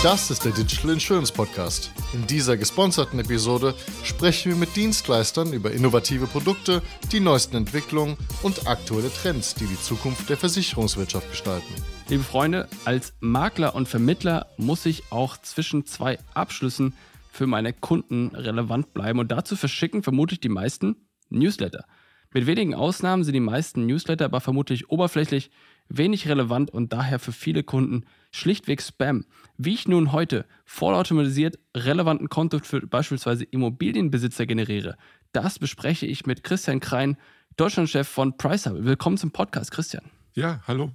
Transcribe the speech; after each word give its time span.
Das 0.00 0.30
ist 0.30 0.44
der 0.44 0.52
Digital 0.52 0.92
Insurance 0.92 1.32
Podcast. 1.32 1.90
In 2.14 2.24
dieser 2.28 2.56
gesponserten 2.56 3.18
Episode 3.18 3.74
sprechen 4.04 4.52
wir 4.52 4.56
mit 4.56 4.76
Dienstleistern 4.76 5.52
über 5.52 5.72
innovative 5.72 6.28
Produkte, 6.28 6.82
die 7.10 7.18
neuesten 7.18 7.56
Entwicklungen 7.56 8.16
und 8.44 8.68
aktuelle 8.68 9.10
Trends, 9.12 9.56
die 9.56 9.66
die 9.66 9.80
Zukunft 9.80 10.30
der 10.30 10.36
Versicherungswirtschaft 10.36 11.28
gestalten. 11.28 11.74
Liebe 12.08 12.22
Freunde, 12.22 12.68
als 12.84 13.12
Makler 13.18 13.74
und 13.74 13.88
Vermittler 13.88 14.46
muss 14.56 14.86
ich 14.86 15.02
auch 15.10 15.36
zwischen 15.38 15.84
zwei 15.84 16.20
Abschlüssen 16.32 16.94
für 17.32 17.48
meine 17.48 17.72
Kunden 17.72 18.28
relevant 18.36 18.94
bleiben 18.94 19.18
und 19.18 19.32
dazu 19.32 19.56
verschicken 19.56 20.04
vermutlich 20.04 20.38
die 20.38 20.48
meisten 20.48 21.08
Newsletter. 21.28 21.86
Mit 22.32 22.46
wenigen 22.46 22.74
Ausnahmen 22.74 23.24
sind 23.24 23.34
die 23.34 23.40
meisten 23.40 23.86
Newsletter 23.86 24.26
aber 24.26 24.40
vermutlich 24.40 24.90
oberflächlich, 24.90 25.50
wenig 25.88 26.28
relevant 26.28 26.70
und 26.70 26.92
daher 26.92 27.18
für 27.18 27.32
viele 27.32 27.62
Kunden 27.62 28.04
schlichtweg 28.30 28.82
Spam. 28.82 29.24
Wie 29.56 29.74
ich 29.74 29.88
nun 29.88 30.12
heute 30.12 30.46
vollautomatisiert 30.64 31.58
relevanten 31.76 32.28
Content 32.28 32.66
für 32.66 32.86
beispielsweise 32.86 33.44
Immobilienbesitzer 33.44 34.46
generiere, 34.46 34.96
das 35.32 35.58
bespreche 35.58 36.06
ich 36.06 36.26
mit 36.26 36.42
Christian 36.42 36.80
Krein, 36.80 37.16
Deutschlandchef 37.56 38.06
von 38.06 38.36
PriceHubble. 38.36 38.84
Willkommen 38.84 39.18
zum 39.18 39.30
Podcast, 39.30 39.70
Christian. 39.70 40.04
Ja, 40.34 40.60
hallo. 40.66 40.92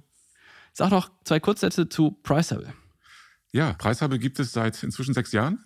Sag 0.72 0.90
noch 0.90 1.10
zwei 1.24 1.40
Kurzsätze 1.40 1.88
zu 1.88 2.12
PriceHubble. 2.22 2.72
Ja, 3.52 3.72
PriceHubble 3.74 4.18
gibt 4.18 4.40
es 4.40 4.52
seit 4.52 4.82
inzwischen 4.82 5.14
sechs 5.14 5.32
Jahren. 5.32 5.64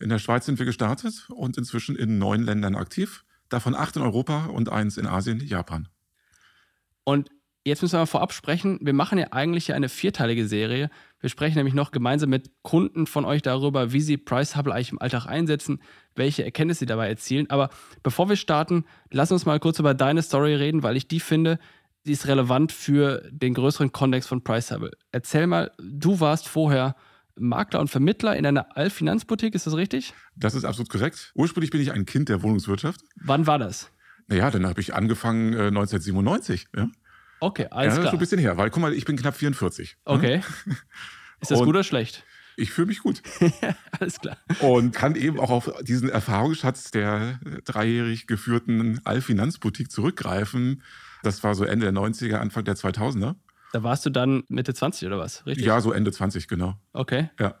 In 0.00 0.08
der 0.08 0.18
Schweiz 0.18 0.46
sind 0.46 0.58
wir 0.58 0.66
gestartet 0.66 1.28
und 1.30 1.58
inzwischen 1.58 1.96
in 1.96 2.18
neun 2.18 2.42
Ländern 2.42 2.74
aktiv 2.74 3.24
davon 3.48 3.74
acht 3.74 3.96
in 3.96 4.02
Europa 4.02 4.46
und 4.46 4.68
eins 4.68 4.96
in 4.96 5.06
Asien, 5.06 5.40
Japan. 5.40 5.88
Und 7.04 7.30
jetzt 7.68 7.82
müssen 7.82 7.94
wir 7.94 8.00
mal 8.00 8.06
vorab 8.06 8.32
sprechen. 8.32 8.78
Wir 8.82 8.92
machen 8.92 9.18
ja 9.18 9.28
eigentlich 9.32 9.72
eine 9.72 9.88
vierteilige 9.88 10.46
Serie. 10.46 10.90
Wir 11.20 11.30
sprechen 11.30 11.56
nämlich 11.56 11.74
noch 11.74 11.90
gemeinsam 11.90 12.30
mit 12.30 12.50
Kunden 12.62 13.06
von 13.06 13.24
euch 13.24 13.42
darüber, 13.42 13.92
wie 13.92 14.00
sie 14.00 14.16
Price 14.16 14.56
Hubble 14.56 14.74
eigentlich 14.74 14.92
im 14.92 15.00
Alltag 15.00 15.26
einsetzen, 15.26 15.80
welche 16.14 16.44
Erkenntnisse 16.44 16.80
sie 16.80 16.86
dabei 16.86 17.08
erzielen. 17.08 17.48
Aber 17.50 17.70
bevor 18.02 18.28
wir 18.28 18.36
starten, 18.36 18.84
lass 19.10 19.32
uns 19.32 19.46
mal 19.46 19.60
kurz 19.60 19.78
über 19.78 19.94
deine 19.94 20.22
Story 20.22 20.54
reden, 20.54 20.82
weil 20.82 20.96
ich 20.96 21.08
die 21.08 21.20
finde, 21.20 21.58
die 22.06 22.12
ist 22.12 22.26
relevant 22.26 22.72
für 22.72 23.28
den 23.30 23.54
größeren 23.54 23.92
Kontext 23.92 24.28
von 24.28 24.42
Price 24.42 24.70
Hubble. 24.70 24.92
Erzähl 25.12 25.46
mal, 25.46 25.70
du 25.78 26.20
warst 26.20 26.48
vorher 26.48 26.96
Makler 27.36 27.80
und 27.80 27.88
Vermittler 27.88 28.36
in 28.36 28.46
einer 28.46 28.76
Allfinanzboutique, 28.76 29.54
ist 29.54 29.66
das 29.66 29.76
richtig? 29.76 30.12
Das 30.34 30.54
ist 30.54 30.64
absolut 30.64 30.90
korrekt. 30.90 31.32
Ursprünglich 31.34 31.70
bin 31.70 31.80
ich 31.80 31.92
ein 31.92 32.04
Kind 32.04 32.28
der 32.28 32.42
Wohnungswirtschaft. 32.42 33.00
Wann 33.16 33.46
war 33.46 33.58
das? 33.58 33.90
Naja, 34.28 34.50
dann 34.50 34.66
habe 34.66 34.80
ich 34.80 34.94
angefangen 34.94 35.52
äh, 35.52 35.68
1997. 35.68 36.66
Ja? 36.76 36.88
Okay, 37.40 37.66
alles 37.70 37.94
ja, 37.94 38.00
klar. 38.00 38.10
schon 38.10 38.18
ein 38.18 38.20
bisschen 38.20 38.38
her, 38.38 38.56
weil 38.56 38.70
guck 38.70 38.82
mal, 38.82 38.92
ich 38.92 39.04
bin 39.04 39.16
knapp 39.16 39.36
44. 39.36 39.96
Okay. 40.04 40.36
Ja? 40.36 40.72
Ist 41.40 41.50
das 41.50 41.60
Und 41.60 41.66
gut 41.66 41.76
oder 41.76 41.84
schlecht? 41.84 42.24
Ich 42.56 42.72
fühle 42.72 42.88
mich 42.88 42.98
gut. 43.00 43.22
alles 44.00 44.18
klar. 44.18 44.36
Und 44.60 44.92
kann 44.92 45.14
eben 45.14 45.38
auch 45.38 45.50
auf 45.50 45.70
diesen 45.82 46.08
Erfahrungsschatz 46.08 46.90
der 46.90 47.38
dreijährig 47.64 48.26
geführten 48.26 49.00
Allfinanzboutique 49.04 49.92
zurückgreifen. 49.92 50.82
Das 51.22 51.44
war 51.44 51.54
so 51.54 51.62
Ende 51.64 51.92
der 51.92 51.94
90er, 51.94 52.38
Anfang 52.38 52.64
der 52.64 52.74
2000er. 52.74 53.36
Da 53.72 53.82
warst 53.84 54.04
du 54.06 54.10
dann 54.10 54.42
Mitte 54.48 54.74
20 54.74 55.06
oder 55.06 55.18
was, 55.18 55.46
richtig? 55.46 55.66
Ja, 55.66 55.80
so 55.80 55.92
Ende 55.92 56.10
20, 56.10 56.48
genau. 56.48 56.74
Okay. 56.92 57.30
Ja. 57.38 57.54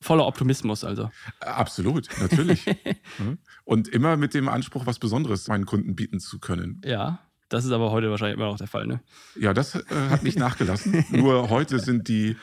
Voller 0.00 0.26
Optimismus 0.26 0.82
also. 0.82 1.10
Absolut, 1.40 2.08
natürlich. 2.20 2.66
Mhm. 3.18 3.38
Und 3.62 3.86
immer 3.86 4.16
mit 4.16 4.34
dem 4.34 4.48
Anspruch, 4.48 4.86
was 4.86 4.98
Besonderes 4.98 5.46
meinen 5.46 5.66
Kunden 5.66 5.94
bieten 5.94 6.18
zu 6.18 6.40
können. 6.40 6.80
Ja, 6.84 7.20
das 7.54 7.64
ist 7.64 7.70
aber 7.72 7.90
heute 7.90 8.10
wahrscheinlich 8.10 8.36
immer 8.36 8.46
noch 8.50 8.58
der 8.58 8.66
Fall, 8.66 8.86
ne? 8.86 9.00
Ja, 9.36 9.54
das 9.54 9.74
äh, 9.74 9.84
hat 10.10 10.22
nicht 10.22 10.38
nachgelassen. 10.38 11.04
Nur 11.10 11.48
heute 11.50 11.78
sind 11.78 12.08
die 12.08 12.36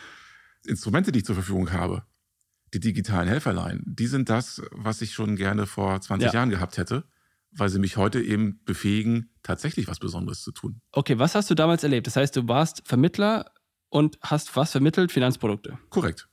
Instrumente, 0.66 1.12
die 1.12 1.20
ich 1.20 1.26
zur 1.26 1.36
Verfügung 1.36 1.72
habe, 1.72 2.04
die 2.74 2.80
digitalen 2.80 3.28
Helferlein, 3.28 3.84
die 3.86 4.08
sind 4.08 4.30
das, 4.30 4.62
was 4.72 5.02
ich 5.02 5.14
schon 5.14 5.36
gerne 5.36 5.68
vor 5.68 6.00
20 6.00 6.28
Ja. 6.28 6.34
Jahren 6.34 6.50
gehabt 6.50 6.78
hätte, 6.78 7.04
weil 7.52 7.70
sie 7.70 7.80
mich 7.80 7.98
heute 7.98 8.22
eben 8.22 8.62
befähigen, 8.64 9.30
tatsächlich 9.44 9.88
was 9.88 10.00
Besonderes 10.00 10.42
zu 10.42 10.52
tun. 10.54 10.82
Okay, 10.94 11.20
was 11.20 11.36
hast 11.36 11.50
du 11.50 11.56
damals 11.56 11.84
erlebt? 11.84 12.08
Das 12.08 12.16
heißt, 12.16 12.36
du 12.36 12.48
warst 12.48 12.82
Vermittler 12.86 13.52
und 13.90 14.18
hast 14.22 14.56
was 14.56 14.72
vermittelt? 14.72 15.12
Finanzprodukte. 15.12 15.78
Korrekt. 15.90 16.30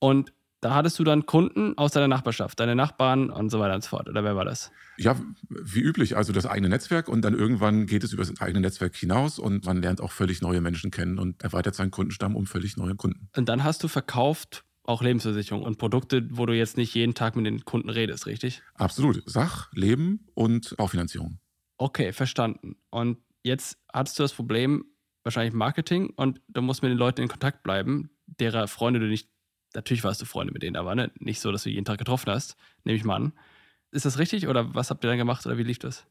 Und 0.00 0.34
da 0.64 0.74
hattest 0.74 0.98
du 0.98 1.04
dann 1.04 1.26
Kunden 1.26 1.76
aus 1.76 1.92
deiner 1.92 2.08
Nachbarschaft, 2.08 2.58
deine 2.58 2.74
Nachbarn 2.74 3.28
und 3.28 3.50
so 3.50 3.60
weiter 3.60 3.74
und 3.74 3.84
so 3.84 3.90
fort. 3.90 4.08
Oder 4.08 4.24
wer 4.24 4.34
war 4.34 4.46
das? 4.46 4.72
Ja, 4.96 5.14
wie 5.50 5.80
üblich, 5.80 6.16
also 6.16 6.32
das 6.32 6.46
eigene 6.46 6.70
Netzwerk 6.70 7.08
und 7.08 7.22
dann 7.22 7.34
irgendwann 7.34 7.84
geht 7.86 8.02
es 8.02 8.12
über 8.14 8.24
das 8.24 8.40
eigene 8.40 8.60
Netzwerk 8.60 8.96
hinaus 8.96 9.38
und 9.38 9.66
man 9.66 9.82
lernt 9.82 10.00
auch 10.00 10.10
völlig 10.10 10.40
neue 10.40 10.62
Menschen 10.62 10.90
kennen 10.90 11.18
und 11.18 11.42
erweitert 11.42 11.74
seinen 11.74 11.90
Kundenstamm 11.90 12.34
um 12.34 12.46
völlig 12.46 12.78
neue 12.78 12.94
Kunden. 12.94 13.28
Und 13.36 13.48
dann 13.48 13.62
hast 13.62 13.82
du 13.82 13.88
verkauft 13.88 14.64
auch 14.84 15.02
Lebensversicherung 15.02 15.62
und 15.62 15.76
Produkte, 15.76 16.26
wo 16.30 16.46
du 16.46 16.54
jetzt 16.54 16.76
nicht 16.76 16.94
jeden 16.94 17.14
Tag 17.14 17.36
mit 17.36 17.46
den 17.46 17.64
Kunden 17.64 17.90
redest, 17.90 18.26
richtig? 18.26 18.62
Absolut. 18.74 19.22
Sach, 19.26 19.70
Leben 19.72 20.26
und 20.34 20.76
Baufinanzierung. 20.76 21.38
Okay, 21.76 22.12
verstanden. 22.12 22.76
Und 22.90 23.18
jetzt 23.42 23.78
hattest 23.92 24.18
du 24.18 24.22
das 24.22 24.32
Problem, 24.32 24.84
wahrscheinlich 25.24 25.54
Marketing, 25.54 26.10
und 26.16 26.40
du 26.48 26.62
musst 26.62 26.82
mit 26.82 26.90
den 26.90 26.98
Leuten 26.98 27.22
in 27.22 27.28
Kontakt 27.28 27.62
bleiben, 27.62 28.10
derer 28.26 28.68
Freunde 28.68 29.00
du 29.00 29.06
nicht, 29.06 29.28
natürlich 29.74 30.04
warst 30.04 30.20
du 30.20 30.24
Freunde 30.24 30.52
mit 30.52 30.62
denen, 30.62 30.76
aber 30.76 30.94
ne, 30.94 31.10
nicht 31.18 31.40
so, 31.40 31.52
dass 31.52 31.64
du 31.64 31.70
jeden 31.70 31.84
Tag 31.84 31.98
getroffen 31.98 32.30
hast, 32.30 32.56
nehme 32.84 32.96
ich 32.96 33.04
mal 33.04 33.16
an. 33.16 33.32
Ist 33.90 34.04
das 34.04 34.18
richtig 34.18 34.48
oder 34.48 34.74
was 34.74 34.90
habt 34.90 35.04
ihr 35.04 35.08
dann 35.08 35.18
gemacht 35.18 35.46
oder 35.46 35.56
wie 35.58 35.62
lief 35.62 35.78
das? 35.78 36.06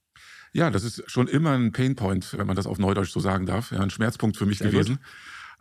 Ja, 0.53 0.69
das 0.69 0.83
ist 0.83 1.03
schon 1.09 1.27
immer 1.27 1.51
ein 1.51 1.71
Painpoint, 1.71 2.37
wenn 2.37 2.47
man 2.47 2.55
das 2.55 2.67
auf 2.67 2.77
Neudeutsch 2.77 3.11
so 3.11 3.19
sagen 3.19 3.45
darf, 3.45 3.71
ja, 3.71 3.79
ein 3.79 3.89
Schmerzpunkt 3.89 4.37
für 4.37 4.45
mich 4.45 4.59
Sehr 4.59 4.69
gewesen, 4.71 4.99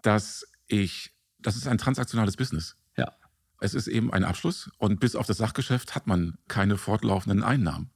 dass 0.02 0.46
ich, 0.66 1.12
das 1.38 1.56
ist 1.56 1.66
ein 1.66 1.78
transaktionales 1.78 2.36
Business. 2.36 2.76
Ja. 2.96 3.12
Es 3.60 3.74
ist 3.74 3.86
eben 3.86 4.12
ein 4.12 4.24
Abschluss 4.24 4.70
und 4.78 5.00
bis 5.00 5.16
auf 5.16 5.26
das 5.26 5.38
Sachgeschäft 5.38 5.94
hat 5.94 6.06
man 6.06 6.38
keine 6.48 6.76
fortlaufenden 6.76 7.42
Einnahmen. 7.42 7.90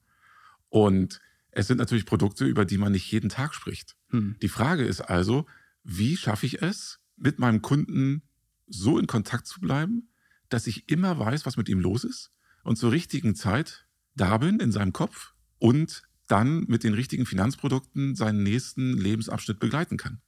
Und 0.69 1.21
es 1.51 1.67
sind 1.67 1.79
natürlich 1.79 2.07
Produkte, 2.07 2.45
über 2.45 2.65
die 2.65 2.79
man 2.79 2.93
nicht 2.93 3.11
jeden 3.11 3.29
Tag 3.29 3.55
spricht. 3.55 3.97
Hm. 4.11 4.37
Die 4.43 4.49
Frage 4.49 4.85
ist 4.85 5.01
also, 5.01 5.47
wie 5.85 6.17
schaffe 6.17 6.47
ich 6.47 6.63
es, 6.63 7.01
mit 7.17 7.39
meinem 7.39 7.63
Kunden 7.63 8.23
so 8.69 8.99
in 8.99 9.07
Kontakt 9.07 9.47
zu 9.47 9.61
bleiben, 9.61 10.11
dass 10.49 10.67
ich 10.67 10.89
immer 10.89 11.19
weiß, 11.19 11.47
was 11.47 11.57
mit 11.57 11.69
ihm 11.69 11.81
los 11.81 12.05
ist 12.05 12.31
und 12.63 12.77
zur 12.77 12.93
richtigen 12.93 13.35
Zeit 13.35 13.87
da 14.15 14.39
bin 14.39 14.61
in 14.61 14.73
seinem 14.73 14.93
Kopf 14.93 15.35
und 15.59 16.03
dann 16.29 16.65
mit 16.69 16.83
den 16.85 16.95
richtigen 16.95 17.27
Finanzprodukten 17.27 18.15
seinen 18.17 18.43
nächsten 18.43 18.97
Lebensabschnitt 18.97 19.59
begleiten 19.61 19.97
kann. 19.97 20.21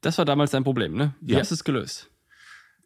Das 0.00 0.18
war 0.18 0.24
damals 0.24 0.50
dein 0.52 0.64
Problem, 0.64 0.94
ne? 0.94 1.14
Wie 1.20 1.32
Ja. 1.32 1.40
hast 1.40 1.50
du 1.50 1.54
es 1.56 1.64
gelöst? 1.64 2.10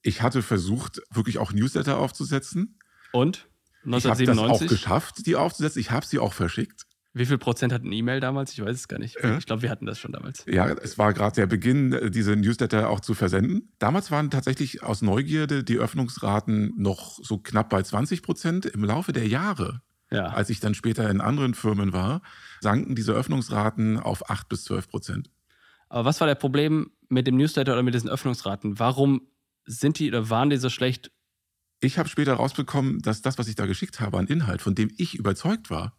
Ich 0.03 0.23
hatte 0.23 0.43
versucht, 0.43 1.03
wirklich 1.11 1.39
auch 1.39 1.53
Newsletter 1.53 1.99
aufzusetzen. 1.99 2.79
Und? 3.13 3.49
Ich 3.85 3.87
habe 3.93 4.01
das 4.01 4.05
auch 4.07 4.19
1997? 4.19 4.69
geschafft, 4.69 5.27
die 5.27 5.37
aufzusetzen. 5.37 5.81
Ich 5.81 5.91
habe 5.91 6.07
sie 6.07 6.19
auch 6.19 6.33
verschickt. 6.33 6.87
Wie 7.13 7.27
viel 7.27 7.39
Prozent 7.39 7.73
hatten 7.73 7.91
E-Mail 7.91 8.21
damals? 8.21 8.53
Ich 8.53 8.61
weiß 8.65 8.75
es 8.77 8.87
gar 8.89 8.99
nicht. 9.01 9.17
Ja. 9.21 9.37
Ich 9.37 9.47
glaube, 9.47 9.63
wir 9.63 9.71
hatten 9.71 9.85
das 9.87 9.99
schon 9.99 10.13
damals. 10.13 10.45
Ja, 10.47 10.69
es 10.69 10.97
war 10.97 11.13
gerade 11.13 11.35
der 11.35 11.47
Beginn, 11.47 11.93
äh, 11.93 12.11
diese 12.11 12.37
Newsletter 12.37 12.89
auch 12.89 13.01
zu 13.01 13.15
versenden. 13.15 13.73
Damals 13.81 14.11
waren 14.13 14.31
tatsächlich 14.31 14.83
aus 14.85 15.03
Neugierde 15.03 15.65
die 15.65 15.79
Öffnungsraten 15.79 16.73
noch 16.77 17.19
so 17.23 17.39
knapp 17.39 17.69
bei 17.71 17.83
20 17.83 18.23
Prozent. 18.23 18.67
Im 18.67 18.85
Laufe 18.85 19.13
der 19.13 19.27
Jahre, 19.27 19.83
Ja. 20.13 20.27
als 20.27 20.51
ich 20.51 20.61
dann 20.61 20.75
später 20.75 21.11
in 21.11 21.21
anderen 21.21 21.55
Firmen 21.55 21.93
war, 21.93 22.23
sanken 22.61 22.95
diese 22.95 23.13
Öffnungsraten 23.13 23.99
auf 23.99 24.31
8 24.31 24.49
bis 24.49 24.65
12 24.65 24.89
Prozent. 24.89 25.31
Aber 25.89 26.05
was 26.05 26.21
war 26.21 26.29
der 26.29 26.37
Problem 26.37 26.93
mit 27.09 27.27
dem 27.27 27.37
Newsletter 27.37 27.73
oder 27.73 27.83
mit 27.83 27.95
diesen 27.95 28.09
Öffnungsraten? 28.09 28.79
Warum 28.79 29.23
sind 29.67 29.99
die 29.99 30.09
oder 30.09 30.31
waren 30.31 30.51
die 30.51 30.57
so 30.59 30.71
schlecht? 30.71 31.11
Ich 31.81 31.99
habe 31.99 32.09
später 32.09 32.35
rausbekommen, 32.35 33.01
dass 33.01 33.23
das, 33.23 33.39
was 33.39 33.49
ich 33.49 33.57
da 33.57 33.67
geschickt 33.67 33.99
habe 34.01 34.19
an 34.19 34.27
Inhalt, 34.29 34.63
von 34.63 34.75
dem 34.77 34.91
ich 34.97 35.17
überzeugt 35.19 35.71
war, 35.71 35.97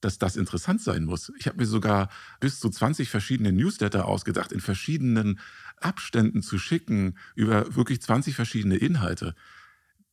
dass 0.00 0.18
das 0.18 0.36
interessant 0.36 0.80
sein 0.80 1.04
muss. 1.04 1.32
Ich 1.38 1.46
habe 1.46 1.58
mir 1.58 1.66
sogar 1.66 2.08
bis 2.40 2.60
zu 2.60 2.68
20 2.68 3.08
verschiedene 3.08 3.52
Newsletter 3.52 4.06
ausgedacht, 4.06 4.52
in 4.52 4.60
verschiedenen 4.60 5.40
Abständen 5.80 6.42
zu 6.42 6.58
schicken, 6.58 7.18
über 7.34 7.74
wirklich 7.74 8.00
20 8.02 8.34
verschiedene 8.34 8.76
Inhalte. 8.76 9.34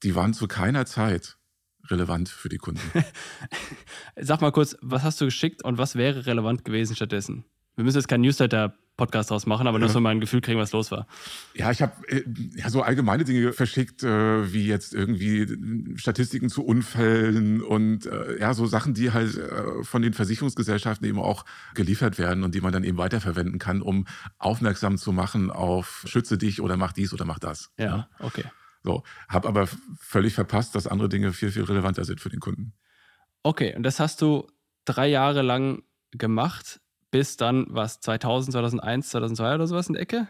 Die 0.03 0.15
waren 0.15 0.33
zu 0.33 0.47
keiner 0.47 0.85
Zeit 0.85 1.37
relevant 1.85 2.29
für 2.29 2.49
die 2.49 2.57
Kunden. 2.57 2.81
Sag 4.15 4.41
mal 4.41 4.51
kurz, 4.51 4.77
was 4.81 5.03
hast 5.03 5.19
du 5.21 5.25
geschickt 5.25 5.63
und 5.63 5.77
was 5.77 5.95
wäre 5.95 6.25
relevant 6.25 6.63
gewesen 6.65 6.95
stattdessen? 6.95 7.45
Wir 7.75 7.83
müssen 7.83 7.97
jetzt 7.97 8.07
keinen 8.07 8.23
Newsletter-Podcast 8.97 9.31
draus 9.31 9.45
machen, 9.45 9.67
aber 9.67 9.79
nur 9.79 9.87
Ja. 9.87 9.93
so 9.93 9.99
mal 9.99 10.11
ein 10.11 10.19
Gefühl 10.19 10.41
kriegen, 10.41 10.59
was 10.59 10.71
los 10.71 10.91
war. 10.91 11.07
Ja, 11.53 11.71
ich 11.71 11.81
habe 11.81 11.93
äh, 12.07 12.23
ja, 12.55 12.69
so 12.69 12.81
allgemeine 12.81 13.23
Dinge 13.23 13.53
verschickt, 13.53 14.03
äh, 14.03 14.53
wie 14.53 14.65
jetzt 14.65 14.93
irgendwie 14.93 15.97
Statistiken 15.97 16.49
zu 16.49 16.63
Unfällen 16.63 17.61
und 17.61 18.05
äh, 18.05 18.39
ja, 18.39 18.53
so 18.53 18.65
Sachen, 18.65 18.93
die 18.93 19.11
halt 19.11 19.35
äh, 19.37 19.83
von 19.83 20.01
den 20.01 20.13
Versicherungsgesellschaften 20.13 21.07
eben 21.07 21.19
auch 21.19 21.45
geliefert 21.73 22.17
werden 22.17 22.43
und 22.43 22.55
die 22.55 22.61
man 22.61 22.73
dann 22.73 22.83
eben 22.83 22.97
weiterverwenden 22.97 23.59
kann, 23.59 23.81
um 23.81 24.05
aufmerksam 24.37 24.97
zu 24.97 25.11
machen 25.11 25.51
auf 25.51 26.03
schütze 26.07 26.37
dich 26.37 26.61
oder 26.61 26.77
mach 26.77 26.93
dies 26.93 27.13
oder 27.13 27.25
mach 27.25 27.39
das. 27.39 27.71
Ja, 27.77 28.09
okay. 28.19 28.43
So, 28.83 29.03
habe 29.29 29.47
aber 29.47 29.67
völlig 29.97 30.33
verpasst, 30.33 30.75
dass 30.75 30.87
andere 30.87 31.07
Dinge 31.07 31.31
viel, 31.31 31.51
viel 31.51 31.63
relevanter 31.63 32.03
sind 32.03 32.19
für 32.19 32.29
den 32.29 32.41
Kunden. 32.41 32.73
Okay, 33.41 33.73
und 33.75 33.83
das 33.83 33.99
hast 33.99 34.21
du 34.21 34.47
drei 34.85 35.07
Jahre 35.07 35.41
lang 35.41 35.83
gemacht, 36.11 36.81
bis 37.13 37.37
dann, 37.37 37.67
was, 37.69 37.99
2000, 37.99 38.53
2001, 38.53 39.09
2002 39.09 39.55
oder 39.55 39.67
sowas 39.67 39.87
in 39.87 39.93
der 39.93 40.01
Ecke? 40.01 40.27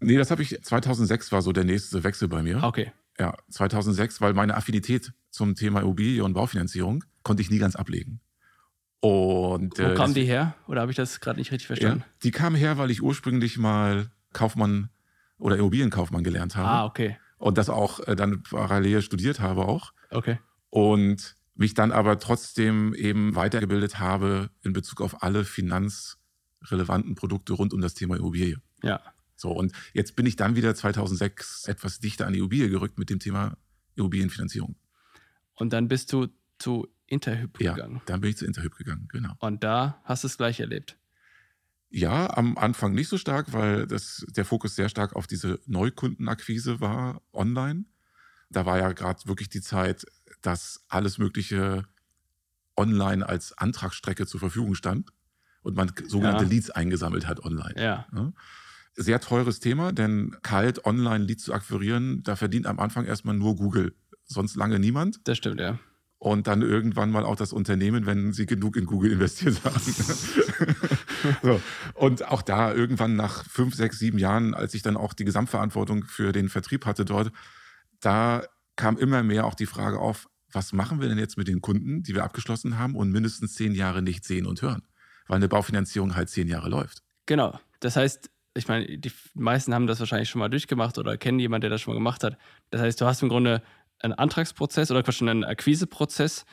Nee, 0.00 0.18
das 0.18 0.30
habe 0.30 0.42
ich, 0.42 0.62
2006 0.62 1.32
war 1.32 1.40
so 1.40 1.50
der 1.50 1.64
nächste 1.64 2.04
Wechsel 2.04 2.28
bei 2.28 2.42
mir. 2.42 2.62
Okay. 2.62 2.92
Ja, 3.18 3.34
2006, 3.48 4.20
weil 4.20 4.34
meine 4.34 4.54
Affinität 4.54 5.14
zum 5.30 5.54
Thema 5.54 5.80
Immobilie 5.80 6.22
und 6.22 6.34
Baufinanzierung 6.34 7.04
konnte 7.22 7.40
ich 7.40 7.50
nie 7.50 7.56
ganz 7.56 7.74
ablegen. 7.74 8.20
Und, 9.00 9.78
Wo 9.78 9.82
äh, 9.82 9.94
kam 9.94 10.12
die 10.12 10.24
her? 10.24 10.54
Oder 10.68 10.82
habe 10.82 10.90
ich 10.90 10.96
das 10.98 11.20
gerade 11.20 11.38
nicht 11.38 11.52
richtig 11.52 11.68
verstanden? 11.68 12.00
Ja, 12.00 12.14
die 12.22 12.32
kam 12.32 12.54
her, 12.54 12.76
weil 12.76 12.90
ich 12.90 13.02
ursprünglich 13.02 13.56
mal 13.56 14.10
Kaufmann 14.34 14.90
oder 15.38 15.56
Immobilienkaufmann 15.56 16.22
gelernt 16.22 16.54
habe. 16.54 16.68
Ah, 16.68 16.84
okay. 16.84 17.16
Und 17.38 17.56
das 17.56 17.70
auch 17.70 18.00
äh, 18.00 18.14
dann 18.14 18.42
parallel 18.42 19.00
studiert 19.00 19.40
habe 19.40 19.64
auch. 19.64 19.94
Okay. 20.10 20.38
Und 20.68 21.34
mich 21.54 21.72
dann 21.72 21.92
aber 21.92 22.18
trotzdem 22.18 22.92
eben 22.92 23.34
weitergebildet 23.34 23.98
habe 23.98 24.50
in 24.60 24.74
Bezug 24.74 25.00
auf 25.00 25.22
alle 25.22 25.46
finanzrelevanten 26.60 27.14
Produkte 27.14 27.52
rund 27.52 27.72
um 27.72 27.80
das 27.80 27.94
Thema 27.94 28.16
Immobilie. 28.16 28.56
Ja. 28.82 29.00
So, 29.36 29.50
und 29.52 29.72
jetzt 29.92 30.16
bin 30.16 30.26
ich 30.26 30.36
dann 30.36 30.56
wieder 30.56 30.74
2006 30.74 31.66
etwas 31.68 32.00
dichter 32.00 32.26
an 32.26 32.32
die 32.32 32.38
Immobilie 32.38 32.68
gerückt 32.70 32.98
mit 32.98 33.10
dem 33.10 33.18
Thema 33.18 33.56
Immobilienfinanzierung. 33.96 34.76
Und 35.54 35.72
dann 35.72 35.88
bist 35.88 36.12
du 36.12 36.28
zu 36.58 36.88
Interhyp 37.06 37.60
Ja, 37.60 37.74
gegangen. 37.74 38.00
dann 38.06 38.20
bin 38.20 38.30
ich 38.30 38.36
zu 38.36 38.46
Interhyp 38.46 38.74
gegangen, 38.76 39.08
genau. 39.08 39.34
Und 39.38 39.62
da 39.62 40.00
hast 40.04 40.24
du 40.24 40.28
es 40.28 40.36
gleich 40.36 40.60
erlebt. 40.60 40.98
Ja, 41.88 42.30
am 42.36 42.58
Anfang 42.58 42.94
nicht 42.94 43.08
so 43.08 43.16
stark, 43.18 43.52
weil 43.52 43.86
das, 43.86 44.24
der 44.30 44.44
Fokus 44.44 44.74
sehr 44.74 44.88
stark 44.88 45.14
auf 45.14 45.26
diese 45.26 45.60
Neukundenakquise 45.66 46.80
war 46.80 47.22
online. 47.32 47.84
Da 48.50 48.66
war 48.66 48.78
ja 48.78 48.92
gerade 48.92 49.26
wirklich 49.26 49.48
die 49.48 49.60
Zeit, 49.60 50.04
dass 50.42 50.84
alles 50.88 51.18
Mögliche 51.18 51.84
online 52.76 53.26
als 53.26 53.56
Antragsstrecke 53.56 54.26
zur 54.26 54.40
Verfügung 54.40 54.74
stand 54.74 55.10
und 55.66 55.76
man 55.76 55.90
sogenannte 56.06 56.44
Ja. 56.44 56.50
Leads 56.50 56.70
eingesammelt 56.70 57.26
hat 57.26 57.44
online. 57.44 57.74
Ja. 57.76 58.06
Sehr 58.94 59.20
teures 59.20 59.58
Thema, 59.58 59.92
denn 59.92 60.36
kalt 60.42 60.84
online 60.86 61.24
Leads 61.24 61.42
zu 61.42 61.52
akquirieren, 61.52 62.22
da 62.22 62.36
verdient 62.36 62.66
am 62.66 62.78
Anfang 62.78 63.04
erstmal 63.04 63.34
nur 63.34 63.56
Google, 63.56 63.92
sonst 64.24 64.54
lange 64.54 64.78
niemand. 64.78 65.18
Das 65.24 65.36
stimmt, 65.36 65.58
ja. 65.60 65.78
Und 66.18 66.46
dann 66.46 66.62
irgendwann 66.62 67.10
mal 67.10 67.24
auch 67.24 67.34
das 67.34 67.52
Unternehmen, 67.52 68.06
wenn 68.06 68.32
sie 68.32 68.46
genug 68.46 68.76
in 68.76 68.86
Google 68.86 69.10
investiert 69.12 69.60
haben. 69.64 69.80
so. 71.42 71.60
Und 71.94 72.28
auch 72.28 72.42
da 72.42 72.72
irgendwann 72.72 73.16
nach 73.16 73.44
fünf, 73.44 73.74
sechs, 73.74 73.98
sieben 73.98 74.18
Jahren, 74.18 74.54
als 74.54 74.72
ich 74.72 74.82
dann 74.82 74.96
auch 74.96 75.12
die 75.14 75.24
Gesamtverantwortung 75.24 76.04
für 76.04 76.30
den 76.30 76.48
Vertrieb 76.48 76.86
hatte 76.86 77.04
dort, 77.04 77.32
da 78.00 78.44
kam 78.76 78.96
immer 78.98 79.24
mehr 79.24 79.46
auch 79.46 79.54
die 79.54 79.66
Frage 79.66 79.98
auf, 79.98 80.28
was 80.52 80.72
machen 80.72 81.00
wir 81.00 81.08
denn 81.08 81.18
jetzt 81.18 81.36
mit 81.36 81.48
den 81.48 81.60
Kunden, 81.60 82.04
die 82.04 82.14
wir 82.14 82.22
abgeschlossen 82.22 82.78
haben 82.78 82.94
und 82.94 83.10
mindestens 83.10 83.54
zehn 83.54 83.74
Jahre 83.74 84.00
nicht 84.00 84.24
sehen 84.24 84.46
und 84.46 84.62
hören? 84.62 84.82
Weil 85.26 85.36
eine 85.36 85.48
Baufinanzierung 85.48 86.14
halt 86.16 86.28
zehn 86.28 86.48
Jahre 86.48 86.68
läuft. 86.68 87.02
Genau. 87.26 87.58
Das 87.80 87.96
heißt, 87.96 88.30
ich 88.54 88.68
meine, 88.68 88.98
die 88.98 89.12
meisten 89.34 89.74
haben 89.74 89.86
das 89.86 90.00
wahrscheinlich 90.00 90.28
schon 90.28 90.38
mal 90.38 90.48
durchgemacht 90.48 90.98
oder 90.98 91.16
kennen 91.16 91.38
jemanden, 91.38 91.62
der 91.62 91.70
das 91.70 91.80
schon 91.80 91.92
mal 91.92 91.98
gemacht 91.98 92.24
hat. 92.24 92.38
Das 92.70 92.80
heißt, 92.80 93.00
du 93.00 93.06
hast 93.06 93.22
im 93.22 93.28
Grunde 93.28 93.62
einen 93.98 94.14
Antragsprozess 94.14 94.90
oder 94.90 95.02
Quatsch, 95.02 95.22
einen 95.22 95.44
Akquiseprozess. 95.44 96.46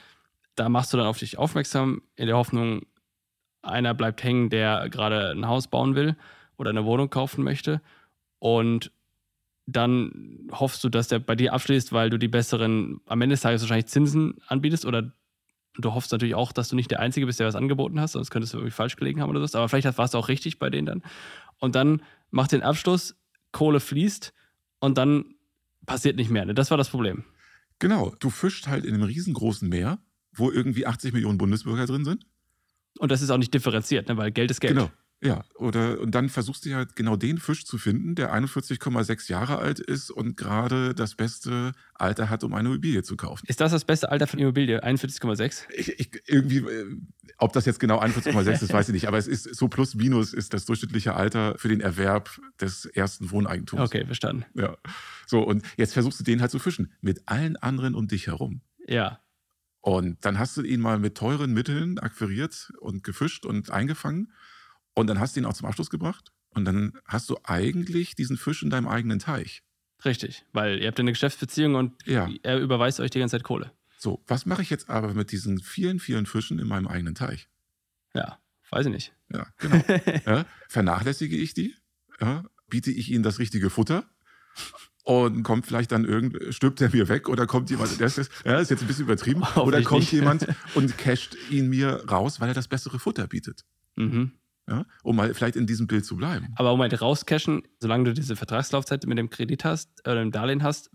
Da 0.56 0.70
machst 0.70 0.94
du 0.94 0.98
dann 0.98 1.08
auf 1.08 1.20
dich 1.20 1.38
aufmerksam, 1.38 2.02
in 2.16 2.28
der 2.28 2.38
Hoffnung, 2.38 2.82
einer 3.62 3.94
bleibt 3.94 4.24
hängen, 4.24 4.50
der 4.50 4.90
gerade 4.90 5.32
ein 5.32 5.48
Haus 5.48 5.68
bauen 5.68 5.96
will 5.96 6.16
oder 6.58 6.70
eine 6.70 6.86
Wohnung 6.86 7.10
kaufen 7.10 7.44
möchte. 7.44 7.82
Und 8.40 8.92
dann 9.66 10.50
hoffst 10.52 10.84
du, 10.84 10.90
dass 10.90 11.08
der 11.08 11.20
bei 11.20 11.36
dir 11.36 11.54
abschließt, 11.54 11.94
weil 11.94 12.10
du 12.10 12.18
die 12.18 12.28
besseren, 12.28 13.00
am 13.06 13.22
Ende 13.22 13.34
des 13.34 13.42
Tages 13.42 13.62
wahrscheinlich 13.62 13.88
Zinsen 13.88 14.36
anbietest 14.48 14.86
oder 14.86 15.14
du 15.76 15.94
hoffst 15.94 16.12
natürlich 16.12 16.36
auch, 16.36 16.52
dass 16.52 16.70
du 16.70 16.76
nicht 16.76 16.92
der 16.92 17.00
Einzige 17.00 17.26
bist, 17.26 17.40
der 17.40 17.48
was 17.48 17.56
angeboten 17.56 18.00
hast, 18.00 18.14
sonst 18.14 18.32
könntest 18.32 18.54
du 18.54 18.58
irgendwie 18.58 18.72
falsch 18.72 18.96
gelegen 18.96 19.22
haben 19.22 19.30
oder 19.30 19.46
so. 19.48 19.58
Aber 19.58 19.70
vielleicht 19.70 19.98
warst 19.98 20.14
du 20.14 20.18
auch 20.18 20.28
richtig 20.28 20.60
bei 20.60 20.70
denen 20.70 20.86
dann. 20.86 21.04
Und 21.60 21.76
dann 21.76 22.02
macht 22.32 22.52
den 22.52 22.62
Abschluss, 22.62 23.16
Kohle 23.52 23.80
fließt 23.80 24.34
und 24.80 24.98
dann 24.98 25.36
passiert 25.86 26.16
nicht 26.16 26.30
mehr. 26.30 26.46
Ne? 26.46 26.54
Das 26.54 26.72
war 26.72 26.78
das 26.78 26.90
Problem. 26.90 27.24
Genau, 27.80 28.14
du 28.20 28.30
fischst 28.30 28.68
halt 28.68 28.86
in 28.86 28.94
einem 28.94 29.04
riesengroßen 29.04 29.68
Meer, 29.68 30.00
wo 30.32 30.52
irgendwie 30.52 30.86
80 30.86 31.14
Millionen 31.14 31.38
Bundesbürger 31.38 31.86
drin 31.86 32.06
sind. 32.06 32.26
Und 33.00 33.12
das 33.12 33.22
ist 33.22 33.30
auch 33.30 33.38
nicht 33.38 33.54
differenziert, 33.54 34.08
ne? 34.08 34.18
weil 34.18 34.32
Geld 34.32 34.52
ist 34.52 34.62
Geld. 34.62 34.76
Genau. 34.76 34.92
Ja, 35.24 35.46
oder 35.56 36.02
und 36.02 36.12
dann 36.14 36.28
versuchst 36.28 36.66
du 36.66 36.70
ja 36.70 36.84
genau 36.84 37.16
den 37.16 37.38
Fisch 37.38 37.66
zu 37.66 37.78
finden, 37.78 38.14
der 38.14 38.34
41,6 38.34 39.32
Jahre 39.32 39.58
alt 39.58 39.80
ist 39.80 40.12
und 40.12 40.36
gerade 40.36 40.94
das 40.94 41.16
beste 41.16 41.72
Alter 41.94 42.30
hat, 42.30 42.44
um 42.44 42.54
eine 42.54 42.68
Immobilie 42.70 43.04
zu 43.04 43.16
kaufen. 43.16 43.46
Ist 43.48 43.62
das 43.62 43.72
das 43.72 43.86
beste 43.86 44.12
Alter 44.12 44.28
von 44.28 44.40
Immobilie? 44.40 44.84
41,6? 44.84 45.64
Ich, 45.76 45.98
ich, 45.98 46.10
irgendwie, 46.28 46.66
ob 47.38 47.54
das 47.54 47.66
jetzt 47.66 47.80
genau 47.80 48.02
41,6 48.02 48.64
ist, 48.64 48.74
weiß 48.74 48.90
ich 48.90 48.94
nicht, 48.94 49.08
aber 49.08 49.18
es 49.18 49.28
ist 49.28 49.56
so 49.56 49.70
plus 49.70 49.96
minus 49.96 50.34
ist 50.34 50.54
das 50.54 50.66
durchschnittliche 50.66 51.14
Alter 51.14 51.58
für 51.58 51.70
den 51.70 51.80
Erwerb 51.80 52.30
des 52.60 52.86
ersten 52.86 53.32
Wohneigentums. 53.32 53.82
Okay, 53.82 54.06
verstanden. 54.06 54.46
Ja. 54.56 54.78
So, 55.26 55.42
und 55.42 55.64
jetzt 55.78 55.94
versuchst 55.94 56.20
du 56.20 56.26
den 56.26 56.42
halt 56.42 56.52
zu 56.52 56.60
fischen 56.60 56.92
mit 57.00 57.22
allen 57.28 57.56
anderen 57.56 57.96
um 57.96 58.10
dich 58.10 58.28
herum. 58.28 58.62
Ja. 58.88 59.22
Und 59.80 60.24
dann 60.26 60.38
hast 60.40 60.58
du 60.58 60.62
ihn 60.64 60.82
mal 60.82 61.00
mit 61.00 61.16
teuren 61.16 61.54
Mitteln 61.54 62.00
akquiriert 62.00 62.74
und 62.80 63.04
gefischt 63.04 63.46
und 63.46 63.72
eingefangen. 63.72 64.32
Und 64.96 65.08
dann 65.08 65.20
hast 65.20 65.36
du 65.36 65.40
ihn 65.40 65.46
auch 65.46 65.54
zum 65.54 65.68
Abschluss 65.68 65.90
gebracht. 65.90 66.32
Und 66.50 66.66
dann 66.66 66.94
hast 67.06 67.30
du 67.30 67.38
eigentlich 67.44 68.16
diesen 68.16 68.38
Fisch 68.38 68.62
in 68.62 68.70
deinem 68.70 68.88
eigenen 68.88 69.20
Teich. 69.20 69.64
Richtig, 70.06 70.46
weil 70.54 70.80
ihr 70.80 70.88
habt 70.88 71.00
ja 71.00 71.04
eine 71.04 71.12
Geschäftsbeziehung 71.14 71.76
und 71.76 71.94
Ja. 72.06 72.30
er 72.44 72.60
überweist 72.60 73.00
euch 73.00 73.10
die 73.10 73.20
ganze 73.20 73.38
Zeit 73.38 73.44
Kohle. 73.44 73.72
So, 73.98 74.22
was 74.28 74.46
mache 74.46 74.62
ich 74.62 74.70
jetzt 74.70 74.90
aber 74.90 75.14
mit 75.14 75.32
diesen 75.32 75.60
vielen, 75.60 76.00
vielen 76.00 76.26
Fischen 76.26 76.60
in 76.60 76.68
meinem 76.68 76.88
eigenen 76.88 77.16
Teich? 77.16 77.48
Ja, 78.14 78.38
weiß 78.70 78.86
ich 78.88 78.92
nicht. 78.92 79.14
Ja, 79.34 79.48
genau. 79.58 79.78
ja, 80.26 80.46
vernachlässige 80.68 81.38
ich 81.38 81.54
die? 81.54 81.74
Ja, 82.20 82.44
biete 82.68 82.92
ich 82.92 83.10
ihnen 83.10 83.24
das 83.24 83.40
richtige 83.40 83.70
Futter? 83.70 84.06
Und 85.06 85.44
kommt 85.44 85.66
vielleicht 85.66 85.92
dann 85.92 86.06
irgend, 86.06 86.54
stirbt 86.54 86.80
er 86.82 86.90
mir 86.90 87.10
weg 87.10 87.28
oder 87.28 87.46
kommt 87.48 87.70
jemand, 87.70 88.00
das 88.00 88.18
ist, 88.18 88.32
ja, 88.46 88.60
ist 88.60 88.70
jetzt 88.72 88.82
ein 88.82 88.88
bisschen 88.88 89.06
übertrieben, 89.06 89.42
oder 89.56 89.82
kommt 89.82 90.02
nicht. 90.02 90.12
jemand 90.14 90.48
und 90.76 90.98
casht 90.98 91.36
ihn 91.50 91.70
mir 91.70 92.06
raus, 92.10 92.40
weil 92.40 92.50
er 92.50 92.54
das 92.54 92.68
bessere 92.68 93.00
Futter 93.00 93.28
bietet. 93.28 93.66
Mhm. 93.96 94.32
Ja, 94.68 94.86
um 95.04 95.18
mal 95.18 95.34
vielleicht 95.34 95.58
in 95.58 95.68
diesem 95.68 95.88
Bild 95.88 96.06
zu 96.06 96.16
bleiben. 96.16 96.54
Aber 96.56 96.72
Moment, 96.72 97.02
rauscashen, 97.02 97.64
solange 97.80 98.06
du 98.06 98.14
diese 98.14 98.38
Vertragslaufzeit 98.38 99.06
mit 99.06 99.18
dem 99.18 99.30
Kredit 99.30 99.66
hast, 99.66 99.90
oder 100.08 100.22
dem 100.22 100.32
Darlehen 100.32 100.64
hast, 100.64 100.90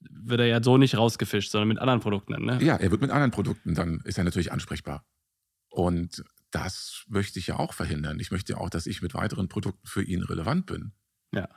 wird 0.00 0.40
er 0.40 0.46
ja 0.46 0.62
so 0.62 0.76
nicht 0.76 0.98
rausgefischt, 0.98 1.50
sondern 1.50 1.68
mit 1.68 1.78
anderen 1.78 2.00
Produkten 2.00 2.32
dann, 2.32 2.42
ne? 2.42 2.58
Ja, 2.62 2.76
er 2.76 2.90
wird 2.90 3.00
mit 3.00 3.10
anderen 3.10 3.30
Produkten, 3.30 3.74
dann 3.74 4.00
ist 4.04 4.18
er 4.18 4.24
natürlich 4.24 4.52
ansprechbar. 4.52 5.06
Und 5.70 6.22
das 6.50 7.04
möchte 7.08 7.38
ich 7.38 7.48
ja 7.48 7.58
auch 7.58 7.72
verhindern. 7.72 8.20
Ich 8.20 8.30
möchte 8.30 8.52
ja 8.52 8.58
auch, 8.58 8.70
dass 8.70 8.86
ich 8.86 9.02
mit 9.02 9.14
weiteren 9.14 9.48
Produkten 9.48 9.86
für 9.86 10.02
ihn 10.02 10.22
relevant 10.22 10.66
bin. 10.66 10.92
Ja. 11.32 11.48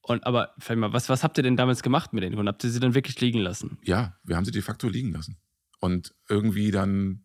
Und 0.00 0.26
aber, 0.26 0.54
mal, 0.74 0.92
was, 0.92 1.08
was 1.08 1.22
habt 1.22 1.38
ihr 1.38 1.44
denn 1.44 1.56
damals 1.56 1.82
gemacht 1.82 2.12
mit 2.12 2.24
den 2.24 2.32
Kunden? 2.34 2.48
Habt 2.48 2.64
ihr 2.64 2.70
sie 2.70 2.80
dann 2.80 2.94
wirklich 2.94 3.20
liegen 3.20 3.38
lassen? 3.38 3.78
Ja, 3.82 4.18
wir 4.24 4.36
haben 4.36 4.44
sie 4.44 4.50
de 4.50 4.62
facto 4.62 4.88
liegen 4.88 5.12
lassen. 5.12 5.36
Und 5.78 6.14
irgendwie 6.28 6.72
dann 6.72 7.24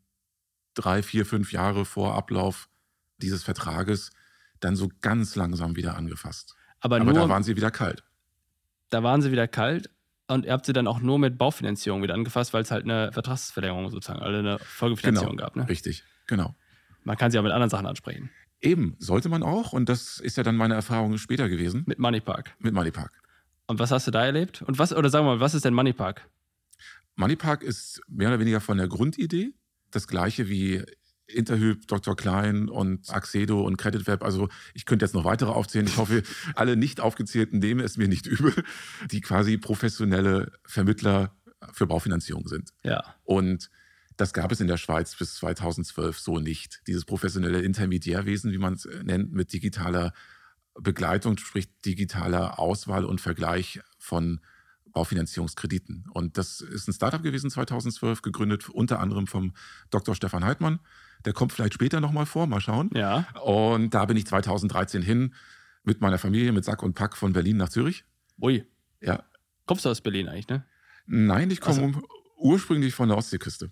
drei, 0.76 1.02
vier, 1.02 1.26
fünf 1.26 1.52
Jahre 1.52 1.86
vor 1.86 2.14
Ablauf 2.14 2.70
dieses 3.22 3.44
Vertrages 3.44 4.12
dann 4.60 4.76
so 4.76 4.90
ganz 5.02 5.36
langsam 5.36 5.76
wieder 5.76 5.96
angefasst. 5.96 6.56
Aber, 6.80 6.98
Aber 6.98 7.06
nur, 7.06 7.14
da 7.14 7.30
waren 7.30 7.44
sie 7.44 7.56
wieder 7.56 7.72
kalt. 7.72 8.04
da 8.90 9.04
waren 9.04 9.22
sie 9.22 9.32
wieder 9.32 9.48
kalt 9.48 9.90
und 10.28 10.46
ihr 10.46 10.52
habt 10.54 10.66
sie 10.66 10.74
dann 10.74 10.88
auch 10.88 11.00
nur 11.00 11.20
mit 11.20 11.38
Baufinanzierung 11.38 12.02
wieder 12.04 12.14
angefasst, 12.14 12.54
weil 12.54 12.64
es 12.64 12.72
halt 12.72 12.84
eine 12.84 13.12
Vertragsverlängerung 13.12 13.90
sozusagen, 13.90 14.22
also 14.22 14.38
eine 14.40 14.60
Folgefinanzierung 14.60 15.38
gab. 15.38 15.56
Ne? 15.56 15.68
Richtig, 15.70 16.04
genau. 16.28 16.56
Man 17.04 17.18
kann 17.18 17.32
sie 17.32 17.40
auch 17.40 17.44
mit 17.44 17.52
anderen 17.52 17.70
Sachen 17.70 17.86
ansprechen. 17.86 18.30
Eben, 18.60 18.96
sollte 19.00 19.30
man 19.30 19.44
auch. 19.44 19.72
Und 19.74 19.88
das 19.88 20.20
ist 20.20 20.36
ja 20.36 20.44
dann 20.44 20.56
meine 20.58 20.74
Erfahrung 20.74 21.18
später 21.20 21.48
gewesen 21.48 21.84
Mit 21.86 22.00
Moneypark. 22.00 22.56
mit 22.60 22.74
Moneypark. 22.74 23.12
Und 23.68 23.80
was 23.80 23.92
hast 23.92 24.08
du 24.08 24.12
da 24.12 24.26
erlebt? 24.26 24.62
Und 24.64 24.80
was, 24.80 24.94
oder 24.94 25.10
sagen 25.10 25.26
wir 25.26 25.36
mal, 25.36 25.40
was 25.40 25.54
ist 25.54 25.64
denn 25.66 25.74
Moneypark? 25.74 26.28
Moneypark 27.16 27.64
ist 27.64 28.02
mehr 28.08 28.30
oder 28.30 28.40
weniger 28.40 28.60
von 28.62 28.78
der 28.78 28.88
Grundidee 28.88 29.54
das 29.92 30.08
gleiche 30.08 30.50
wie 30.50 30.84
Interhyp, 31.28 31.88
Dr. 31.88 32.16
Klein 32.16 32.70
und 32.70 33.10
Axedo 33.10 33.62
und 33.62 33.78
CreditWeb. 33.78 34.24
Also 34.24 34.50
ich 34.74 34.86
könnte 34.86 35.06
jetzt 35.06 35.14
noch 35.14 35.26
weitere 35.26 35.50
aufzählen. 35.50 35.88
Ich 35.88 35.98
hoffe, 35.98 36.24
alle 36.56 36.78
nicht 36.78 37.00
aufgezählten 37.00 37.60
nehmen 37.60 37.82
es 37.82 37.98
mir 37.98 38.08
nicht 38.08 38.28
übel, 38.28 38.54
die 39.12 39.22
quasi 39.22 39.58
professionelle 39.58 40.52
Vermittler 40.66 41.36
für 41.74 41.88
Baufinanzierung 41.88 42.48
sind. 42.48 42.72
Ja. 42.84 43.04
Und 43.24 43.70
das 44.16 44.34
gab 44.34 44.52
es 44.52 44.60
in 44.60 44.68
der 44.68 44.78
Schweiz 44.78 45.16
bis 45.16 45.36
2012 45.36 46.18
so 46.18 46.40
nicht. 46.40 46.82
Dieses 46.88 47.06
professionelle 47.06 47.62
Intermediärwesen, 47.62 48.52
wie 48.52 48.58
man 48.58 48.74
es 48.74 48.88
nennt, 49.04 49.32
mit 49.32 49.54
digitaler 49.54 50.14
Begleitung, 50.80 51.38
sprich 51.38 51.70
digitaler 51.82 52.60
Auswahl 52.60 53.06
und 53.06 53.22
Vergleich 53.22 53.80
von 54.00 54.40
Baufinanzierungskrediten. 54.92 56.06
Und 56.12 56.38
das 56.38 56.62
ist 56.62 56.88
ein 56.88 56.94
Startup 56.94 57.22
gewesen 57.22 57.52
2012, 57.52 58.22
gegründet 58.22 58.70
unter 58.70 59.00
anderem 59.00 59.28
vom 59.28 59.54
Dr. 59.92 60.16
Stefan 60.16 60.44
Heidmann. 60.44 60.80
Der 61.26 61.34
kommt 61.34 61.52
vielleicht 61.54 61.74
später 61.74 62.00
nochmal 62.00 62.26
vor, 62.26 62.48
mal 62.48 62.62
schauen. 62.62 62.90
Ja. 62.94 63.28
Und 63.44 63.94
da 63.94 64.06
bin 64.06 64.18
ich 64.18 64.26
2013 64.28 65.02
hin 65.02 65.34
mit 65.84 66.02
meiner 66.02 66.18
Familie, 66.18 66.52
mit 66.52 66.66
Sack 66.66 66.84
und 66.84 66.94
Pack 66.94 67.16
von 67.18 67.34
Berlin 67.34 67.58
nach 67.58 67.70
Zürich. 67.70 68.04
Ui. 68.42 68.66
Ja, 69.02 69.24
Kommst 69.66 69.84
du 69.86 69.90
aus 69.90 70.02
Berlin 70.02 70.28
eigentlich, 70.30 70.48
ne? 70.48 70.64
nein, 71.06 71.52
ich 71.52 71.60
komme 71.62 72.02
ursprünglich 72.38 72.94
von 72.96 73.10
der 73.10 73.18
Ostseeküste, 73.18 73.72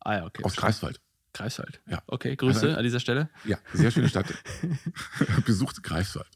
Ah 0.00 0.14
ja, 0.16 0.24
okay. 0.26 0.42
aus 0.44 0.56
Greifswald. 0.56 1.00
Greifswald. 1.34 1.80
Ja. 1.88 2.02
Okay, 2.06 2.34
Grüße 2.36 2.60
Also- 2.66 2.76
an 2.76 2.82
dieser 2.84 3.00
Stelle. 3.00 3.30
Ja, 3.44 3.58
sehr 3.72 3.90
schöne 3.90 4.08
Stadt. 4.08 4.26
Besucht 5.46 5.82
Greifswald. 5.82 6.28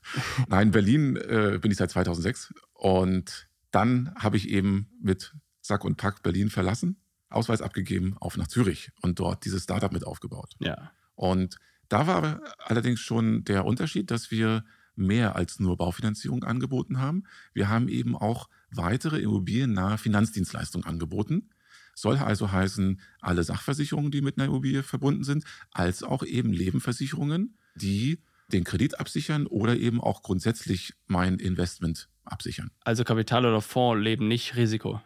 Nein, 0.49 0.71
Berlin 0.71 1.16
äh, 1.16 1.59
bin 1.61 1.71
ich 1.71 1.76
seit 1.78 1.90
2006 1.90 2.54
und 2.75 3.49
dann 3.71 4.14
habe 4.16 4.37
ich 4.37 4.49
eben 4.49 4.88
mit 5.02 5.35
Sack 5.61 5.85
und 5.85 5.97
Pack 5.97 6.23
Berlin 6.23 6.49
verlassen, 6.50 6.97
Ausweis 7.37 7.62
abgegeben, 7.62 8.16
auf 8.19 8.37
nach 8.37 8.49
Zürich 8.49 8.90
und 9.02 9.19
dort 9.19 9.45
dieses 9.45 9.64
Startup 9.64 9.93
mit 9.93 10.05
aufgebaut. 10.05 10.55
Ja. 10.59 10.90
Und 11.14 11.59
da 11.88 12.07
war 12.07 12.40
allerdings 12.59 13.00
schon 13.00 13.45
der 13.45 13.64
Unterschied, 13.64 14.11
dass 14.11 14.31
wir 14.31 14.64
mehr 14.97 15.37
als 15.37 15.61
nur 15.61 15.76
Baufinanzierung 15.76 16.43
angeboten 16.43 16.99
haben. 16.99 17.25
Wir 17.52 17.69
haben 17.69 17.88
eben 17.88 18.16
auch 18.16 18.49
weitere 18.71 19.21
immobiliennahe 19.21 19.99
Finanzdienstleistungen 19.99 20.87
angeboten. 20.87 21.50
Soll 21.95 22.16
also 22.16 22.50
heißen, 22.52 23.00
alle 23.21 23.45
Sachversicherungen, 23.45 24.11
die 24.11 24.21
mit 24.21 24.38
einer 24.38 24.49
Immobilie 24.49 24.83
verbunden 24.83 25.25
sind, 25.25 25.45
als 25.73 26.02
auch 26.02 26.23
eben 26.23 26.52
Lebenversicherungen, 26.52 27.57
die 27.75 28.23
den 28.52 28.64
Kredit 28.64 29.00
absichern 29.00 29.47
oder 29.47 29.76
eben 29.76 30.00
auch 30.00 30.23
grundsätzlich 30.23 30.95
mein 31.07 31.38
Investment 31.38 32.09
absichern. 32.25 32.71
Also 32.85 33.05
Kapital 33.05 33.45
oder 33.47 33.61
Fonds 33.61 34.02
leben 34.02 34.28
nicht 34.28 34.57
Risiko. 34.57 35.00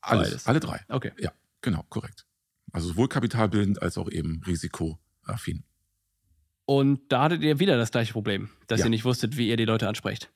Alles, 0.00 0.30
Beides. 0.30 0.46
alle 0.46 0.60
drei. 0.60 0.84
Okay. 0.88 1.12
Ja, 1.18 1.32
genau, 1.62 1.84
korrekt. 1.88 2.26
Also 2.72 2.88
sowohl 2.88 3.08
kapitalbildend 3.08 3.82
als 3.82 3.98
auch 3.98 4.10
eben 4.10 4.42
risikoaffin. 4.46 5.64
Und 6.66 7.00
da 7.10 7.24
hattet 7.24 7.42
ihr 7.42 7.58
wieder 7.58 7.76
das 7.76 7.90
gleiche 7.90 8.12
Problem, 8.12 8.48
dass 8.68 8.80
Ja. 8.80 8.86
ihr 8.86 8.90
nicht 8.90 9.04
wusstet, 9.04 9.36
wie 9.36 9.48
ihr 9.48 9.56
die 9.56 9.64
Leute 9.64 9.88
ansprecht. 9.88 10.30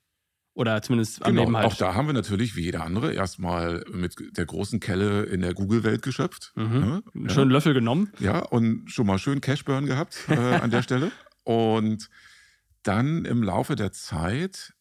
Oder 0.57 0.83
zumindest 0.83 1.23
am 1.25 1.33
Genau, 1.33 1.43
Leben 1.43 1.57
halt. 1.57 1.67
auch 1.67 1.77
da 1.77 1.95
haben 1.95 2.07
wir 2.07 2.13
natürlich 2.13 2.55
wie 2.55 2.63
jeder 2.63 2.85
andere 2.85 3.13
erstmal 3.13 3.85
mit 3.91 4.15
der 4.37 4.47
großen 4.47 4.79
Kelle 4.81 5.25
in 5.25 5.41
der 5.41 5.53
Google-Welt 5.55 6.03
geschöpft. 6.03 6.53
Mhm. 6.57 6.63
Ne? 6.81 7.03
Ja. 7.15 7.29
schönen 7.31 7.51
Löffel 7.51 7.75
genommen. 7.75 8.13
Ja, 8.21 8.39
und 8.41 8.89
schon 8.91 9.07
mal 9.07 9.19
schön 9.19 9.41
Cashburn 9.41 9.87
gehabt 9.87 10.17
äh, 10.29 10.35
an 10.35 10.71
der 10.71 10.83
Stelle. 10.83 11.11
Und 11.43 12.09
dann 12.85 13.25
im 13.25 13.43
Laufe 13.43 13.75
der 13.75 13.91
Zeit, 13.93 14.75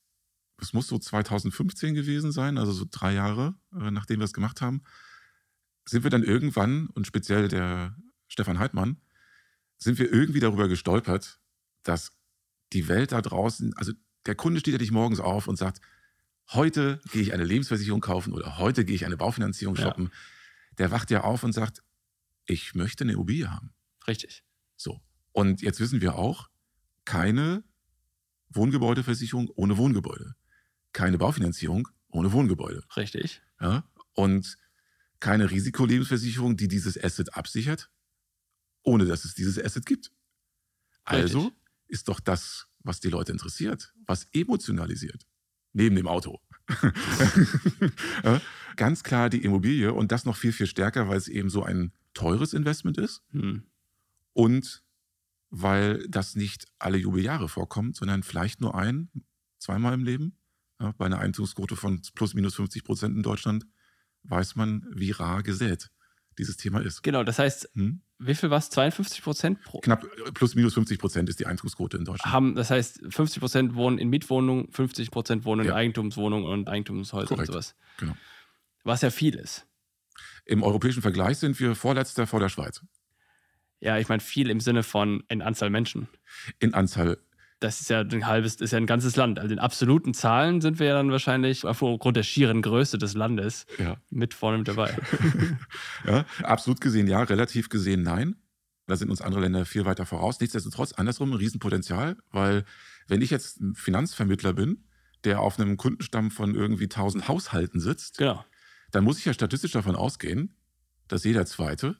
es 0.61 0.73
muss 0.73 0.87
so 0.87 0.99
2015 0.99 1.95
gewesen 1.95 2.31
sein, 2.31 2.57
also 2.59 2.71
so 2.71 2.85
drei 2.89 3.13
Jahre, 3.13 3.55
äh, 3.79 3.89
nachdem 3.89 4.19
wir 4.19 4.25
es 4.25 4.33
gemacht 4.33 4.61
haben, 4.61 4.83
sind 5.85 6.03
wir 6.03 6.09
dann 6.09 6.23
irgendwann, 6.23 6.87
und 6.87 7.07
speziell 7.07 7.47
der 7.47 7.95
Stefan 8.27 8.59
Heidmann, 8.59 8.97
sind 9.77 9.99
wir 9.99 10.11
irgendwie 10.11 10.39
darüber 10.39 10.67
gestolpert, 10.67 11.39
dass 11.83 12.11
die 12.71 12.87
Welt 12.87 13.11
da 13.11 13.21
draußen, 13.21 13.75
also 13.75 13.91
der 14.25 14.35
Kunde 14.35 14.59
steht 14.59 14.73
ja 14.73 14.79
nicht 14.79 14.91
morgens 14.91 15.19
auf 15.19 15.47
und 15.47 15.57
sagt, 15.57 15.81
heute 16.51 17.01
gehe 17.11 17.21
ich 17.21 17.33
eine 17.33 17.43
Lebensversicherung 17.43 18.01
kaufen 18.01 18.33
oder 18.33 18.57
heute 18.57 18.85
gehe 18.85 18.95
ich 18.95 19.05
eine 19.05 19.17
Baufinanzierung 19.17 19.75
Ja. 19.75 19.83
shoppen. 19.83 20.11
Der 20.77 20.91
wacht 20.91 21.11
ja 21.11 21.21
auf 21.23 21.43
und 21.43 21.51
sagt, 21.53 21.83
ich 22.45 22.73
möchte 22.75 23.03
eine 23.03 23.13
Immobilie 23.13 23.51
haben. 23.51 23.73
Richtig. 24.07 24.43
So. 24.75 25.01
Und 25.31 25.61
jetzt 25.61 25.79
wissen 25.79 26.01
wir 26.01 26.15
auch, 26.15 26.49
keine 27.05 27.63
Wohngebäudeversicherung 28.49 29.49
ohne 29.55 29.77
Wohngebäude. 29.77 30.35
Keine 30.93 31.17
Baufinanzierung 31.17 31.87
ohne 32.09 32.31
Wohngebäude. 32.31 32.83
Richtig. 32.95 33.41
Ja? 33.59 33.83
Und 34.13 34.57
keine 35.23 35.49
Risikolebensversicherung, 35.49 36.57
die 36.57 36.67
dieses 36.67 37.01
Asset 37.01 37.33
absichert, 37.33 37.89
ohne 38.83 39.05
dass 39.05 39.23
es 39.23 39.33
dieses 39.33 39.57
Asset 39.57 39.85
gibt. 39.85 40.11
Also 41.05 41.43
Richtig. 41.43 41.61
ist 41.87 42.09
doch 42.09 42.19
das, 42.19 42.67
was 42.79 42.99
die 42.99 43.07
Leute 43.07 43.31
interessiert, 43.31 43.93
was 44.05 44.27
emotionalisiert. 44.33 45.25
Neben 45.71 45.95
dem 45.95 46.07
Auto. 46.07 46.41
Ganz 48.75 49.03
klar 49.03 49.29
die 49.29 49.45
Immobilie 49.45 49.93
und 49.93 50.11
das 50.11 50.25
noch 50.25 50.35
viel, 50.35 50.51
viel 50.51 50.67
stärker, 50.67 51.07
weil 51.07 51.17
es 51.17 51.29
eben 51.29 51.49
so 51.49 51.63
ein 51.63 51.93
teures 52.13 52.53
Investment 52.53 52.97
ist 52.97 53.23
Hm. 53.31 53.63
und 54.33 54.83
weil 55.49 56.05
das 56.09 56.35
nicht 56.35 56.67
alle 56.79 56.97
Jubeljahre 56.97 57.47
vorkommt, 57.47 57.95
sondern 57.95 58.23
vielleicht 58.23 58.59
nur 58.59 58.75
ein, 58.75 59.09
zweimal 59.57 59.93
im 59.93 60.03
Leben. 60.03 60.37
Ja, 60.81 60.91
bei 60.97 61.05
einer 61.05 61.19
Einzugsquote 61.19 61.77
von 61.77 62.01
plus 62.13 62.33
minus 62.33 62.55
50 62.55 62.83
Prozent 62.83 63.15
in 63.15 63.23
Deutschland 63.23 63.65
weiß 64.23 64.55
man, 64.55 64.85
wie 64.93 65.11
rar 65.11 65.43
gesät 65.43 65.89
dieses 66.37 66.57
Thema 66.57 66.79
ist. 66.79 67.03
Genau, 67.03 67.23
das 67.23 67.37
heißt, 67.39 67.69
Hm? 67.75 68.01
wie 68.19 68.33
viel 68.35 68.49
war 68.49 68.57
es? 68.57 68.69
52 68.71 69.21
Prozent 69.21 69.61
pro. 69.61 69.79
Knapp 69.81 70.05
plus 70.33 70.55
minus 70.55 70.73
50 70.73 70.97
Prozent 70.97 71.29
ist 71.29 71.39
die 71.39 71.45
Einzugsquote 71.45 71.97
in 71.97 72.05
Deutschland. 72.05 72.33
Haben, 72.33 72.55
das 72.55 72.71
heißt, 72.71 73.01
50 73.09 73.39
Prozent 73.39 73.75
wohnen 73.75 73.97
in 73.99 74.09
Mietwohnungen, 74.09 74.71
50 74.71 75.11
Prozent 75.11 75.45
wohnen 75.45 75.61
in 75.61 75.67
Ja. 75.67 75.75
Eigentumswohnungen 75.75 76.47
und 76.47 76.67
Eigentumshäusern 76.69 77.27
Korrekt. 77.27 77.49
und 77.49 77.53
sowas. 77.53 77.75
Genau. 77.97 78.15
Was 78.83 79.01
ja 79.01 79.11
viel 79.11 79.35
ist. 79.35 79.67
Im 80.45 80.63
europäischen 80.63 81.01
Vergleich 81.01 81.37
sind 81.37 81.59
wir 81.59 81.75
vorletzter 81.75 82.25
vor 82.27 82.39
der 82.39 82.49
Schweiz. 82.49 82.81
Ja, 83.79 83.97
ich 83.97 84.09
meine, 84.09 84.21
viel 84.21 84.49
im 84.49 84.59
Sinne 84.59 84.83
von 84.83 85.23
in 85.29 85.41
Anzahl 85.41 85.69
Menschen. 85.69 86.07
In 86.59 86.73
Anzahl. 86.73 87.17
Das 87.63 87.79
ist 87.79 87.89
ja 87.89 88.01
ein 88.01 88.27
halbes, 88.27 88.55
ist 88.55 88.71
ja 88.71 88.77
ein 88.77 88.85
ganzes 88.85 89.15
Land. 89.15 89.39
Also 89.39 89.53
in 89.53 89.59
absoluten 89.59 90.13
Zahlen 90.13 90.59
sind 90.59 90.79
wir 90.79 90.87
ja 90.87 90.95
dann 90.95 91.11
wahrscheinlich 91.11 91.63
aufgrund 91.63 92.17
der 92.17 92.23
schieren 92.23 92.61
Größe 92.61 92.97
des 92.97 93.13
Landes 93.13 93.65
Ja. 93.77 93.95
mit 94.09 94.33
vorne 94.33 94.57
mit 94.57 94.67
dabei. 94.67 94.93
ja. 96.05 96.25
Absolut 96.43 96.81
gesehen 96.81 97.07
ja, 97.07 97.23
relativ 97.23 97.69
gesehen 97.69 98.03
nein. 98.03 98.35
Da 98.85 98.97
sind 98.97 99.09
uns 99.09 99.21
andere 99.21 99.43
Länder 99.43 99.65
viel 99.65 99.85
weiter 99.85 100.05
voraus. 100.05 100.41
Nichtsdestotrotz 100.41 100.91
andersrum 100.91 101.31
ein 101.31 101.37
Riesenpotenzial, 101.37 102.17
weil 102.31 102.65
wenn 103.07 103.21
ich 103.21 103.29
jetzt 103.29 103.61
ein 103.61 103.75
Finanzvermittler 103.75 104.51
bin, 104.51 104.83
der 105.23 105.39
auf 105.39 105.57
einem 105.57 105.77
Kundenstamm 105.77 106.31
von 106.31 106.55
irgendwie 106.55 106.83
1000 106.83 107.29
Haushalten 107.29 107.79
sitzt, 107.79 108.17
genau. 108.17 108.43
dann 108.91 109.05
muss 109.05 109.19
ich 109.19 109.23
ja 109.23 109.33
statistisch 109.33 109.71
davon 109.71 109.95
ausgehen, 109.95 110.57
dass 111.07 111.23
jeder 111.23 111.45
Zweite 111.45 111.87
eine 111.87 111.95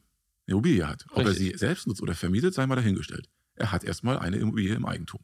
Immobilie 0.48 0.86
hat. 0.86 1.06
Ob 1.12 1.20
er 1.20 1.30
Richtig. 1.30 1.54
sie 1.54 1.58
selbst 1.58 1.88
nutzt 1.88 2.02
oder 2.02 2.16
vermietet, 2.16 2.54
sei 2.54 2.68
mal 2.68 2.76
dahingestellt. 2.76 3.30
Er 3.56 3.72
hat 3.72 3.86
erstmal 3.86 4.20
eine 4.20 4.36
Immobilie 4.36 4.76
im 4.76 4.86
Eigentum. 4.86 5.22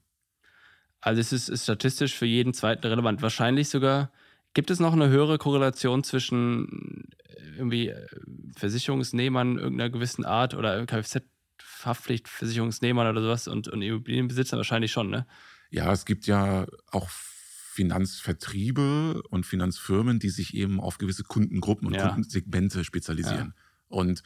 Also 1.02 1.22
es 1.22 1.32
ist, 1.32 1.48
ist 1.50 1.64
statistisch 1.64 2.16
für 2.16 2.26
jeden 2.26 2.54
zweiten 2.54 2.86
relevant. 2.86 3.22
Wahrscheinlich 3.22 3.70
sogar, 3.70 4.12
gibt 4.54 4.70
es 4.72 4.80
noch 4.80 4.94
eine 4.94 5.10
höhere 5.10 5.38
Korrelation 5.38 6.04
zwischen 6.04 7.10
äh, 7.24 7.58
irgendwie 7.58 7.90
äh, 7.90 8.08
Versicherungsnehmern 8.56 9.58
irgendeiner 9.58 9.90
gewissen 9.90 10.24
Art 10.26 10.56
oder 10.56 10.86
Kfz-Haftpflichtversicherungsnehmern 10.86 13.08
oder 13.08 13.22
sowas 13.22 13.48
und, 13.48 13.68
und 13.68 13.82
Immobilienbesitzern? 13.82 14.58
Wahrscheinlich 14.58 14.92
schon, 14.92 15.10
ne? 15.10 15.26
Ja, 15.70 15.92
es 15.94 16.06
gibt 16.06 16.28
ja 16.28 16.66
auch 16.92 17.10
Finanzvertriebe 17.10 19.22
und 19.30 19.46
Finanzfirmen, 19.46 20.20
die 20.20 20.30
sich 20.30 20.54
eben 20.54 20.82
auf 20.82 20.98
gewisse 20.98 21.24
Kundengruppen 21.24 21.88
und 21.88 21.94
Ja. 21.94 22.08
Kundensegmente 22.08 22.84
spezialisieren. 22.84 23.54
Und 23.88 24.24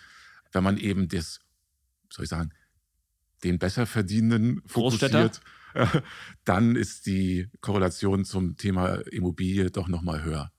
wenn 0.51 0.63
man 0.63 0.77
eben 0.77 1.07
das, 1.07 1.39
soll 2.09 2.23
ich 2.23 2.29
sagen, 2.29 2.51
den 3.43 3.59
besser 3.59 3.85
verdienenden 3.85 4.61
Großstädter? 4.67 5.31
fokussiert, 5.31 5.41
dann 6.45 6.75
ist 6.75 7.05
die 7.05 7.49
Korrelation 7.61 8.25
zum 8.25 8.57
Thema 8.57 8.95
Immobilie 9.11 9.71
doch 9.71 9.87
nochmal 9.87 10.23
höher. 10.23 10.51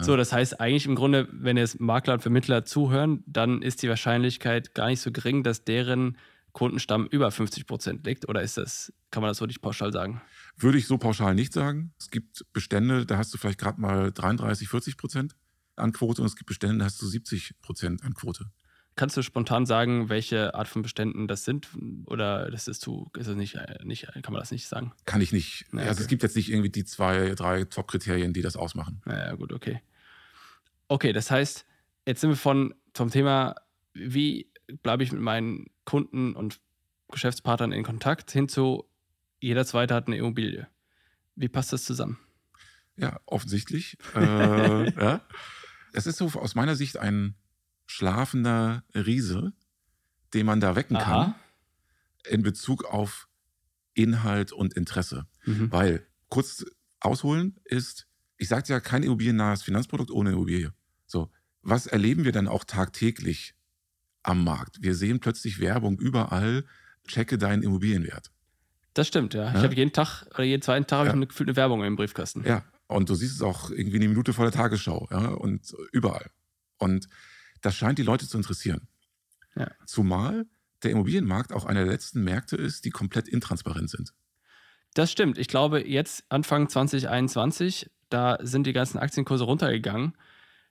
So, 0.00 0.16
das 0.16 0.32
heißt 0.32 0.60
eigentlich 0.60 0.86
im 0.86 0.94
Grunde, 0.94 1.28
wenn 1.32 1.56
jetzt 1.56 1.80
Makler 1.80 2.14
und 2.14 2.20
Vermittler 2.20 2.64
zuhören, 2.64 3.24
dann 3.26 3.62
ist 3.62 3.82
die 3.82 3.88
Wahrscheinlichkeit 3.88 4.72
gar 4.74 4.86
nicht 4.86 5.00
so 5.00 5.10
gering, 5.10 5.42
dass 5.42 5.64
deren 5.64 6.16
Kundenstamm 6.52 7.06
über 7.06 7.30
50 7.30 7.66
Prozent 7.66 8.06
liegt. 8.06 8.28
Oder 8.28 8.42
ist 8.42 8.56
das, 8.56 8.92
kann 9.10 9.22
man 9.22 9.30
das 9.30 9.38
so 9.38 9.46
nicht 9.46 9.60
pauschal 9.60 9.92
sagen? 9.92 10.20
Würde 10.56 10.78
ich 10.78 10.86
so 10.86 10.98
pauschal 10.98 11.34
nicht 11.34 11.52
sagen. 11.52 11.92
Es 11.98 12.10
gibt 12.10 12.44
Bestände, 12.52 13.06
da 13.06 13.18
hast 13.18 13.34
du 13.34 13.38
vielleicht 13.38 13.58
gerade 13.58 13.80
mal 13.80 14.12
33, 14.12 14.68
40 14.68 14.96
Prozent 14.96 15.36
an 15.74 15.92
Quote 15.92 16.22
und 16.22 16.26
es 16.26 16.36
gibt 16.36 16.46
Bestände, 16.46 16.78
da 16.78 16.84
hast 16.84 17.02
du 17.02 17.06
70 17.06 17.54
Prozent 17.60 18.04
an 18.04 18.14
Quote. 18.14 18.50
Kannst 18.98 19.16
du 19.16 19.22
spontan 19.22 19.64
sagen, 19.64 20.08
welche 20.08 20.56
Art 20.56 20.66
von 20.66 20.82
Beständen 20.82 21.28
das 21.28 21.44
sind? 21.44 21.68
Oder 22.06 22.50
das 22.50 22.66
ist 22.66 22.80
zu, 22.80 23.08
ist 23.16 23.28
das 23.28 23.36
nicht, 23.36 23.54
äh, 23.54 23.78
nicht, 23.84 24.08
kann 24.22 24.32
man 24.32 24.40
das 24.40 24.50
nicht 24.50 24.66
sagen? 24.66 24.92
Kann 25.04 25.20
ich 25.20 25.32
nicht. 25.32 25.66
Ja, 25.72 25.82
Also 25.82 25.92
okay. 25.92 26.00
es 26.00 26.08
gibt 26.08 26.24
jetzt 26.24 26.34
nicht 26.34 26.50
irgendwie 26.50 26.68
die 26.68 26.84
zwei, 26.84 27.36
drei 27.36 27.62
Top-Kriterien, 27.62 28.32
die 28.32 28.42
das 28.42 28.56
ausmachen. 28.56 29.00
Naja, 29.04 29.36
gut, 29.36 29.52
okay. 29.52 29.80
Okay, 30.88 31.12
das 31.12 31.30
heißt, 31.30 31.64
jetzt 32.06 32.20
sind 32.22 32.30
wir 32.30 32.36
von, 32.36 32.74
vom 32.92 33.08
Thema, 33.08 33.54
wie 33.94 34.50
bleibe 34.82 35.04
ich 35.04 35.12
mit 35.12 35.20
meinen 35.20 35.66
Kunden 35.84 36.34
und 36.34 36.60
Geschäftspartnern 37.12 37.70
in 37.70 37.84
Kontakt, 37.84 38.32
hin 38.32 38.48
zu, 38.48 38.84
jeder 39.38 39.64
Zweite 39.64 39.94
hat 39.94 40.08
eine 40.08 40.16
Immobilie. 40.16 40.66
Wie 41.36 41.48
passt 41.48 41.72
das 41.72 41.84
zusammen? 41.84 42.18
Ja, 42.96 43.20
offensichtlich. 43.26 43.96
äh, 44.16 44.90
ja. 45.00 45.20
Es 45.92 46.08
ist 46.08 46.16
so 46.16 46.26
aus 46.26 46.56
meiner 46.56 46.74
Sicht 46.74 46.96
ein 46.96 47.36
schlafender 47.88 48.84
Riese, 48.94 49.52
den 50.34 50.46
man 50.46 50.60
da 50.60 50.76
wecken 50.76 50.96
kann 50.98 51.16
Aha. 51.16 51.34
in 52.28 52.42
Bezug 52.42 52.84
auf 52.84 53.28
Inhalt 53.94 54.52
und 54.52 54.74
Interesse. 54.74 55.26
Mhm. 55.46 55.72
Weil, 55.72 56.06
kurz 56.28 56.64
ausholen 57.00 57.58
ist, 57.64 58.06
ich 58.36 58.48
sagte 58.48 58.72
ja, 58.72 58.80
kein 58.80 59.02
immobiliennahes 59.02 59.62
Finanzprodukt 59.62 60.10
ohne 60.10 60.30
Immobilie. 60.32 60.72
So, 61.06 61.30
was 61.62 61.86
erleben 61.86 62.24
wir 62.24 62.32
dann 62.32 62.46
auch 62.46 62.62
tagtäglich 62.64 63.54
am 64.22 64.44
Markt? 64.44 64.82
Wir 64.82 64.94
sehen 64.94 65.18
plötzlich 65.18 65.58
Werbung 65.58 65.98
überall, 65.98 66.64
checke 67.06 67.38
deinen 67.38 67.62
Immobilienwert. 67.62 68.30
Das 68.92 69.08
stimmt, 69.08 69.32
ja. 69.32 69.48
Ich 69.48 69.54
Ja? 69.54 69.62
habe 69.62 69.74
jeden 69.74 69.92
Tag 69.92 70.26
oder 70.34 70.44
jeden 70.44 70.62
zweiten 70.62 70.86
Tag 70.86 70.98
habe 70.98 71.08
ich 71.08 71.12
Ja. 71.12 71.16
eine, 71.16 71.26
gefühlt 71.26 71.48
eine 71.48 71.56
Werbung 71.56 71.82
im 71.84 71.96
Briefkasten. 71.96 72.44
Ja, 72.44 72.64
und 72.86 73.08
du 73.08 73.14
siehst 73.14 73.36
es 73.36 73.42
auch 73.42 73.70
irgendwie 73.70 73.96
eine 73.96 74.08
Minute 74.08 74.34
vor 74.34 74.44
der 74.44 74.52
Tagesschau, 74.52 75.08
ja, 75.10 75.28
und 75.30 75.74
überall. 75.92 76.30
Und 76.76 77.08
das 77.60 77.76
scheint 77.76 77.98
die 77.98 78.02
Leute 78.02 78.26
zu 78.28 78.36
interessieren. 78.36 78.88
Ja. 79.54 79.70
Zumal 79.86 80.46
der 80.82 80.92
Immobilienmarkt 80.92 81.52
auch 81.52 81.64
einer 81.64 81.84
der 81.84 81.92
letzten 81.92 82.22
Märkte 82.22 82.56
ist, 82.56 82.84
die 82.84 82.90
komplett 82.90 83.28
intransparent 83.28 83.90
sind. 83.90 84.12
Das 84.94 85.10
stimmt. 85.10 85.38
Ich 85.38 85.48
glaube, 85.48 85.86
jetzt 85.86 86.24
Anfang 86.28 86.68
2021, 86.68 87.90
da 88.08 88.38
sind 88.40 88.66
die 88.66 88.72
ganzen 88.72 88.98
Aktienkurse 88.98 89.44
runtergegangen 89.44 90.14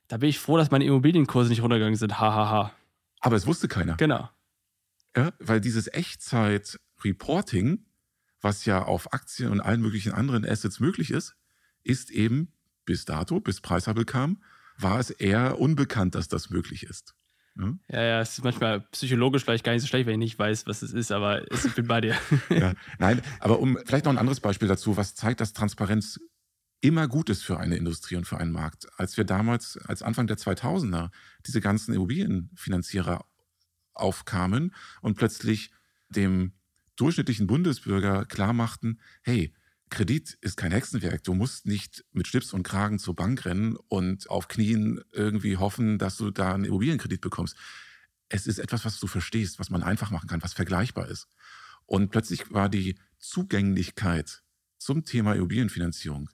Da 0.08 0.18
bin 0.18 0.30
ich 0.30 0.40
froh, 0.40 0.58
dass 0.58 0.72
meine 0.72 0.86
Immobilienkurse 0.86 1.50
nicht 1.50 1.62
runtergegangen 1.62 1.98
sind. 1.98 2.20
Hahaha. 2.20 2.50
Ha, 2.50 2.68
ha. 2.68 2.76
Aber 3.20 3.36
es 3.36 3.46
wusste 3.46 3.68
keiner. 3.68 3.96
Genau. 3.98 4.30
Ja, 5.16 5.34
weil 5.40 5.60
dieses 5.60 5.88
Echtzeit-Reporting, 5.88 7.86
was 8.42 8.66
ja 8.66 8.84
auf 8.84 9.14
Aktien 9.14 9.52
und 9.52 9.60
allen 9.62 9.82
möglichen 9.82 10.14
anderen 10.14 10.46
Assets 10.46 10.80
möglich 10.80 11.12
ist, 11.12 11.36
ist 11.84 12.12
eben 12.12 12.54
bis 12.86 13.06
dato, 13.06 13.40
bis 13.40 13.62
Preishabel 13.62 14.06
kam, 14.06 14.42
war 14.78 15.00
es 15.00 15.10
eher 15.10 15.60
unbekannt, 15.60 16.16
dass 16.16 16.28
das 16.28 16.50
möglich 16.50 16.84
ist. 16.84 17.16
Ja, 17.58 17.74
ja, 17.90 18.04
ja 18.04 18.22
es 18.22 18.38
ist 18.38 18.44
manchmal 18.44 18.82
psychologisch 18.92 19.44
vielleicht 19.44 19.64
gar 19.64 19.74
nicht 19.74 19.82
so 19.82 19.88
schlecht, 19.88 20.06
wenn 20.06 20.14
ich 20.22 20.32
nicht 20.32 20.40
weiß, 20.40 20.68
was 20.68 20.82
es 20.82 20.94
ist, 20.94 21.12
aber 21.12 21.50
ich 21.52 21.76
bin 21.76 21.88
bei 21.88 22.02
dir. 22.02 22.16
ja, 22.50 22.74
nein, 23.00 23.22
aber 23.40 23.60
um 23.60 23.78
vielleicht 23.86 24.06
noch 24.06 24.14
ein 24.14 24.18
anderes 24.18 24.40
Beispiel 24.40 24.68
dazu, 24.68 24.98
was 24.98 25.16
zeigt, 25.16 25.42
dass 25.42 25.54
Transparenz 25.54 26.20
immer 26.82 27.08
gut 27.08 27.30
ist 27.30 27.44
für 27.44 27.58
eine 27.58 27.76
Industrie 27.76 28.16
und 28.16 28.26
für 28.26 28.38
einen 28.38 28.52
Markt. 28.52 28.88
Als 29.00 29.18
wir 29.18 29.24
damals, 29.24 29.78
als 29.78 30.04
Anfang 30.04 30.28
der 30.28 30.38
2000er, 30.38 31.10
diese 31.46 31.60
ganzen 31.60 31.94
Immobilienfinanzierer 31.94 33.26
aufkamen 33.94 34.76
und 35.02 35.18
plötzlich 35.18 35.72
dem 36.10 36.54
durchschnittlichen 36.96 37.48
Bundesbürger 37.48 38.26
klar 38.26 38.54
machten, 38.54 39.00
hey, 39.24 39.54
Kredit 39.90 40.38
ist 40.42 40.58
kein 40.58 40.72
Hexenwerk. 40.72 41.24
Du 41.24 41.34
musst 41.34 41.66
nicht 41.66 42.04
mit 42.12 42.28
Schlips 42.28 42.54
und 42.54 42.64
Kragen 42.64 43.00
zur 43.00 43.16
Bank 43.16 43.46
rennen 43.46 43.78
und 43.88 44.30
auf 44.30 44.48
Knien 44.48 45.02
irgendwie 45.12 45.58
hoffen, 45.58 45.98
dass 45.98 46.18
du 46.18 46.32
da 46.32 46.54
einen 46.54 46.66
Immobilienkredit 46.66 47.22
bekommst. 47.22 47.56
Es 48.30 48.48
ist 48.48 48.60
etwas, 48.60 48.84
was 48.84 49.00
du 49.00 49.08
verstehst, 49.08 49.60
was 49.60 49.70
man 49.70 49.84
einfach 49.84 50.12
machen 50.12 50.28
kann, 50.28 50.44
was 50.44 50.54
vergleichbar 50.54 51.08
ist. 51.08 51.28
Und 51.86 52.12
plötzlich 52.12 52.52
war 52.52 52.68
die 52.68 53.00
Zugänglichkeit 53.18 54.44
zum 54.78 55.06
Thema 55.06 55.34
Immobilienfinanzierung 55.34 56.30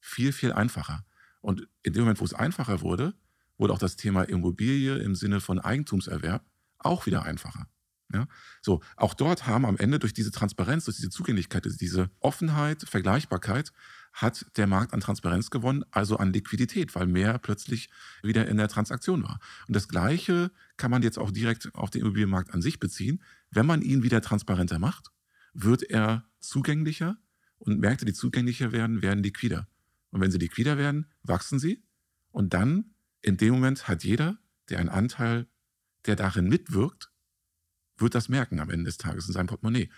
viel, 0.00 0.32
viel 0.32 0.52
einfacher. 0.52 1.04
Und 1.40 1.68
in 1.82 1.92
dem 1.92 2.02
Moment, 2.02 2.20
wo 2.20 2.24
es 2.24 2.34
einfacher 2.34 2.80
wurde, 2.80 3.14
wurde 3.58 3.74
auch 3.74 3.78
das 3.78 3.96
Thema 3.96 4.22
Immobilie 4.22 4.96
im 4.96 5.14
Sinne 5.14 5.40
von 5.40 5.58
Eigentumserwerb 5.58 6.44
auch 6.78 7.06
wieder 7.06 7.24
einfacher. 7.24 7.68
Ja? 8.12 8.26
So, 8.62 8.82
auch 8.96 9.14
dort 9.14 9.46
haben 9.46 9.64
am 9.64 9.76
Ende 9.76 9.98
durch 9.98 10.12
diese 10.12 10.30
Transparenz, 10.30 10.84
durch 10.84 10.96
diese 10.96 11.10
Zugänglichkeit, 11.10 11.64
durch 11.64 11.76
diese 11.76 12.10
Offenheit, 12.20 12.82
Vergleichbarkeit, 12.82 13.72
hat 14.12 14.46
der 14.56 14.68
Markt 14.68 14.92
an 14.94 15.00
Transparenz 15.00 15.50
gewonnen, 15.50 15.84
also 15.90 16.16
an 16.18 16.32
Liquidität, 16.32 16.94
weil 16.94 17.06
mehr 17.06 17.38
plötzlich 17.38 17.90
wieder 18.22 18.46
in 18.46 18.56
der 18.56 18.68
Transaktion 18.68 19.24
war. 19.24 19.40
Und 19.66 19.74
das 19.74 19.88
Gleiche 19.88 20.52
kann 20.76 20.90
man 20.90 21.02
jetzt 21.02 21.18
auch 21.18 21.32
direkt 21.32 21.74
auf 21.74 21.90
den 21.90 22.02
Immobilienmarkt 22.02 22.54
an 22.54 22.62
sich 22.62 22.78
beziehen. 22.78 23.22
Wenn 23.50 23.66
man 23.66 23.82
ihn 23.82 24.02
wieder 24.04 24.20
transparenter 24.20 24.78
macht, 24.78 25.10
wird 25.52 25.82
er 25.82 26.24
zugänglicher 26.38 27.16
und 27.58 27.80
Märkte, 27.80 28.04
die 28.04 28.12
zugänglicher 28.12 28.70
werden, 28.70 29.02
werden 29.02 29.22
liquider. 29.22 29.66
Und 30.10 30.20
wenn 30.20 30.30
sie 30.30 30.38
liquider 30.38 30.78
werden, 30.78 31.10
wachsen 31.22 31.58
sie. 31.58 31.82
Und 32.30 32.54
dann, 32.54 32.94
in 33.20 33.36
dem 33.36 33.54
Moment, 33.54 33.88
hat 33.88 34.04
jeder, 34.04 34.38
der 34.68 34.78
einen 34.78 34.88
Anteil, 34.88 35.48
der 36.06 36.14
darin 36.14 36.48
mitwirkt, 36.48 37.10
wird 37.96 38.14
das 38.14 38.28
merken 38.28 38.60
am 38.60 38.70
Ende 38.70 38.86
des 38.86 38.98
Tages 38.98 39.26
in 39.26 39.32
seinem 39.32 39.46
Portemonnaie, 39.46 39.90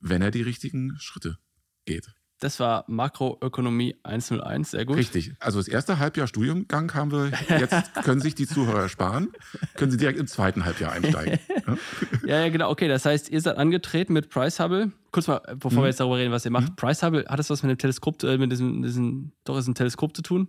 wenn 0.00 0.22
er 0.22 0.30
die 0.30 0.42
richtigen 0.42 0.96
Schritte 0.98 1.38
geht. 1.84 2.12
Das 2.38 2.60
war 2.60 2.84
Makroökonomie 2.86 3.96
101, 4.02 4.72
sehr 4.72 4.84
gut. 4.84 4.96
Richtig. 4.98 5.32
Also 5.40 5.58
das 5.58 5.68
erste 5.68 5.98
Halbjahr 5.98 6.26
Studiengang 6.26 6.92
haben 6.92 7.10
wir, 7.10 7.32
jetzt 7.48 7.94
können 8.04 8.20
sich 8.20 8.34
die 8.34 8.46
Zuhörer 8.46 8.90
sparen, 8.90 9.28
können 9.74 9.90
sie 9.90 9.96
direkt 9.96 10.18
im 10.18 10.26
zweiten 10.26 10.66
Halbjahr 10.66 10.92
einsteigen. 10.92 11.38
ja, 12.26 12.40
ja, 12.40 12.48
genau. 12.50 12.70
Okay, 12.70 12.88
das 12.88 13.06
heißt, 13.06 13.30
ihr 13.30 13.40
seid 13.40 13.56
angetreten 13.56 14.12
mit 14.12 14.28
Price 14.28 14.60
Hubble. 14.60 14.92
Kurz 15.12 15.28
mal, 15.28 15.40
bevor 15.58 15.72
mhm. 15.72 15.76
wir 15.76 15.86
jetzt 15.86 16.00
darüber 16.00 16.18
reden, 16.18 16.30
was 16.30 16.44
ihr 16.44 16.50
macht. 16.50 16.70
Mhm. 16.70 16.76
Price 16.76 17.02
Hubble, 17.02 17.24
hat 17.26 17.38
das 17.38 17.48
was 17.48 17.62
mit 17.62 17.70
dem 17.70 17.78
Teleskop, 17.78 18.22
äh, 18.22 18.36
mit 18.36 18.52
diesem, 18.52 18.82
diesem, 18.82 19.32
doch 19.44 19.56
ist 19.56 19.66
ein 19.66 19.74
Teleskop 19.74 20.14
zu 20.14 20.20
tun? 20.20 20.48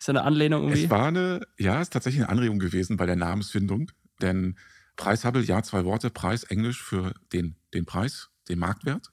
Ist 0.00 0.08
das 0.08 0.16
eine 0.16 0.24
Anlehnung 0.24 0.62
irgendwie? 0.62 0.84
Es 0.84 0.90
war 0.90 1.06
eine, 1.06 1.46
ja, 1.56 1.76
es 1.76 1.82
ist 1.82 1.92
tatsächlich 1.92 2.22
eine 2.24 2.30
Anregung 2.30 2.58
gewesen 2.58 2.96
bei 2.96 3.06
der 3.06 3.14
Namensfindung, 3.14 3.92
denn 4.20 4.56
Preis 4.96 5.24
Hubble, 5.24 5.42
ja, 5.42 5.62
zwei 5.62 5.84
Worte, 5.84 6.10
Preis 6.10 6.44
Englisch 6.44 6.82
für 6.82 7.14
den, 7.32 7.56
den 7.74 7.86
Preis, 7.86 8.30
den 8.48 8.58
Marktwert. 8.58 9.10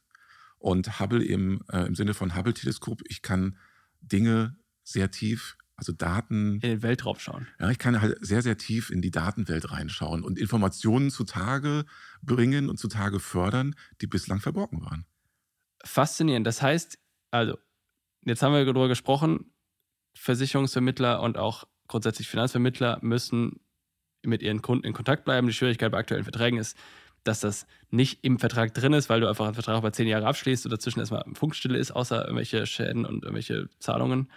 Und 0.58 1.00
Hubble 1.00 1.24
eben 1.24 1.62
äh, 1.70 1.86
im 1.86 1.96
Sinne 1.96 2.14
von 2.14 2.36
Hubble-Teleskop, 2.36 3.02
ich 3.08 3.22
kann 3.22 3.58
Dinge 4.02 4.58
sehr 4.84 5.10
tief, 5.12 5.58
also 5.76 5.94
Daten. 5.94 6.56
In 6.56 6.60
den 6.60 6.84
Weltraum 6.84 7.18
schauen. 7.18 7.48
Ja, 7.60 7.70
ich 7.70 7.80
kann 7.80 8.02
halt 8.02 8.18
sehr, 8.20 8.42
sehr 8.42 8.58
tief 8.58 8.90
in 8.90 9.02
die 9.02 9.12
Datenwelt 9.12 9.72
reinschauen 9.72 10.24
und 10.24 10.38
Informationen 10.38 11.10
zutage 11.12 11.86
bringen 12.22 12.70
und 12.70 12.78
zutage 12.78 13.20
fördern, 13.20 13.76
die 14.02 14.08
bislang 14.08 14.42
verborgen 14.42 14.82
waren. 14.82 15.06
Faszinierend. 15.86 16.46
Das 16.46 16.62
heißt, 16.62 17.00
also, 17.32 17.58
jetzt 18.26 18.42
haben 18.44 18.54
wir 18.54 18.66
darüber 18.66 18.90
gesprochen, 18.90 19.54
Versicherungsvermittler 20.16 21.22
und 21.22 21.38
auch 21.38 21.66
grundsätzlich 21.88 22.28
Finanzvermittler 22.28 23.00
müssen 23.02 23.62
mit 24.24 24.42
ihren 24.42 24.62
Kunden 24.62 24.86
in 24.86 24.94
Kontakt 24.94 25.26
bleiben. 25.26 25.48
Die 25.48 25.54
Schwierigkeit 25.54 25.92
bei 25.92 25.98
aktuellen 25.98 26.24
Verträgen 26.24 26.60
ist, 26.60 26.78
dass 27.24 27.42
das 27.42 27.66
nicht 27.90 28.24
im 28.24 28.40
Vertrag 28.40 28.74
drin 28.74 28.94
ist, 28.94 29.10
weil 29.10 29.22
du 29.22 29.28
einfach 29.28 29.46
einen 29.46 29.54
Vertrag 29.54 29.78
über 29.78 29.92
zehn 29.92 30.08
Jahre 30.08 30.28
abschließt 30.28 30.66
und 30.66 30.72
dazwischen 30.72 31.00
erstmal 31.00 31.24
Funkstille 31.34 31.78
ist, 31.78 31.92
außer 31.92 32.24
irgendwelche 32.24 32.66
Schäden 32.66 33.06
und 33.06 33.24
irgendwelche 33.24 33.70
Zahlungen. 33.80 34.32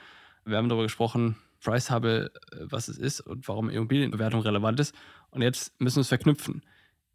Wir 0.45 0.57
haben 0.57 0.68
darüber 0.68 0.85
gesprochen, 0.85 1.37
Price 1.62 1.90
Hubble, 1.90 2.33
äh, 2.53 2.57
was 2.62 2.88
es 2.88 2.99
ist 2.99 3.21
und 3.21 3.47
warum 3.49 3.71
Immobilienbewertung 3.71 4.40
relevant 4.40 4.81
ist. 4.81 4.95
Und 5.31 5.42
jetzt 5.42 5.81
müssen 5.81 5.97
wir 5.97 6.03
es 6.03 6.09
verknüpfen. 6.09 6.62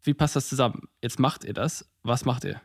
Wie 0.02 0.14
passt 0.14 0.36
das 0.36 0.48
zusammen? 0.48 0.88
Jetzt 1.02 1.18
macht 1.18 1.44
ihr 1.44 1.52
das. 1.52 1.88
Was 2.02 2.24
macht 2.24 2.44
ihr? 2.44 2.60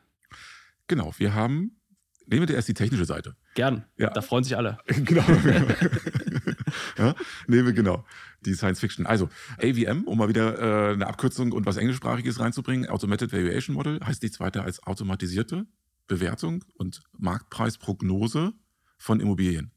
Genau, 0.87 1.13
wir 1.17 1.33
haben, 1.33 1.79
nehmen 2.25 2.47
wir 2.47 2.55
erst 2.55 2.67
die 2.67 2.73
technische 2.73 3.05
Seite. 3.05 3.35
Gern, 3.53 3.85
ja. 3.97 4.09
da 4.09 4.21
freuen 4.21 4.43
sich 4.43 4.57
alle. 4.57 4.79
genau. 4.87 5.23
ja, 6.97 7.15
nehmen 7.47 7.67
wir 7.67 7.73
genau 7.73 8.05
die 8.45 8.53
Science 8.53 8.79
Fiction. 8.79 9.05
Also 9.05 9.29
AVM, 9.61 10.03
um 10.05 10.17
mal 10.17 10.29
wieder 10.29 10.59
äh, 10.59 10.93
eine 10.93 11.07
Abkürzung 11.07 11.51
und 11.51 11.65
was 11.65 11.77
Englischsprachiges 11.77 12.39
reinzubringen, 12.39 12.89
Automated 12.89 13.31
Valuation 13.31 13.75
Model 13.75 13.99
heißt 14.03 14.21
nichts 14.23 14.39
weiter 14.39 14.63
als 14.63 14.83
automatisierte 14.83 15.65
Bewertung 16.07 16.63
und 16.75 17.03
Marktpreisprognose 17.17 18.53
von 18.97 19.19
Immobilien. 19.19 19.71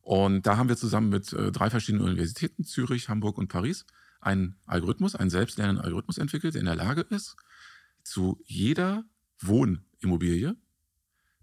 Und 0.00 0.46
da 0.46 0.56
haben 0.56 0.68
wir 0.68 0.76
zusammen 0.76 1.10
mit 1.10 1.32
äh, 1.32 1.52
drei 1.52 1.70
verschiedenen 1.70 2.06
Universitäten, 2.06 2.64
Zürich, 2.64 3.08
Hamburg 3.08 3.36
und 3.36 3.48
Paris, 3.48 3.84
einen 4.20 4.56
Algorithmus, 4.66 5.14
einen 5.14 5.30
selbstlernenden 5.30 5.84
Algorithmus 5.84 6.18
entwickelt, 6.18 6.54
der 6.54 6.60
in 6.60 6.66
der 6.66 6.76
Lage 6.76 7.02
ist, 7.02 7.36
zu 8.02 8.40
jeder 8.46 9.04
Wohnimmobilie 9.40 10.56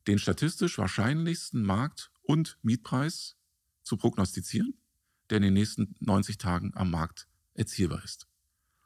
den 0.07 0.19
statistisch 0.19 0.77
wahrscheinlichsten 0.77 1.63
Markt- 1.63 2.11
und 2.23 2.57
Mietpreis 2.61 3.35
zu 3.83 3.97
prognostizieren 3.97 4.73
der 5.29 5.37
in 5.37 5.43
den 5.43 5.53
nächsten 5.53 5.95
90 5.99 6.37
Tagen 6.37 6.71
am 6.75 6.91
Markt 6.91 7.27
erzielbar 7.53 8.03
ist. 8.03 8.27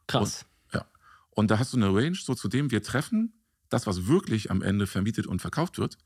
Krass. 0.07 0.45
Und, 0.71 0.75
ja. 0.75 0.85
Und 1.31 1.51
da 1.51 1.59
hast 1.59 1.73
du 1.73 1.77
eine 1.77 1.93
Range, 1.93 2.15
so 2.15 2.35
zu 2.35 2.47
dem 2.47 2.71
wir 2.71 2.81
treffen, 2.83 3.43
das, 3.69 3.87
was 3.87 4.07
wirklich 4.07 4.49
am 4.49 4.61
Ende 4.61 4.87
vermietet 4.87 5.27
und 5.27 5.41
verkauft 5.41 5.77
wird, 5.77 5.97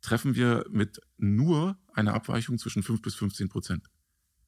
treffen 0.00 0.34
wir 0.34 0.64
mit 0.70 1.00
nur 1.16 1.78
einer 1.92 2.14
Abweichung 2.14 2.58
zwischen 2.58 2.82
5 2.82 3.00
bis 3.02 3.14
15 3.14 3.48
Prozent. 3.48 3.86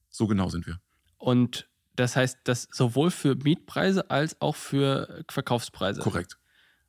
So 0.08 0.26
genau 0.26 0.48
sind 0.48 0.66
wir. 0.66 0.80
Und 1.16 1.68
das 1.94 2.16
heißt, 2.16 2.40
das 2.44 2.68
sowohl 2.72 3.10
für 3.10 3.36
Mietpreise 3.36 4.10
als 4.10 4.40
auch 4.40 4.56
für 4.56 5.24
Verkaufspreise. 5.30 6.00
Korrekt. 6.00 6.38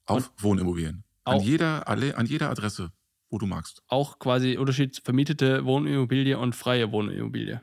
Auf 0.06 0.30
und 0.30 0.44
Wohnimmobilien. 0.44 1.04
An 1.24 1.42
jeder, 1.42 1.88
an 1.88 2.26
jeder 2.26 2.50
Adresse, 2.50 2.92
wo 3.30 3.38
du 3.38 3.46
magst. 3.46 3.84
Auch 3.88 4.20
quasi 4.20 4.58
Unterschied 4.58 5.02
vermietete 5.04 5.66
Wohnimmobilie 5.66 6.38
und 6.38 6.56
freie 6.56 6.92
Wohnimmobilie. 6.92 7.62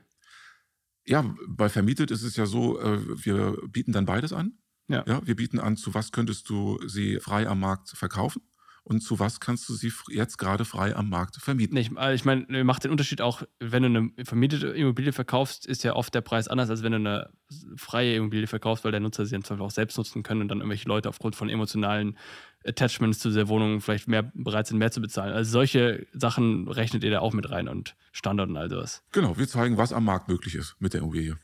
Ja, 1.07 1.35
bei 1.48 1.68
vermietet 1.68 2.11
ist 2.11 2.22
es 2.22 2.37
ja 2.37 2.46
so, 2.46 2.81
äh, 2.81 3.24
wir 3.24 3.59
bieten 3.68 3.92
dann 3.92 4.07
beides 4.07 4.33
an. 4.33 4.59
Ja. 4.88 5.05
ja. 5.07 5.27
Wir 5.27 5.37
bieten 5.37 5.59
an, 5.59 5.77
zu 5.77 5.94
was 5.94 6.12
könntest 6.12 6.48
du 6.48 6.79
sie 6.87 7.18
frei 7.20 7.48
am 7.48 7.61
Markt 7.61 7.90
verkaufen 7.90 8.42
und 8.85 9.01
zu 9.01 9.18
was 9.18 9.40
kannst 9.40 9.68
du 9.68 9.75
sie 9.75 9.90
jetzt 10.11 10.37
gerade 10.37 10.66
frei 10.66 10.94
am 10.94 11.09
Markt 11.09 11.37
vermieten. 11.37 11.77
Ich, 11.79 11.90
äh, 11.97 12.14
ich 12.14 12.25
meine, 12.27 12.64
macht 12.64 12.85
den 12.85 12.90
Unterschied 12.90 13.23
auch, 13.23 13.42
wenn 13.59 13.83
du 13.83 13.88
eine 13.88 14.25
vermietete 14.25 14.68
Immobilie 14.68 15.12
verkaufst, 15.12 15.66
ist 15.66 15.83
ja 15.85 15.97
oft 15.97 16.14
der 16.14 16.20
Preis 16.20 16.49
anders, 16.49 16.68
als 16.68 16.83
wenn 16.83 16.92
du 16.92 16.97
eine 16.97 17.31
freie 17.77 18.16
Immobilie 18.16 18.47
verkaufst, 18.47 18.85
weil 18.85 18.92
der 18.92 19.01
Nutzer 19.01 19.25
sie 19.25 19.38
dann 19.38 19.61
auch 19.61 19.70
selbst 19.70 19.97
nutzen 19.97 20.23
können 20.23 20.42
und 20.42 20.49
dann 20.49 20.59
irgendwelche 20.59 20.87
Leute 20.87 21.09
aufgrund 21.09 21.35
von 21.35 21.49
emotionalen 21.49 22.18
Attachments 22.64 23.20
zu 23.20 23.29
dieser 23.29 23.49
Wohnung 23.49 23.81
vielleicht 23.81 24.07
mehr 24.07 24.31
bereit 24.35 24.66
sind, 24.66 24.79
mehr 24.79 24.90
zu 24.90 25.01
bezahlen. 25.01 25.33
Also 25.33 25.51
solche 25.51 26.07
Sachen 26.12 26.68
rechnet 26.68 27.05
ihr 27.05 27.11
da 27.11 27.20
auch 27.20 27.33
mit 27.33 27.51
rein 27.51 27.68
und 27.68 27.97
Standard 28.12 28.51
und 28.51 28.57
all 28.57 28.68
sowas. 28.68 29.03
Genau, 29.12 29.38
wir 29.38 29.49
zeigen, 29.49 29.79
was 29.79 29.94
am 29.94 30.05
Markt 30.05 30.29
möglich 30.29 30.55
ist 30.55 30.77
mit 30.79 30.92
der 30.92 31.01
Immobilie. 31.01 31.38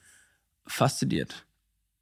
Fasziniert. 0.66 1.46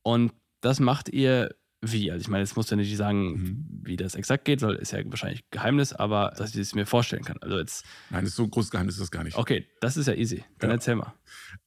Und 0.03 0.33
das 0.61 0.81
macht 0.81 1.09
ihr 1.09 1.55
wie? 1.81 2.11
Also 2.11 2.23
ich 2.23 2.29
meine, 2.29 2.43
jetzt 2.43 2.57
musst 2.57 2.71
du 2.71 2.75
ja 2.75 2.81
nicht 2.81 2.97
sagen, 2.97 3.29
mhm. 3.29 3.81
wie 3.85 3.97
das 3.97 4.15
exakt 4.15 4.45
geht, 4.45 4.61
soll 4.61 4.75
ist 4.77 4.93
ja 4.93 5.01
wahrscheinlich 5.07 5.49
Geheimnis, 5.51 5.93
aber 5.93 6.33
dass 6.37 6.55
ich 6.55 6.61
es 6.61 6.75
mir 6.75 6.87
vorstellen 6.87 7.25
kann. 7.25 7.37
Also 7.41 7.59
jetzt. 7.59 7.85
Nein, 8.11 8.25
das 8.25 8.31
ist 8.31 8.37
so 8.37 8.45
ein 8.45 8.51
großes 8.51 8.71
Geheimnis 8.71 8.97
ist 8.97 9.03
das 9.03 9.11
gar 9.11 9.25
nicht. 9.25 9.37
Okay, 9.37 9.67
das 9.81 9.97
ist 9.97 10.07
ja 10.07 10.15
easy. 10.15 10.45
Dann 10.59 10.71
ja. 10.71 10.77
erzähl 10.77 10.97
mal. 10.97 11.15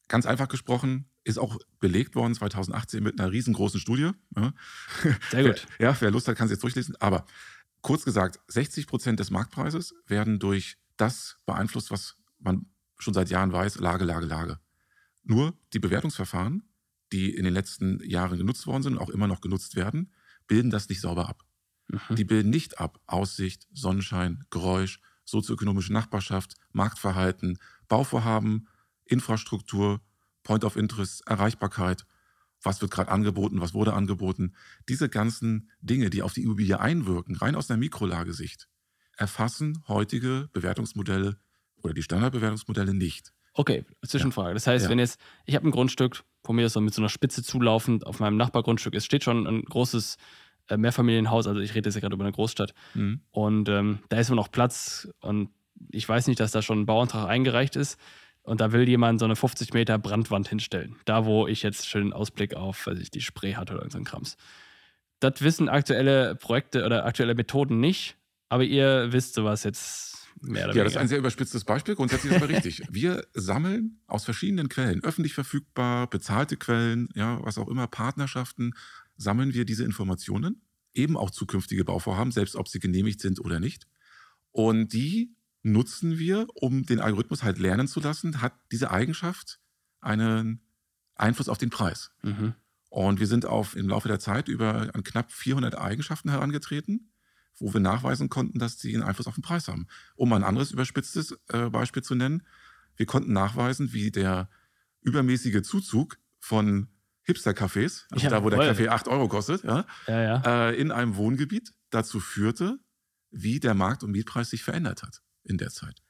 Ganz 0.09 0.25
einfach 0.25 0.49
gesprochen, 0.49 1.05
ist 1.23 1.37
auch 1.39 1.57
belegt 1.79 2.15
worden 2.15 2.33
2018 2.33 3.01
mit 3.01 3.19
einer 3.19 3.31
riesengroßen 3.31 3.79
Studie. 3.79 4.11
Sehr 5.29 5.43
gut. 5.43 5.67
ja, 5.79 5.95
wer 5.99 6.11
Lust 6.11 6.27
hat, 6.27 6.35
kann 6.35 6.45
es 6.45 6.51
jetzt 6.51 6.63
durchlesen. 6.63 6.95
Aber 6.99 7.25
kurz 7.81 8.03
gesagt, 8.03 8.39
60 8.47 8.87
Prozent 8.87 9.19
des 9.19 9.31
Marktpreises 9.31 9.93
werden 10.07 10.39
durch 10.39 10.77
das 10.97 11.37
beeinflusst, 11.45 11.91
was 11.91 12.17
man 12.39 12.65
schon 12.97 13.13
seit 13.13 13.29
Jahren 13.29 13.53
weiß, 13.53 13.79
Lage, 13.79 14.03
Lage, 14.03 14.25
Lage. 14.25 14.59
Nur 15.23 15.53
die 15.73 15.79
Bewertungsverfahren 15.79 16.63
die 17.11 17.33
in 17.35 17.43
den 17.43 17.53
letzten 17.53 17.99
Jahren 18.07 18.37
genutzt 18.37 18.67
worden 18.67 18.83
sind 18.83 18.93
und 18.93 18.99
auch 18.99 19.09
immer 19.09 19.27
noch 19.27 19.41
genutzt 19.41 19.75
werden, 19.75 20.13
bilden 20.47 20.69
das 20.69 20.89
nicht 20.89 21.01
sauber 21.01 21.27
ab. 21.29 21.43
Mhm. 21.87 22.15
Die 22.15 22.23
bilden 22.23 22.49
nicht 22.49 22.79
ab 22.79 22.99
Aussicht, 23.05 23.67
Sonnenschein, 23.73 24.43
Geräusch, 24.49 24.99
sozioökonomische 25.25 25.93
Nachbarschaft, 25.93 26.55
Marktverhalten, 26.71 27.59
Bauvorhaben, 27.87 28.67
Infrastruktur, 29.05 30.01
Point 30.43 30.63
of 30.63 30.75
Interest, 30.75 31.25
Erreichbarkeit, 31.27 32.05
was 32.63 32.81
wird 32.81 32.91
gerade 32.91 33.11
angeboten, 33.11 33.59
was 33.61 33.73
wurde 33.73 33.93
angeboten. 33.93 34.55
Diese 34.87 35.09
ganzen 35.09 35.69
Dinge, 35.81 36.09
die 36.09 36.21
auf 36.21 36.33
die 36.33 36.43
Immobilie 36.43 36.79
einwirken, 36.79 37.35
rein 37.35 37.55
aus 37.55 37.67
der 37.67 37.77
Mikrolagesicht, 37.77 38.67
erfassen 39.17 39.83
heutige 39.87 40.49
Bewertungsmodelle 40.53 41.39
oder 41.77 41.93
die 41.93 42.03
Standardbewertungsmodelle 42.03 42.93
nicht. 42.93 43.33
Okay, 43.53 43.85
Zwischenfrage. 44.05 44.53
Das 44.53 44.67
heißt, 44.67 44.85
Ja. 44.85 44.89
wenn 44.89 44.99
jetzt, 44.99 45.19
ich 45.45 45.55
habe 45.55 45.67
ein 45.67 45.71
Grundstück, 45.71 46.23
von 46.43 46.55
mir 46.55 46.65
ist 46.65 46.73
so 46.73 46.81
mit 46.81 46.93
so 46.93 47.01
einer 47.01 47.09
Spitze 47.09 47.43
zulaufend 47.43 48.05
auf 48.05 48.19
meinem 48.19 48.37
Nachbargrundstück, 48.37 48.95
es 48.95 49.05
steht 49.05 49.23
schon 49.23 49.45
ein 49.47 49.61
großes 49.63 50.17
äh, 50.69 50.77
Mehrfamilienhaus, 50.77 51.47
also 51.47 51.59
ich 51.59 51.75
rede 51.75 51.87
jetzt 51.89 51.95
ja 51.95 52.01
gerade 52.01 52.15
über 52.15 52.23
eine 52.23 52.33
Großstadt, 52.33 52.73
Mhm. 52.93 53.21
und 53.31 53.69
ähm, 53.69 53.99
da 54.09 54.17
ist 54.17 54.29
immer 54.29 54.37
noch 54.37 54.51
Platz 54.51 55.07
und 55.21 55.49
ich 55.89 56.07
weiß 56.07 56.27
nicht, 56.27 56.39
dass 56.39 56.51
da 56.51 56.61
schon 56.61 56.81
ein 56.81 56.85
Bauantrag 56.85 57.27
eingereicht 57.27 57.75
ist 57.75 57.99
und 58.43 58.61
da 58.61 58.71
will 58.71 58.87
jemand 58.87 59.19
so 59.19 59.25
eine 59.25 59.35
50 59.35 59.73
Meter 59.73 59.97
Brandwand 59.97 60.47
hinstellen. 60.47 60.95
Da, 61.05 61.25
wo 61.25 61.47
ich 61.47 61.63
jetzt 61.63 61.87
schön 61.87 62.13
Ausblick 62.13 62.55
auf, 62.55 62.85
weiß 62.87 62.99
ich, 62.99 63.09
die 63.11 63.21
Spree 63.21 63.55
hatte 63.55 63.73
oder 63.73 63.81
irgend 63.83 63.93
so 63.93 64.01
Krams. 64.03 64.37
Das 65.19 65.41
wissen 65.41 65.69
aktuelle 65.69 66.35
Projekte 66.35 66.85
oder 66.85 67.05
aktuelle 67.05 67.35
Methoden 67.35 67.79
nicht, 67.79 68.15
aber 68.49 68.63
ihr 68.63 69.07
wisst 69.11 69.35
sowas 69.35 69.63
jetzt 69.63 70.10
mehr 70.41 70.65
oder 70.65 70.75
Ja, 70.75 70.83
das 70.83 70.93
ist 70.93 70.97
ein 70.97 71.07
sehr 71.07 71.19
überspitztes 71.19 71.63
Beispiel. 71.63 71.95
Grundsätzlich 71.95 72.33
ist 72.33 72.41
aber 72.41 72.49
richtig. 72.49 72.83
Wir 72.91 73.25
sammeln 73.33 73.99
aus 74.07 74.25
verschiedenen 74.25 74.69
Quellen, 74.69 75.03
öffentlich 75.03 75.33
verfügbar, 75.33 76.09
bezahlte 76.09 76.57
Quellen, 76.57 77.09
ja, 77.15 77.39
was 77.43 77.57
auch 77.57 77.67
immer, 77.67 77.87
Partnerschaften, 77.87 78.73
sammeln 79.17 79.53
wir 79.53 79.65
diese 79.65 79.83
Informationen, 79.83 80.61
eben 80.93 81.15
auch 81.15 81.29
zukünftige 81.29 81.85
Bauvorhaben, 81.85 82.31
selbst 82.31 82.55
ob 82.55 82.67
sie 82.67 82.79
genehmigt 82.79 83.21
sind 83.21 83.39
oder 83.39 83.59
nicht. 83.59 83.87
Und 84.51 84.93
die 84.93 85.35
nutzen 85.63 86.17
wir, 86.17 86.47
um 86.55 86.85
den 86.85 86.99
Algorithmus 86.99 87.43
halt 87.43 87.59
lernen 87.59 87.87
zu 87.87 87.99
lassen, 87.99 88.41
hat 88.41 88.53
diese 88.71 88.91
Eigenschaft 88.91 89.59
einen 89.99 90.61
Einfluss 91.15 91.49
auf 91.49 91.57
den 91.57 91.69
Preis. 91.69 92.11
Mhm. 92.23 92.55
Und 92.89 93.19
wir 93.19 93.27
sind 93.27 93.45
auf, 93.45 93.75
im 93.75 93.87
Laufe 93.87 94.07
der 94.07 94.19
Zeit 94.19 94.47
über 94.47 94.89
an 94.93 95.03
knapp 95.03 95.31
400 95.31 95.77
Eigenschaften 95.77 96.29
herangetreten, 96.29 97.10
wo 97.59 97.73
wir 97.73 97.79
nachweisen 97.81 98.29
konnten, 98.29 98.59
dass 98.59 98.79
sie 98.79 98.93
einen 98.93 99.03
Einfluss 99.03 99.27
auf 99.27 99.35
den 99.35 99.43
Preis 99.43 99.67
haben. 99.67 99.87
Um 100.15 100.29
mal 100.29 100.37
ein 100.37 100.43
anderes 100.43 100.71
überspitztes 100.71 101.37
äh, 101.49 101.69
Beispiel 101.69 102.01
zu 102.03 102.15
nennen, 102.15 102.45
wir 102.97 103.05
konnten 103.05 103.33
nachweisen, 103.33 103.93
wie 103.93 104.11
der 104.11 104.49
übermäßige 105.01 105.61
Zuzug 105.63 106.17
von 106.39 106.87
Hipster-Cafés, 107.27 108.05
also 108.11 108.23
Ja, 108.23 108.29
da, 108.29 108.43
wo 108.43 108.49
der 108.49 108.57
voll. 108.57 108.67
Kaffee 108.67 108.89
8 108.89 109.07
Euro 109.07 109.27
kostet, 109.27 109.63
Ja, 109.63 109.85
ja. 110.07 110.69
äh, 110.69 110.75
in 110.79 110.91
einem 110.91 111.15
Wohngebiet 111.15 111.71
dazu 111.91 112.19
führte, 112.19 112.79
wie 113.29 113.59
der 113.59 113.73
Markt- 113.75 114.03
und 114.03 114.11
Mietpreis 114.11 114.49
sich 114.49 114.63
verändert 114.63 115.03
hat 115.03 115.21
in 115.43 115.57
der 115.57 115.69
Zeit. 115.69 116.01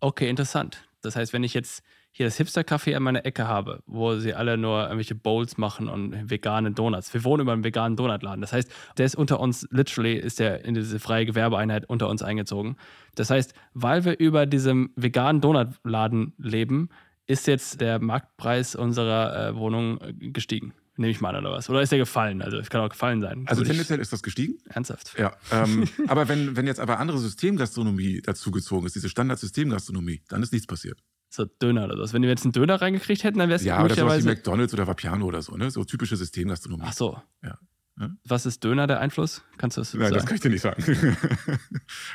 Okay, 0.00 0.28
interessant. 0.28 0.88
Das 1.00 1.16
heißt, 1.16 1.32
wenn 1.32 1.44
ich 1.44 1.54
jetzt 1.54 1.82
hier 2.16 2.26
das 2.26 2.38
Hipster-Café 2.38 2.96
an 2.96 3.02
meiner 3.02 3.26
Ecke 3.26 3.46
habe, 3.46 3.82
wo 3.86 4.16
sie 4.16 4.32
alle 4.32 4.56
nur 4.56 4.84
irgendwelche 4.84 5.14
Bowls 5.14 5.58
machen 5.58 5.86
und 5.86 6.30
vegane 6.30 6.72
Donuts. 6.72 7.12
Wir 7.12 7.24
wohnen 7.24 7.42
über 7.42 7.52
einem 7.52 7.62
veganen 7.62 7.94
Donutladen. 7.94 8.40
Das 8.40 8.54
heißt, 8.54 8.72
der 8.96 9.04
ist 9.04 9.16
unter 9.16 9.38
uns, 9.38 9.68
literally 9.70 10.14
ist 10.14 10.38
der 10.38 10.64
in 10.64 10.74
diese 10.74 10.98
freie 10.98 11.26
Gewerbeeinheit 11.26 11.90
unter 11.90 12.08
uns 12.08 12.22
eingezogen. 12.22 12.78
Das 13.16 13.28
heißt, 13.28 13.52
weil 13.74 14.06
wir 14.06 14.18
über 14.18 14.46
diesem 14.46 14.92
veganen 14.96 15.42
Donutladen 15.42 16.32
leben, 16.38 16.88
ist 17.26 17.46
jetzt 17.46 17.82
der 17.82 17.98
Marktpreis 17.98 18.74
unserer 18.74 19.48
äh, 19.48 19.56
Wohnung 19.56 20.00
äh, 20.00 20.14
gestiegen. 20.30 20.72
Nehme 20.96 21.10
ich 21.10 21.20
mal 21.20 21.36
an, 21.36 21.44
oder 21.44 21.54
was? 21.54 21.68
Oder 21.68 21.82
ist 21.82 21.92
der 21.92 21.98
gefallen? 21.98 22.40
Also, 22.40 22.56
es 22.56 22.70
kann 22.70 22.80
auch 22.80 22.88
gefallen 22.88 23.20
sein. 23.20 23.44
Also 23.46 23.62
tendenziell 23.62 24.00
ist 24.00 24.14
das 24.14 24.22
gestiegen. 24.22 24.56
Ernsthaft. 24.70 25.14
Ja, 25.18 25.34
ähm, 25.52 25.86
aber 26.08 26.28
wenn, 26.28 26.56
wenn 26.56 26.66
jetzt 26.66 26.80
aber 26.80 26.98
andere 26.98 27.18
Systemgastronomie 27.18 28.22
dazugezogen 28.22 28.86
ist, 28.86 28.96
diese 28.96 29.10
Standardsystemgastronomie, 29.10 30.22
dann 30.28 30.42
ist 30.42 30.54
nichts 30.54 30.66
passiert. 30.66 31.02
So 31.36 31.44
Döner 31.44 31.84
oder 31.84 31.98
was. 31.98 32.12
Wenn 32.12 32.22
wir 32.22 32.28
jetzt 32.30 32.44
einen 32.44 32.52
Döner 32.52 32.80
reingekriegt 32.80 33.22
hätten, 33.24 33.38
dann 33.38 33.48
wäre 33.48 33.56
es 33.56 33.64
Ja, 33.64 33.76
oder 33.84 33.94
sowas 33.94 33.98
wie 33.98 34.02
möglicherweise. 34.04 34.28
McDonalds 34.28 34.74
oder 34.74 34.86
Vapiano 34.86 35.26
oder 35.26 35.42
so, 35.42 35.56
ne? 35.56 35.70
So 35.70 35.84
typische 35.84 36.16
Systemgastronomie. 36.16 36.84
Ach 36.86 36.92
so. 36.92 37.20
Ja. 37.42 37.58
Ja. 37.98 38.10
Was 38.28 38.44
ist 38.44 38.62
Döner 38.62 38.86
der 38.86 39.00
Einfluss? 39.00 39.42
Kannst 39.56 39.76
du 39.78 39.80
das 39.80 39.94
Nein, 39.94 40.02
sagen? 40.04 40.14
das 40.16 40.26
kann 40.26 40.34
ich 40.34 40.40
dir 40.42 40.50
nicht 40.50 40.60
sagen. 40.62 40.82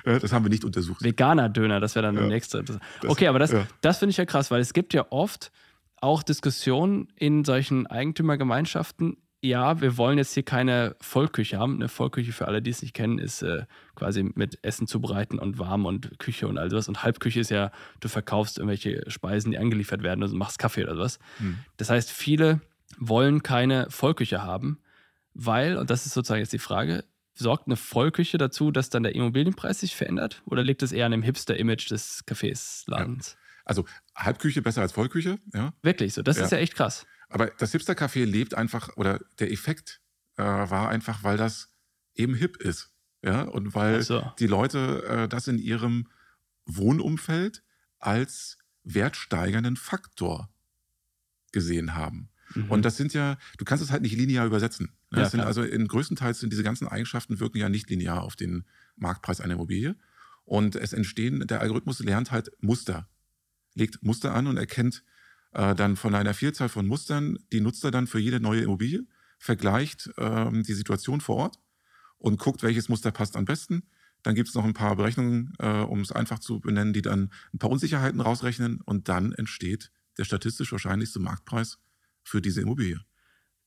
Das 0.04 0.32
haben 0.34 0.46
wir 0.46 0.50
nicht 0.50 0.64
untersucht. 0.66 1.04
Veganer 1.04 1.50
Döner, 1.50 1.80
das 1.80 1.96
wäre 1.96 2.06
dann 2.06 2.16
der 2.16 2.26
Ja. 2.26 2.30
nächste. 2.30 2.64
Das- 2.64 2.78
Das- 3.02 3.10
Okay, 3.12 3.28
aber 3.28 3.40
das, 3.40 3.52
ja. 3.52 3.66
das 3.82 3.98
finde 4.00 4.12
ich 4.12 4.18
ja 4.18 4.26
krass, 4.26 4.52
weil 4.52 4.62
es 4.62 4.74
gibt 4.74 4.94
ja 4.94 5.06
oft 5.10 5.52
auch 5.98 6.24
Diskussionen 6.24 7.08
in 7.16 7.46
solchen 7.46 7.88
Eigentümergemeinschaften. 7.88 9.18
Ja, 9.44 9.82
wir 9.82 9.98
wollen 9.98 10.20
jetzt 10.20 10.36
hier 10.36 10.44
keine 10.44 10.96
Vollküche 11.02 11.58
haben. 11.58 11.76
Eine 11.76 11.90
Vollküche, 11.90 12.32
für 12.32 12.48
alle, 12.48 12.62
die 12.62 12.70
es 12.70 12.84
nicht 12.84 12.94
kennen, 12.94 13.18
ist 13.18 13.42
äh, 13.42 13.66
quasi 13.96 14.24
mit 14.36 14.60
Essen 14.64 14.86
zubereiten 14.86 15.40
und 15.40 15.58
warm 15.58 15.86
und 15.88 16.20
Küche 16.20 16.48
und 16.48 16.60
all 16.60 16.70
sowas. 16.70 16.88
Und 16.88 17.04
Halbküche 17.04 17.40
ist 17.40 17.50
ja, 17.50 17.72
du 18.02 18.08
verkaufst 18.08 18.60
irgendwelche 18.60 19.04
Speisen, 19.10 19.52
die 19.52 19.58
angeliefert 19.58 20.04
werden 20.04 20.24
und 20.24 20.34
machst 20.34 20.60
Kaffee 20.60 20.84
oder 20.84 20.96
sowas. 20.96 21.18
Hm. 21.38 21.58
Das 21.78 21.90
heißt, 21.90 22.12
viele 22.12 22.62
wollen 23.00 23.42
keine 23.42 23.90
Vollküche 23.90 24.44
haben, 24.44 24.80
weil, 25.34 25.78
und 25.78 25.90
das 25.90 26.06
ist 26.06 26.14
sozusagen 26.14 26.42
jetzt 26.42 26.54
die 26.54 26.60
Frage, 26.60 27.04
sorgt 27.34 27.66
eine 27.66 27.78
Vollküche 27.78 28.38
dazu, 28.38 28.70
dass 28.70 28.92
dann 28.92 29.02
der 29.02 29.16
Immobilienpreis 29.16 29.80
sich 29.80 29.96
verändert? 29.96 30.44
Oder 30.46 30.64
liegt 30.64 30.84
es 30.84 30.92
eher 30.92 31.08
an 31.08 31.14
dem 31.14 31.24
Hipster-Image 31.24 31.90
des 31.90 32.28
Cafés, 32.28 32.84
Ladens? 32.86 33.38
Also 33.66 33.86
Halbküche 34.16 34.62
besser 34.62 34.82
als 34.82 34.92
Vollküche, 34.92 35.40
ja. 35.54 35.74
Wirklich 35.82 36.14
so, 36.14 36.22
das 36.22 36.38
Ja. 36.38 36.44
ist 36.44 36.52
ja 36.52 36.58
echt 36.60 36.76
krass. 36.76 37.08
Aber 37.32 37.48
das 37.48 37.72
Hipster-Café 37.72 38.26
lebt 38.26 38.54
einfach, 38.56 38.96
oder 38.98 39.20
der 39.40 39.52
Effekt 39.52 40.02
äh, 40.38 40.44
war 40.44 40.90
einfach, 40.90 41.24
weil 41.24 41.38
das 41.38 41.74
eben 42.14 42.36
hip 42.36 42.58
ist. 42.58 42.92
Ja, 43.24 43.44
und 43.44 43.76
weil 43.76 44.00
Ach 44.00 44.04
so. 44.04 44.32
die 44.40 44.48
Leute 44.48 45.04
äh, 45.06 45.28
das 45.28 45.48
in 45.48 45.60
ihrem 45.60 46.08
Wohnumfeld 46.66 47.64
als 48.00 48.58
wertsteigernden 48.84 49.76
Faktor 49.76 50.50
gesehen 51.52 51.96
haben. 51.96 52.30
Mhm. 52.56 52.72
Und 52.72 52.84
das 52.84 52.98
sind 52.98 53.14
ja, 53.14 53.38
du 53.58 53.66
kannst 53.66 53.84
es 53.84 53.92
halt 53.92 54.02
nicht 54.02 54.16
linear 54.16 54.46
übersetzen. 54.46 54.92
Ne? 55.12 55.20
Ja, 55.20 55.30
sind 55.30 55.42
also 55.42 55.62
in 55.62 55.88
größtenteils 55.88 56.40
sind 56.40 56.52
diese 56.52 56.64
ganzen 56.64 56.88
Eigenschaften 56.88 57.40
wirken 57.40 57.58
ja 57.58 57.70
nicht 57.70 57.90
linear 57.90 58.24
auf 58.24 58.36
den 58.36 58.66
Marktpreis 58.96 59.40
einer 59.40 59.54
Immobilie. 59.54 59.96
Und 60.44 60.76
es 60.76 60.94
entstehen, 60.94 61.46
der 61.48 61.62
Algorithmus 61.62 62.00
lernt 62.00 62.32
halt 62.32 62.52
Muster, 62.60 63.08
legt 63.76 64.02
Muster 64.04 64.34
an 64.34 64.48
und 64.48 64.58
erkennt 64.58 65.04
äh, 65.54 65.76
dann 65.76 65.96
von 65.96 66.16
einer 66.16 66.34
Vielzahl 66.34 66.70
von 66.70 66.88
Mustern, 66.88 67.38
die 67.52 67.62
nutzt 67.62 67.84
er 67.84 67.92
dann 67.92 68.08
für 68.08 68.20
jede 68.20 68.40
neue 68.40 68.62
Immobilie, 68.62 69.06
vergleicht 69.40 70.10
ähm, 70.18 70.64
die 70.64 70.74
Situation 70.74 71.22
vor 71.22 71.38
Ort 71.38 71.60
und 72.18 72.40
guckt, 72.40 72.64
welches 72.64 72.90
Muster 72.90 73.12
passt 73.12 73.36
am 73.36 73.46
besten. 73.46 73.84
Dann 74.24 74.36
gibt 74.36 74.50
es 74.50 74.56
noch 74.56 74.66
ein 74.66 74.74
paar 74.74 74.96
Berechnungen, 74.96 75.54
äh, 75.60 75.80
um 75.82 76.02
es 76.02 76.12
einfach 76.12 76.40
zu 76.40 76.60
benennen, 76.60 76.94
die 76.94 77.02
dann 77.02 77.32
ein 77.54 77.58
paar 77.58 77.72
Unsicherheiten 77.72 78.22
rausrechnen 78.22 78.82
und 78.82 79.10
dann 79.10 79.34
entsteht 79.34 79.92
der 80.18 80.26
statistisch 80.26 80.72
wahrscheinlichste 80.72 81.20
Marktpreis 81.20 81.80
für 82.24 82.42
diese 82.42 82.62
Immobilie. 82.62 83.00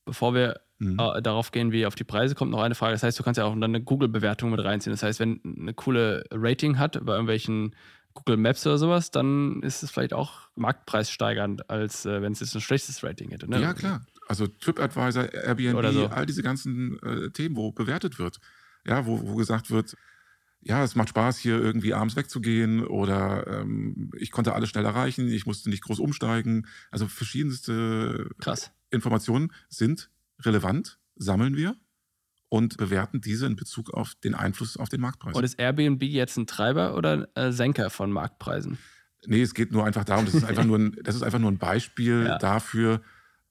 Bevor 0.04 0.34
wir 0.34 0.60
Mhm. 0.78 0.98
äh, 0.98 1.22
darauf 1.22 1.50
gehen, 1.52 1.72
wie 1.72 1.86
auf 1.86 1.94
die 1.94 2.04
Preise 2.04 2.34
kommt, 2.34 2.50
noch 2.50 2.60
eine 2.60 2.74
Frage. 2.74 2.92
Das 2.92 3.02
heißt, 3.02 3.18
du 3.18 3.22
kannst 3.22 3.38
ja 3.38 3.44
auch 3.44 3.52
dann 3.52 3.62
eine 3.64 3.82
Google-Bewertung 3.82 4.50
mit 4.50 4.62
reinziehen. 4.62 4.92
Das 4.92 5.02
heißt, 5.02 5.20
wenn 5.20 5.40
eine 5.44 5.72
coole 5.72 6.24
Rating 6.32 6.78
hat 6.78 7.04
bei 7.04 7.12
irgendwelchen 7.12 7.74
Google 8.14 8.36
Maps 8.36 8.66
oder 8.66 8.78
sowas, 8.78 9.10
dann 9.10 9.62
ist 9.62 9.82
es 9.82 9.90
vielleicht 9.90 10.14
auch 10.14 10.48
marktpreissteigernd, 10.54 11.68
als 11.68 12.06
äh, 12.06 12.22
wenn 12.22 12.32
es 12.32 12.40
jetzt 12.40 12.54
ein 12.54 12.60
schlechtes 12.60 13.02
Rating 13.02 13.30
hätte. 13.30 13.48
Ne? 13.48 13.60
Ja, 13.60 13.74
klar. 13.74 14.06
Also 14.28 14.46
TripAdvisor, 14.46 15.34
Airbnb, 15.34 15.92
so. 15.92 16.06
all 16.06 16.24
diese 16.24 16.42
ganzen 16.42 16.98
äh, 17.02 17.30
Themen, 17.30 17.56
wo 17.56 17.72
bewertet 17.72 18.18
wird. 18.18 18.40
Ja, 18.86 19.06
wo, 19.06 19.20
wo 19.26 19.34
gesagt 19.34 19.70
wird, 19.70 19.96
ja, 20.60 20.82
es 20.82 20.94
macht 20.94 21.10
Spaß, 21.10 21.38
hier 21.38 21.60
irgendwie 21.60 21.92
abends 21.92 22.16
wegzugehen 22.16 22.86
oder 22.86 23.46
ähm, 23.46 24.10
ich 24.16 24.30
konnte 24.30 24.54
alles 24.54 24.70
schnell 24.70 24.84
erreichen, 24.84 25.28
ich 25.28 25.44
musste 25.44 25.68
nicht 25.68 25.82
groß 25.82 25.98
umsteigen. 25.98 26.66
Also 26.90 27.06
verschiedenste 27.06 28.30
Krass. 28.38 28.72
Informationen 28.90 29.52
sind 29.68 30.10
relevant, 30.40 30.98
sammeln 31.16 31.56
wir 31.56 31.76
und 32.54 32.76
bewerten 32.76 33.20
diese 33.20 33.46
in 33.46 33.56
Bezug 33.56 33.92
auf 33.92 34.14
den 34.22 34.36
Einfluss 34.36 34.76
auf 34.76 34.88
den 34.88 35.00
Marktpreis. 35.00 35.34
Und 35.34 35.42
ist 35.42 35.58
Airbnb 35.58 36.04
jetzt 36.04 36.36
ein 36.36 36.46
Treiber 36.46 36.96
oder 36.96 37.12
ein 37.14 37.26
äh, 37.34 37.50
Senker 37.50 37.90
von 37.90 38.12
Marktpreisen? 38.12 38.78
Nee, 39.26 39.42
es 39.42 39.54
geht 39.54 39.72
nur 39.72 39.84
einfach 39.84 40.04
darum, 40.04 40.24
das 40.24 40.34
ist 40.34 40.44
einfach 40.44 40.62
nur 40.64 40.78
ein, 40.78 40.96
das 41.02 41.16
ist 41.16 41.22
einfach 41.22 41.40
nur 41.40 41.50
ein 41.50 41.58
Beispiel 41.58 42.26
Ja. 42.26 42.38
dafür, 42.38 43.00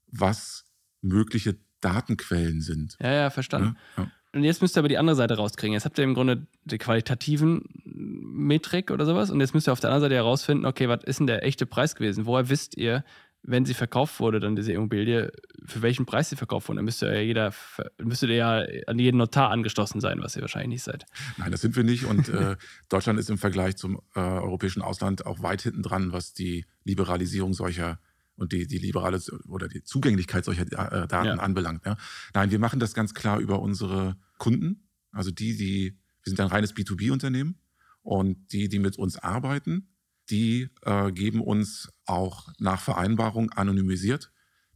was 0.08 0.64
mögliche 1.02 1.58
Datenquellen 1.82 2.62
sind. 2.62 2.96
Ja, 3.02 3.12
ja, 3.12 3.30
verstanden. 3.30 3.76
Ja, 3.98 4.04
ja. 4.04 4.12
Und 4.36 4.46
jetzt 4.46 4.62
müsst 4.62 4.78
ihr 4.78 4.80
aber 4.80 4.88
die 4.88 4.98
andere 4.98 5.18
Seite 5.18 5.36
rauskriegen. 5.36 5.74
Jetzt 5.74 5.84
habt 5.84 5.98
ihr 5.98 6.06
im 6.06 6.14
Grunde 6.14 6.48
die 6.64 6.78
qualitativen 6.78 7.66
Metrik 7.84 8.90
oder 8.90 9.06
sowas 9.06 9.32
und 9.32 9.42
jetzt 9.42 9.54
müsst 9.54 9.68
ihr 9.68 9.74
auf 9.74 9.82
der 9.82 9.90
anderen 9.90 10.04
Seite 10.06 10.16
herausfinden, 10.16 10.66
okay, 10.66 10.88
was 10.88 11.04
ist 11.04 11.20
denn 11.20 11.28
der 11.28 11.44
echte 11.44 11.66
Preis 11.66 11.96
gewesen? 11.96 12.26
Woher 12.26 12.48
wisst 12.50 12.78
ihr, 12.78 13.04
wenn 13.42 13.66
sie 13.66 13.74
verkauft 13.74 14.22
wurde, 14.22 14.40
dann 14.40 14.56
diese 14.56 14.72
Immobilie, 14.72 15.34
für 15.66 15.82
welchen 15.82 16.06
Preis 16.06 16.30
sie 16.30 16.36
verkauft 16.36 16.68
wurde? 16.68 16.78
Dann 16.78 16.86
müsst 16.86 17.02
ihr 17.02 17.14
ja 17.14 17.22
jeder, 17.22 17.54
müsstet 18.02 18.30
ihr 18.30 18.36
ja 18.36 18.66
an 18.88 19.00
jeden 19.00 19.18
Notar 19.18 19.52
angeschlossen 19.52 20.02
sein, 20.02 20.20
was 20.22 20.36
ihr 20.36 20.42
wahrscheinlich 20.42 20.70
nicht 20.70 20.84
seid. 20.84 21.06
Nein, 21.38 21.52
das 21.52 21.62
sind 21.62 21.76
wir 21.76 21.84
nicht. 21.84 22.06
Und 22.06 22.30
äh, 22.30 22.56
Deutschland 22.90 23.20
ist 23.20 23.30
im 23.30 23.38
Vergleich 23.38 23.76
zum 23.76 24.02
äh, 24.16 24.20
europäischen 24.20 24.82
Ausland 24.82 25.26
auch 25.26 25.42
weit 25.42 25.62
hinten 25.62 25.84
dran, 25.84 26.12
was 26.12 26.34
die 26.34 26.66
Liberalisierung 26.84 27.54
solcher 27.54 28.00
und 28.36 28.52
die, 28.52 28.68
die 28.68 28.78
liberale 28.78 29.22
oder 29.48 29.68
die 29.68 29.84
Zugänglichkeit 29.84 30.46
solcher 30.46 30.64
äh, 30.64 31.08
Daten 31.08 31.28
ja. 31.28 31.36
anbelangt. 31.36 31.86
Ja. 31.86 31.98
Nein, 32.34 32.52
wir 32.52 32.60
machen 32.60 32.80
das 32.80 32.94
ganz 32.94 33.14
klar 33.14 33.40
über 33.40 33.62
unsere 33.62 34.18
Kunden, 34.38 34.88
also 35.12 35.32
die, 35.32 35.56
die, 35.56 35.98
wir 36.24 36.30
sind 36.30 36.40
ein 36.40 36.48
reines 36.48 36.76
B2B-Unternehmen 36.76 37.60
und 38.02 38.52
die, 38.52 38.70
die 38.70 38.80
mit 38.80 38.98
uns 38.98 39.18
arbeiten, 39.18 39.90
die 40.30 40.70
äh, 40.82 41.12
geben 41.12 41.42
uns 41.42 41.90
auch 42.06 42.50
nach 42.58 42.82
Vereinbarung 42.82 43.52
anonymisiert 43.52 44.32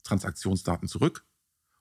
Transaktionsdaten 0.08 0.88
zurück. 0.88 1.26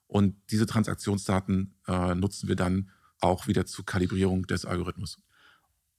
Und 0.07 0.35
diese 0.51 0.65
Transaktionsdaten 0.65 1.75
äh, 1.87 2.15
nutzen 2.15 2.47
wir 2.47 2.55
dann 2.55 2.89
auch 3.19 3.47
wieder 3.47 3.65
zur 3.65 3.85
Kalibrierung 3.85 4.47
des 4.47 4.65
Algorithmus. 4.65 5.19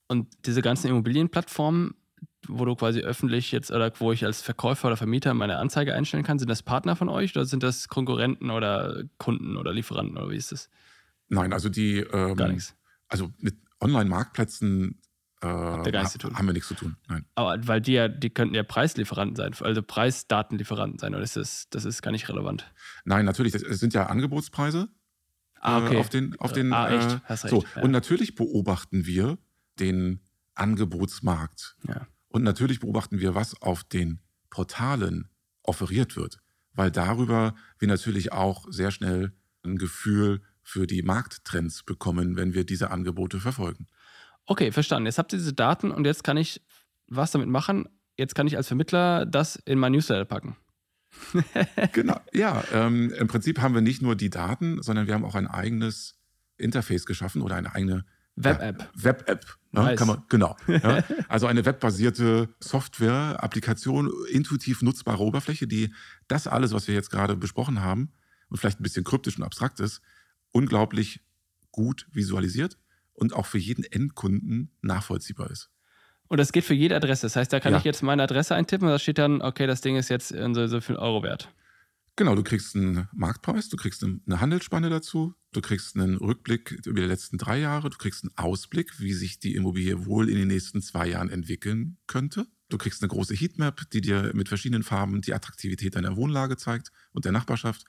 Und 0.09 0.29
diese 0.47 0.63
ganzen 0.63 0.89
Immobilienplattformen, 0.89 1.95
wo 2.47 2.65
du 2.65 2.75
quasi 2.75 3.01
öffentlich 3.01 3.53
jetzt 3.53 3.71
oder 3.71 3.93
wo 3.99 4.13
ich 4.13 4.25
als 4.25 4.41
Verkäufer 4.41 4.89
oder 4.89 4.97
Vermieter 4.97 5.35
meine 5.35 5.59
Anzeige 5.59 5.95
einstellen 5.95 6.25
kann, 6.25 6.39
sind 6.39 6.49
das 6.49 6.63
Partner 6.63 6.97
von 6.97 7.09
euch 7.09 7.37
oder 7.37 7.45
sind 7.45 7.63
das 7.63 7.89
Konkurrenten 7.89 8.51
oder 8.51 9.05
Kunden 9.19 9.57
oder 9.57 9.73
Lieferanten 9.73 10.17
oder 10.17 10.31
wie 10.31 10.37
ist 10.37 10.53
das? 10.53 10.71
Nein, 11.29 11.53
also 11.53 11.69
die 11.69 11.99
ähm, 11.99 12.37
gar 12.37 12.49
nichts. 12.49 12.75
Also 13.09 13.31
mit 13.39 13.57
Online-Marktplätzen 13.81 15.01
äh, 15.41 15.47
gar 15.47 15.83
nichts 15.85 16.13
zu 16.13 16.19
tun. 16.19 16.35
haben 16.37 16.47
wir 16.47 16.53
nichts 16.53 16.69
zu 16.69 16.75
tun. 16.75 16.97
Nein. 17.09 17.25
Aber 17.35 17.67
weil 17.67 17.81
die 17.81 17.93
ja, 17.93 18.09
die 18.09 18.31
könnten 18.31 18.55
ja 18.55 18.63
Preislieferanten 18.63 19.37
sein, 19.37 19.55
also 19.61 19.83
Preisdatenlieferanten 19.83 20.99
sein, 20.99 21.15
oder 21.15 21.23
ist 21.23 21.37
das, 21.37 21.69
das 21.71 21.85
ist 21.85 22.03
gar 22.03 22.11
nicht 22.11 22.29
relevant? 22.29 22.71
Nein, 23.05 23.25
natürlich, 23.25 23.53
das 23.53 23.79
sind 23.79 23.95
ja 23.95 24.07
Angebotspreise. 24.07 24.89
Ah, 25.61 25.79
okay. 25.85 25.97
Äh, 25.97 26.01
auf 26.01 26.09
den, 26.09 26.39
auf 26.39 26.53
den, 26.53 26.73
ah, 26.73 26.89
echt? 26.91 27.13
äh, 27.13 27.21
Hast 27.25 27.45
recht. 27.45 27.51
So, 27.55 27.65
ja. 27.77 27.83
und 27.83 27.91
natürlich 27.91 28.35
beobachten 28.35 29.07
wir 29.07 29.39
den 29.79 30.21
Angebotsmarkt. 30.55 31.77
ja. 31.87 32.07
Und 32.31 32.43
natürlich 32.43 32.81
beobachten 32.81 33.21
wir, 33.21 33.35
was 33.35 33.61
auf 33.63 33.85
den 33.85 34.21
Portalen 34.51 35.31
offeriert 35.63 36.15
wird, 36.15 36.39
weil 36.75 36.91
darüber 36.91 37.55
wir 37.79 37.89
natürlich 37.89 38.33
auch 38.33 38.67
sehr 38.69 38.91
schnell 38.91 39.33
ein 39.65 39.77
Gefühl 39.77 40.43
für 40.63 40.87
die 40.87 41.03
Markttrends 41.03 41.83
bekommen, 41.83 42.37
wenn 42.37 42.53
wir 42.53 42.65
diese 42.65 42.91
Angebote 42.91 43.41
verfolgen. 43.41 43.87
Okay, 44.49 44.73
verstanden. 44.73 45.07
Jetzt 45.07 45.19
habt 45.19 45.33
ihr 45.35 45.39
diese 45.39 45.53
Daten 45.53 45.91
und 45.91 46.07
jetzt 46.07 46.25
kann 46.25 46.39
ich 46.39 46.63
was 47.07 47.31
damit 47.33 47.49
machen. 47.49 47.87
Jetzt 48.17 48.35
kann 48.35 48.47
ich 48.47 48.57
als 48.57 48.67
Vermittler 48.67 49.27
das 49.27 49.57
in 49.57 49.79
mein 49.79 49.93
Newsletter 49.93 50.25
packen. 50.25 50.57
Genau, 51.93 52.19
ja. 52.33 52.63
Ähm, 52.73 53.11
Im 53.13 53.29
Prinzip 53.29 53.61
haben 53.61 53.75
wir 53.75 53.81
nicht 53.81 54.03
nur 54.03 54.17
die 54.17 54.31
Daten, 54.31 54.83
sondern 54.83 55.07
wir 55.07 55.15
haben 55.15 55.25
auch 55.25 55.35
ein 55.35 55.47
eigenes 55.47 56.19
Interface 56.57 57.07
geschaffen 57.07 57.43
oder 57.43 57.57
eine 57.57 57.75
eigene 57.75 58.05
Web-App. 58.37 58.91
Web-App. 58.95 59.47
Ne, 59.73 59.83
Nice. 59.83 59.99
kann 59.99 60.09
man, 60.09 60.23
genau. 60.29 60.57
Ja. 60.67 61.03
Also 61.29 61.47
eine 61.47 61.65
webbasierte 61.65 62.49
Software, 62.61 63.43
Applikation, 63.43 64.11
intuitiv 64.31 64.81
nutzbare 64.81 65.23
Oberfläche, 65.23 65.67
die 65.67 65.93
das 66.27 66.47
alles, 66.47 66.73
was 66.73 66.89
wir 66.89 66.95
jetzt 66.95 67.11
gerade 67.11 67.37
besprochen 67.37 67.83
haben 67.83 68.13
und 68.49 68.59
vielleicht 68.59 68.81
ein 68.81 68.83
bisschen 68.83 69.05
kryptisch 69.05 69.37
und 69.37 69.45
abstrakt 69.45 69.81
ist, 69.81 70.01
unglaublich 70.53 71.21
gut 71.71 72.07
visualisiert 72.13 72.79
und 73.19 73.35
auch 73.35 73.47
für 73.47 73.59
jeden 73.59 73.85
Endkunden 73.85 74.71
nachvollziehbar 74.83 75.51
ist. 75.51 75.71
Und 76.29 76.39
das 76.39 76.53
geht 76.53 76.65
für 76.65 76.75
jede 76.75 76.95
Adresse. 76.97 77.23
Das 77.27 77.37
heißt, 77.37 77.53
da 77.53 77.61
kann 77.61 77.73
Ja. 77.73 77.79
ich 77.79 77.85
jetzt 77.85 78.03
meine 78.03 78.23
Adresse 78.23 78.55
eintippen 78.55 78.87
und 78.87 78.93
da 78.93 78.99
steht 78.99 79.19
dann, 79.19 79.41
okay, 79.43 79.67
das 79.67 79.81
Ding 79.81 79.97
ist 79.97 80.09
jetzt 80.11 80.31
in 80.31 80.55
so, 80.55 80.67
so 80.67 80.81
viel 80.81 80.97
Euro 80.97 81.23
wert. 81.23 81.53
Genau, 82.17 82.35
du 82.35 82.43
kriegst 82.43 82.75
einen 82.75 83.09
Marktpreis, 83.13 83.69
du 83.69 83.77
kriegst 83.77 84.03
eine 84.05 84.41
Handelsspanne 84.41 84.91
dazu, 84.91 85.35
du 85.53 85.61
kriegst 85.61 85.95
einen 85.97 86.17
Rückblick 86.17 86.73
über 86.85 87.01
die 87.01 87.07
letzten 87.07 87.39
drei 87.39 87.61
Jahre, 87.61 87.91
du 87.91 87.97
kriegst 87.97 88.25
einen 88.25 88.37
Ausblick, 88.37 88.99
wie 88.99 89.13
sich 89.13 89.39
die 89.39 89.55
Immobilie 89.55 90.05
wohl 90.05 90.29
in 90.29 90.37
den 90.37 90.49
nächsten 90.49 90.83
zwei 90.83 91.07
Jahren 91.09 91.31
entwickeln 91.31 91.97
könnte. 92.09 92.47
Du 92.71 92.77
kriegst 92.77 93.03
eine 93.03 93.09
große 93.09 93.35
Heatmap, 93.35 93.89
die 93.93 94.01
dir 94.01 94.33
mit 94.35 94.49
verschiedenen 94.49 94.83
Farben 94.83 95.23
die 95.23 95.33
Attraktivität 95.33 95.95
deiner 95.95 96.17
Wohnlage 96.17 96.57
zeigt 96.57 96.91
und 97.13 97.25
der 97.25 97.33
Nachbarschaft. 97.33 97.85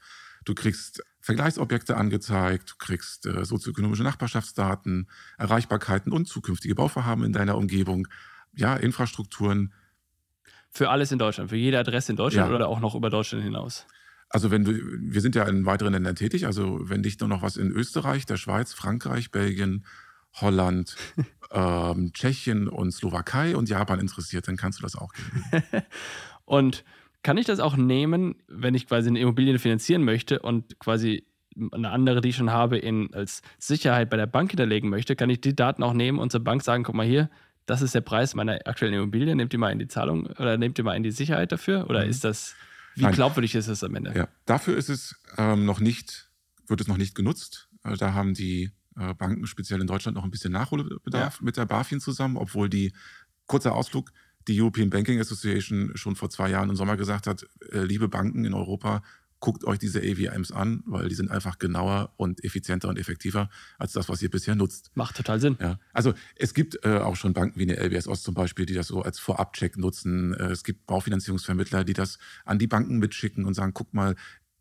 Du 0.50 0.56
kriegst 0.56 1.04
Vergleichsobjekte 1.22 1.96
angezeigt, 1.96 2.72
du 2.72 2.76
kriegst 2.80 3.28
äh, 3.28 3.46
sozioökonomische 3.46 4.02
Nachbarschaftsdaten, 4.02 5.08
Erreichbarkeiten 5.38 6.12
und 6.12 6.28
zukünftige 6.28 6.74
Bauvorhaben 6.74 7.24
in 7.24 7.34
deiner 7.34 7.56
Umgebung. 7.56 8.08
Ja, 8.56 8.76
Infrastrukturen, 8.76 9.72
Für 10.72 10.90
alles 10.90 11.12
in 11.12 11.20
Deutschland, 11.20 11.52
für 11.52 11.56
jede 11.56 11.78
Adresse 11.78 12.14
in 12.14 12.16
Deutschland 12.16 12.50
Ja. 12.50 12.56
oder 12.56 12.68
auch 12.68 12.80
noch 12.80 12.96
über 12.96 13.12
Deutschland 13.12 13.44
hinaus. 13.44 13.86
Also 14.28 14.50
wenn 14.50 14.64
du, 14.64 14.74
wir 14.74 15.22
sind 15.22 15.36
ja 15.36 15.44
in 15.44 15.68
weiteren 15.68 15.94
Ländern 15.94 16.16
tätig, 16.16 16.48
also 16.48 16.80
wenn 16.90 17.04
dich 17.04 17.20
nur 17.20 17.30
noch 17.30 17.44
was 17.44 17.56
in 17.56 17.70
Österreich, 17.70 18.26
der 18.26 18.38
Schweiz, 18.38 18.74
Frankreich, 18.74 19.30
Belgien, 19.30 19.86
Holland, 20.34 20.96
ähm, 21.52 22.12
Tschechien 22.14 22.68
und 22.68 22.92
Slowakei 22.92 23.56
und 23.56 23.70
Japan 23.70 24.00
interessiert, 24.00 24.48
dann 24.48 24.58
kannst 24.58 24.80
du 24.80 24.82
das 24.82 24.96
auch 24.96 25.14
geben. 25.14 25.44
Und 26.46 26.84
kann 27.24 27.38
ich 27.38 27.46
das 27.46 27.60
auch 27.60 27.76
nehmen, 27.76 28.36
wenn 28.48 28.76
ich 28.76 28.88
quasi 28.88 29.10
eine 29.10 29.20
Immobilie 29.20 29.60
finanzieren 29.60 30.04
möchte 30.04 30.40
und 30.40 30.80
quasi 30.80 31.26
eine 31.74 31.90
andere, 31.90 32.22
die 32.22 32.30
ich 32.30 32.36
schon 32.38 32.52
habe, 32.52 32.78
in, 32.78 33.14
als 33.14 33.42
Sicherheit 33.58 34.10
bei 34.10 34.18
der 34.18 34.28
Bank 34.28 34.52
hinterlegen 34.52 34.90
möchte, 34.90 35.16
kann 35.16 35.30
ich 35.30 35.42
die 35.42 35.56
Daten 35.56 35.84
auch 35.84 35.94
nehmen 35.94 36.20
und 36.20 36.32
zur 36.32 36.44
Bank 36.44 36.64
sagen, 36.64 36.84
guck 36.84 36.96
mal 36.96 37.06
hier, 37.06 37.30
das 37.66 37.82
ist 37.82 37.94
der 37.94 38.02
Preis 38.02 38.34
meiner 38.36 38.60
aktuellen 38.66 38.94
Immobilie, 38.94 39.36
nehmt 39.36 39.52
ihr 39.54 39.60
mal 39.60 39.72
in 39.72 39.80
die 39.80 39.88
Zahlung 39.88 40.28
oder 40.28 40.58
nehmt 40.58 40.78
ihr 40.78 40.84
mal 40.84 40.96
in 40.96 41.04
die 41.04 41.12
Sicherheit 41.12 41.52
dafür? 41.52 41.90
Oder 41.90 42.04
Mhm. 42.06 42.10
ist 42.10 42.24
das, 42.24 42.56
wie 42.96 43.04
Nein. 43.04 43.14
glaubwürdig 43.14 43.54
ist 43.56 43.68
das 43.68 43.84
am 43.84 43.94
Ende? 43.96 44.14
Ja, 44.16 44.28
dafür 44.46 44.78
ist 44.78 44.90
es 44.90 45.22
ähm, 45.38 45.66
noch 45.66 45.80
nicht, 45.80 46.30
wird 46.68 46.82
es 46.82 46.88
noch 46.88 46.98
nicht 46.98 47.14
genutzt. 47.16 47.68
Äh, 47.84 47.98
da 47.98 48.14
haben 48.14 48.34
die 48.34 48.72
äh, 48.98 49.14
Banken 49.14 49.46
speziell 49.46 49.82
in 49.82 49.88
Deutschland 49.88 50.16
noch 50.16 50.24
ein 50.24 50.32
bisschen 50.32 50.54
Nachholbedarf 50.54 51.42
mit 51.42 51.58
der 51.58 51.66
BaFin 51.66 52.00
zusammen, 52.00 52.38
obwohl 52.38 52.70
die, 52.70 52.94
kurzer 53.46 53.76
Ausflug, 53.76 54.12
die 54.48 54.60
European 54.60 54.90
Banking 54.90 55.20
Association 55.20 55.92
schon 55.96 56.16
vor 56.16 56.30
zwei 56.30 56.50
Jahren 56.50 56.70
im 56.70 56.76
Sommer 56.76 56.98
gesagt 56.98 57.28
hat, 57.28 57.46
äh, 57.72 57.84
liebe 57.84 58.08
Banken 58.08 58.46
in 58.46 58.54
Europa, 58.54 59.04
guckt 59.40 59.64
euch 59.64 59.80
diese 59.80 60.00
AVMs 60.00 60.52
an, 60.52 60.84
weil 60.86 61.08
die 61.08 61.16
sind 61.16 61.32
einfach 61.32 61.60
genauer 61.60 62.14
und 62.18 62.44
effizienter 62.44 62.90
und 62.90 62.98
effektiver 62.98 63.50
als 63.78 63.94
das, 63.94 64.10
was 64.10 64.22
ihr 64.22 64.30
bisher 64.30 64.56
nutzt. 64.56 64.92
Macht 64.96 65.16
total 65.16 65.40
Sinn. 65.40 65.58
Ja, 65.62 65.80
also 65.94 66.14
es 66.36 66.54
gibt 66.54 66.84
äh, 66.84 66.98
auch 66.98 67.16
schon 67.16 67.34
Banken 67.34 67.60
wie 67.60 67.64
eine 67.64 67.78
LBS 67.78 68.08
Ost 68.08 68.24
zum 68.24 68.34
Beispiel, 68.34 68.66
die 68.66 68.74
das 68.74 68.88
so 68.88 69.02
als 69.02 69.20
Vorabcheck 69.20 69.78
nutzen. 69.78 70.34
Äh, 70.34 70.48
es 70.48 70.64
gibt 70.64 70.86
Baufinanzierungsvermittler, 70.88 71.84
die 71.84 71.94
das 71.94 72.20
an 72.46 72.60
die 72.60 72.68
Banken 72.68 72.98
mitschicken 72.98 73.46
und 73.46 73.54
sagen, 73.54 73.74
guck 73.74 73.94
mal, 73.94 74.16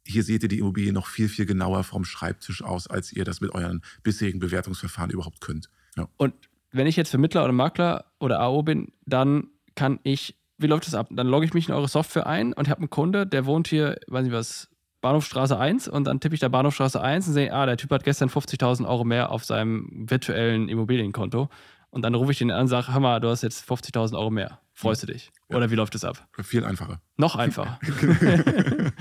hier 0.05 0.23
seht 0.23 0.43
ihr 0.43 0.49
die 0.49 0.61
Immobilie 0.61 0.93
noch 0.93 1.07
viel, 1.07 1.29
viel 1.29 1.45
genauer 1.45 1.85
vom 1.85 2.05
Schreibtisch 2.05 2.62
aus, 2.62 2.87
als 2.87 3.12
ihr 3.12 3.25
das 3.25 3.41
mit 3.41 3.51
euren 3.51 3.83
bisherigen 4.03 4.38
Bewertungsverfahren 4.38 5.11
überhaupt 5.11 5.41
könnt. 5.41 5.69
Ja. 5.97 6.09
Und 6.17 6.35
wenn 6.71 6.87
ich 6.87 6.97
jetzt 6.97 7.11
Vermittler 7.11 7.45
oder 7.45 7.53
Makler 7.53 8.07
oder 8.19 8.41
AO 8.41 8.62
bin, 8.62 8.93
dann 9.05 9.49
kann 9.79 10.01
ich, 10.03 10.37
wie 10.59 10.67
läuft 10.67 10.88
das 10.88 10.95
ab? 10.95 11.07
Dann 11.12 11.29
logge 11.29 11.47
ich 11.47 11.55
mich 11.55 11.69
in 11.69 11.75
eure 11.75 11.87
Software 11.87 12.27
ein 12.27 12.53
und 12.53 12.69
habe 12.69 12.81
einen 12.81 12.91
Kunde, 12.91 13.29
der 13.29 13.47
wohnt 13.47 13.69
hier, 13.69 13.97
weiß 14.09 14.25
nicht 14.25 14.33
was, 14.33 14.69
Bahnhofstraße 15.01 15.57
1 15.57 15.87
und 15.87 16.03
dann 16.05 16.19
tippe 16.19 16.35
ich 16.35 16.41
da 16.41 16.49
Bahnhofstraße 16.49 17.01
1 17.01 17.29
und 17.29 17.35
sehe, 17.35 17.53
ah, 17.53 17.64
der 17.64 17.77
Typ 17.77 17.93
hat 17.93 18.03
gestern 18.03 18.29
50.000 18.29 18.88
Euro 18.88 19.05
mehr 19.05 19.31
auf 19.31 19.45
seinem 19.45 19.88
virtuellen 20.11 20.69
Immobilienkonto. 20.69 21.49
Und 21.91 22.03
dann 22.03 22.17
rufe 22.17 22.33
ich 22.33 22.38
den 22.38 22.51
an 22.51 22.62
und 22.62 22.67
sage, 22.67 22.93
hör 22.93 22.99
mal, 22.99 23.21
du 23.21 23.29
hast 23.29 23.43
jetzt 23.43 23.71
50.000 23.71 24.19
Euro 24.19 24.31
mehr. 24.31 24.61
Freust 24.75 25.05
du 25.05 25.07
dich? 25.07 25.31
Ja. 25.49 25.57
Oder 25.57 25.71
wie 25.71 25.77
läuft 25.77 25.95
das 25.95 26.03
ab? 26.03 26.29
Viel 26.43 26.64
einfacher. 26.64 27.01
Noch 27.17 27.37
einfacher. 27.37 27.79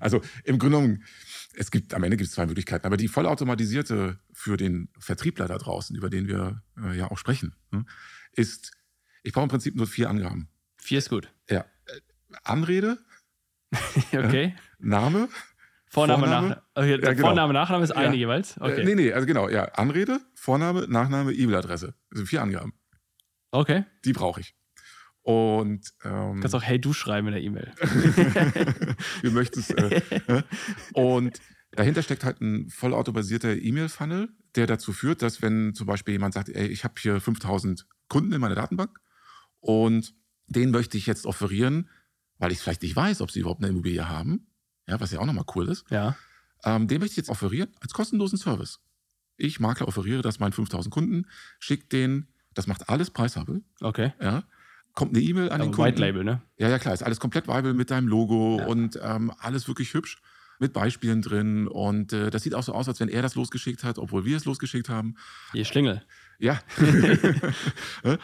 Also 0.00 0.20
im 0.44 0.58
Grunde 0.58 0.76
genommen, 0.76 1.04
es 1.54 1.70
gibt, 1.70 1.94
am 1.94 2.02
Ende 2.02 2.18
gibt 2.18 2.28
es 2.28 2.34
zwei 2.34 2.44
Möglichkeiten, 2.44 2.86
aber 2.86 2.98
die 2.98 3.08
vollautomatisierte 3.08 4.18
für 4.32 4.58
den 4.58 4.90
Vertriebler 4.98 5.48
da 5.48 5.56
draußen, 5.56 5.96
über 5.96 6.10
den 6.10 6.28
wir 6.28 6.62
äh, 6.76 6.96
ja 6.96 7.10
auch 7.10 7.16
sprechen, 7.16 7.54
ne, 7.70 7.86
ist, 8.32 8.72
ich 9.24 9.32
brauche 9.32 9.42
im 9.44 9.48
Prinzip 9.50 9.74
nur 9.74 9.88
vier 9.88 10.08
Angaben. 10.08 10.48
Vier 10.76 10.98
ist 10.98 11.10
gut. 11.10 11.28
Ja. 11.50 11.64
Äh, 11.86 12.00
Anrede, 12.44 12.98
Okay. 14.12 14.54
Name, 14.78 15.28
Vorname, 15.90 16.20
Vorname? 16.22 16.48
Nachname. 16.48 16.62
Okay, 16.74 16.90
Ja, 17.04 17.12
genau. 17.12 17.26
Vorname, 17.28 17.52
Nachname 17.52 17.84
ist 17.84 17.90
eine 17.92 18.06
Ja. 18.08 18.12
jeweils. 18.14 18.60
Okay. 18.60 18.80
Äh, 18.80 18.84
nee, 18.84 18.94
nee, 18.94 19.12
also 19.12 19.26
genau, 19.26 19.48
ja, 19.48 19.64
Anrede, 19.74 20.20
Vorname, 20.34 20.86
Nachname, 20.88 21.32
E-Mail-Adresse. 21.32 21.94
Also 22.12 22.24
vier 22.26 22.42
Angaben. 22.42 22.72
okay. 23.50 23.84
Die 24.04 24.12
brauche 24.12 24.40
ich. 24.40 24.54
Und 25.22 25.92
ähm, 26.04 26.34
Du 26.36 26.40
kannst 26.40 26.54
auch 26.54 26.62
Hey 26.62 26.80
Du 26.80 26.92
schreiben 26.92 27.28
in 27.28 27.32
der 27.34 27.42
E-Mail. 27.42 27.72
wir 29.22 29.30
möchten 29.30 29.60
es. 29.60 29.70
Äh, 29.70 30.00
äh, 30.28 30.42
und 30.92 31.40
dahinter 31.72 32.02
steckt 32.02 32.24
halt 32.24 32.40
ein 32.40 32.68
vollautomatisierter 32.70 33.56
E-Mail-Funnel, 33.56 34.28
der 34.56 34.66
dazu 34.66 34.92
führt, 34.92 35.22
dass 35.22 35.40
wenn 35.42 35.74
zum 35.74 35.86
Beispiel 35.86 36.12
jemand 36.12 36.34
sagt, 36.34 36.48
ey, 36.50 36.66
ich 36.66 36.84
habe 36.84 36.94
hier 36.98 37.20
5000 37.20 37.86
Kunden 38.08 38.32
in 38.32 38.40
meiner 38.40 38.54
Datenbank 38.54 38.98
und 39.64 40.14
den 40.46 40.70
möchte 40.70 40.98
ich 40.98 41.06
jetzt 41.06 41.24
offerieren, 41.26 41.88
weil 42.38 42.52
ich 42.52 42.58
vielleicht 42.58 42.82
nicht 42.82 42.94
weiß, 42.94 43.20
ob 43.22 43.30
sie 43.30 43.40
überhaupt 43.40 43.60
eine 43.62 43.70
Immobilie 43.70 44.06
haben, 44.08 44.46
ja, 44.86 45.00
was 45.00 45.10
ja 45.10 45.20
auch 45.20 45.26
nochmal 45.26 45.46
cool 45.54 45.68
ist, 45.68 45.84
Ja. 45.90 46.16
ähm, 46.64 46.86
den 46.86 47.00
möchte 47.00 47.12
ich 47.12 47.16
jetzt 47.16 47.30
offerieren 47.30 47.70
als 47.80 47.92
kostenlosen 47.94 48.38
Service. 48.38 48.80
Ich, 49.36 49.58
Makler, 49.60 49.88
offeriere 49.88 50.20
das 50.22 50.38
meinen 50.38 50.52
5000 50.52 50.92
Kunden, 50.92 51.26
schicke 51.58 51.86
den, 51.86 52.28
das 52.52 52.66
macht 52.66 52.88
alles 52.90 53.10
preishabel, 53.10 53.62
Okay. 53.80 54.12
ja, 54.20 54.44
kommt 54.92 55.16
eine 55.16 55.24
E-Mail 55.24 55.50
an 55.50 55.60
den 55.60 55.68
Aber 55.68 55.76
Kunden. 55.76 55.92
White 55.92 56.00
Label, 56.00 56.24
ne? 56.24 56.42
Ja, 56.58 56.68
ja, 56.68 56.78
klar, 56.78 56.92
ist 56.94 57.02
alles 57.02 57.18
komplett 57.18 57.48
viable 57.48 57.72
mit 57.74 57.90
deinem 57.90 58.06
Logo 58.06 58.58
Ja. 58.60 58.66
und 58.66 58.98
ähm, 59.02 59.32
alles 59.38 59.66
wirklich 59.66 59.94
hübsch 59.94 60.18
mit 60.60 60.72
Beispielen 60.72 61.20
drin. 61.20 61.66
Und 61.66 62.12
äh, 62.12 62.30
das 62.30 62.42
sieht 62.44 62.54
auch 62.54 62.62
so 62.62 62.72
aus, 62.74 62.86
als 62.86 63.00
wenn 63.00 63.08
er 63.08 63.22
das 63.22 63.34
losgeschickt 63.34 63.82
hat, 63.82 63.98
obwohl 63.98 64.24
wir 64.24 64.36
es 64.36 64.44
losgeschickt 64.44 64.88
haben. 64.88 65.16
Ihr 65.52 65.64
Schlingel. 65.64 66.04
Ja. 66.38 66.60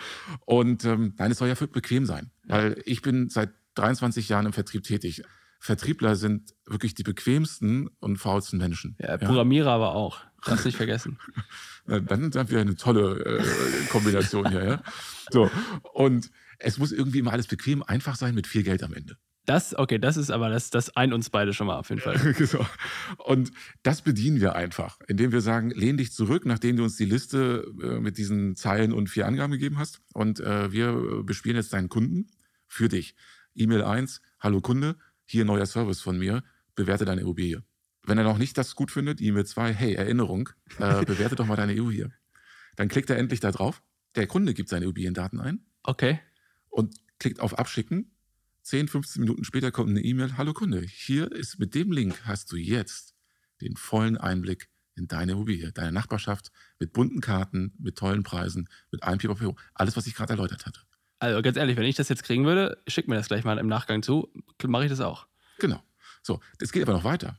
und 0.45 0.85
ähm, 0.85 1.15
nein, 1.17 1.31
es 1.31 1.39
soll 1.39 1.49
ja 1.49 1.55
bequem 1.55 2.07
sein. 2.07 2.31
Weil 2.45 2.81
ich 2.85 3.03
bin 3.03 3.29
seit 3.29 3.51
23 3.75 4.29
Jahren 4.29 4.47
im 4.47 4.53
Vertrieb 4.53 4.83
tätig. 4.83 5.23
Vertriebler 5.59 6.17
sind 6.17 6.55
wirklich 6.67 6.95
die 6.95 7.03
bequemsten 7.03 7.89
und 8.01 8.17
faulsten 8.17 8.59
Menschen. 8.59 8.97
Ja, 8.99 9.19
Programmierer 9.19 9.71
aber 9.71 9.95
auch. 9.95 10.21
Darfst 10.45 10.65
nicht 10.65 10.77
vergessen. 10.77 11.19
Dann 11.87 12.33
haben 12.35 12.51
wir 12.51 12.61
eine 12.61 12.77
tolle 12.77 13.41
äh, 13.41 13.87
Kombination 13.91 14.49
hier. 14.49 14.65
Ja? 14.65 14.83
So. 15.31 15.51
Und 15.93 16.31
es 16.59 16.79
muss 16.79 16.93
irgendwie 16.93 17.19
immer 17.19 17.33
alles 17.33 17.47
bequem, 17.47 17.83
einfach 17.83 18.17
sein 18.17 18.35
mit 18.35 18.47
viel 18.47 18.63
Geld 18.63 18.83
am 18.83 18.95
Ende. 18.95 19.17
Das, 19.51 19.77
okay, 19.77 19.99
das 19.99 20.17
ist 20.17 20.31
aber, 20.31 20.49
das, 20.49 20.71
das 20.71 20.95
eint 20.97 21.13
uns 21.13 21.29
beide 21.29 21.53
schon 21.53 21.67
mal 21.67 21.77
auf 21.77 21.89
jeden 21.89 22.01
Fall. 22.01 22.17
genau. 22.39 22.65
Und 23.19 23.51
das 23.83 24.01
bedienen 24.01 24.41
wir 24.41 24.55
einfach, 24.55 25.01
indem 25.09 25.33
wir 25.33 25.41
sagen, 25.41 25.71
lehn 25.71 25.97
dich 25.97 26.13
zurück, 26.13 26.47
nachdem 26.47 26.77
du 26.77 26.85
uns 26.85 26.97
die 26.97 27.05
Liste 27.05 27.65
äh, 27.83 27.99
mit 27.99 28.17
diesen 28.17 28.55
Zeilen 28.55 28.93
und 28.93 29.11
vier 29.11 29.27
Angaben 29.27 29.51
gegeben 29.51 29.77
hast. 29.77 30.03
Und 30.15 30.39
äh, 30.39 30.71
wir 30.71 31.25
bespielen 31.25 31.57
jetzt 31.57 31.73
deinen 31.73 31.89
Kunden 31.89 32.31
für 32.69 32.89
dich. 32.89 33.17
E-Mail 33.57 33.83
1, 33.83 34.23
hallo 34.39 34.61
Kunde, 34.61 34.95
hier 35.25 35.45
neuer 35.45 35.67
Service 35.67 36.01
von 36.01 36.17
mir, 36.17 36.45
bewerte 36.77 37.05
deine 37.05 37.23
Immobilie. 37.23 37.65
Wenn 38.05 38.19
er 38.19 38.25
noch 38.25 38.39
nicht 38.39 38.57
das 38.57 38.77
gut 38.77 38.93
findet, 38.93 39.21
E-Mail 39.21 39.47
2, 39.47 39.75
hey, 39.75 39.95
Erinnerung, 39.95 40.51
äh, 40.79 41.05
bewerte 41.05 41.35
doch 41.35 41.47
mal 41.47 41.57
deine 41.57 41.73
EU 41.73 41.91
hier. 41.91 42.13
Dann 42.77 42.87
klickt 42.87 43.11
er 43.11 43.19
endlich 43.19 43.41
da 43.41 43.51
drauf. 43.51 43.83
Der 44.15 44.29
Kunde 44.29 44.55
gibt 44.55 44.69
seine 44.69 44.85
Immobiliendaten 44.85 45.41
ein. 45.41 45.67
Okay. 45.83 46.21
Und 46.69 46.95
klickt 47.19 47.41
auf 47.41 47.59
Abschicken 47.59 48.13
10, 48.63 48.89
15 48.89 49.21
Minuten 49.21 49.45
später 49.45 49.71
kommt 49.71 49.91
eine 49.91 50.03
E-Mail, 50.03 50.37
hallo 50.37 50.53
Kunde, 50.53 50.81
hier 50.83 51.33
ist 51.33 51.59
mit 51.59 51.75
dem 51.75 51.93
Link 51.93 52.23
hast 52.25 52.53
du 52.53 52.57
jetzt 52.57 53.15
den 53.61 53.77
vollen 53.77 54.19
Einblick 54.19 54.69
in 54.97 55.09
deine 55.09 55.33
Immobilie, 55.33 55.73
deine 55.73 55.93
Nachbarschaft 55.93 56.51
mit 56.79 56.93
bunten 56.93 57.21
Karten, 57.21 57.73
mit 57.79 57.97
tollen 57.97 58.23
Preisen, 58.23 58.69
mit 58.91 59.03
allem 59.03 59.19
Pipapo, 59.19 59.57
alles, 59.75 59.97
was 59.97 60.07
ich 60.07 60.15
gerade 60.15 60.35
erläutert 60.35 60.67
hatte. 60.67 60.81
Also 61.19 61.43
ganz 61.43 61.57
ehrlich, 61.57 61.77
wenn 61.77 61.85
ich 61.85 61.97
das 61.97 62.09
jetzt 62.09 62.23
kriegen 62.23 62.45
würde, 62.45 62.83
schick 62.87 63.09
mir 63.09 63.15
das 63.15 63.29
gleich 63.29 63.45
mal 63.45 63.59
im 63.59 63.67
Nachgang 63.67 64.03
zu, 64.03 64.33
mache 64.67 64.85
ich 64.85 64.91
das 64.91 65.01
auch. 65.01 65.27
Genau. 65.59 65.83
So, 66.23 66.41
das 66.59 66.73
geht 66.73 66.83
aber 66.83 66.93
noch 66.93 67.05
weiter. 67.05 67.39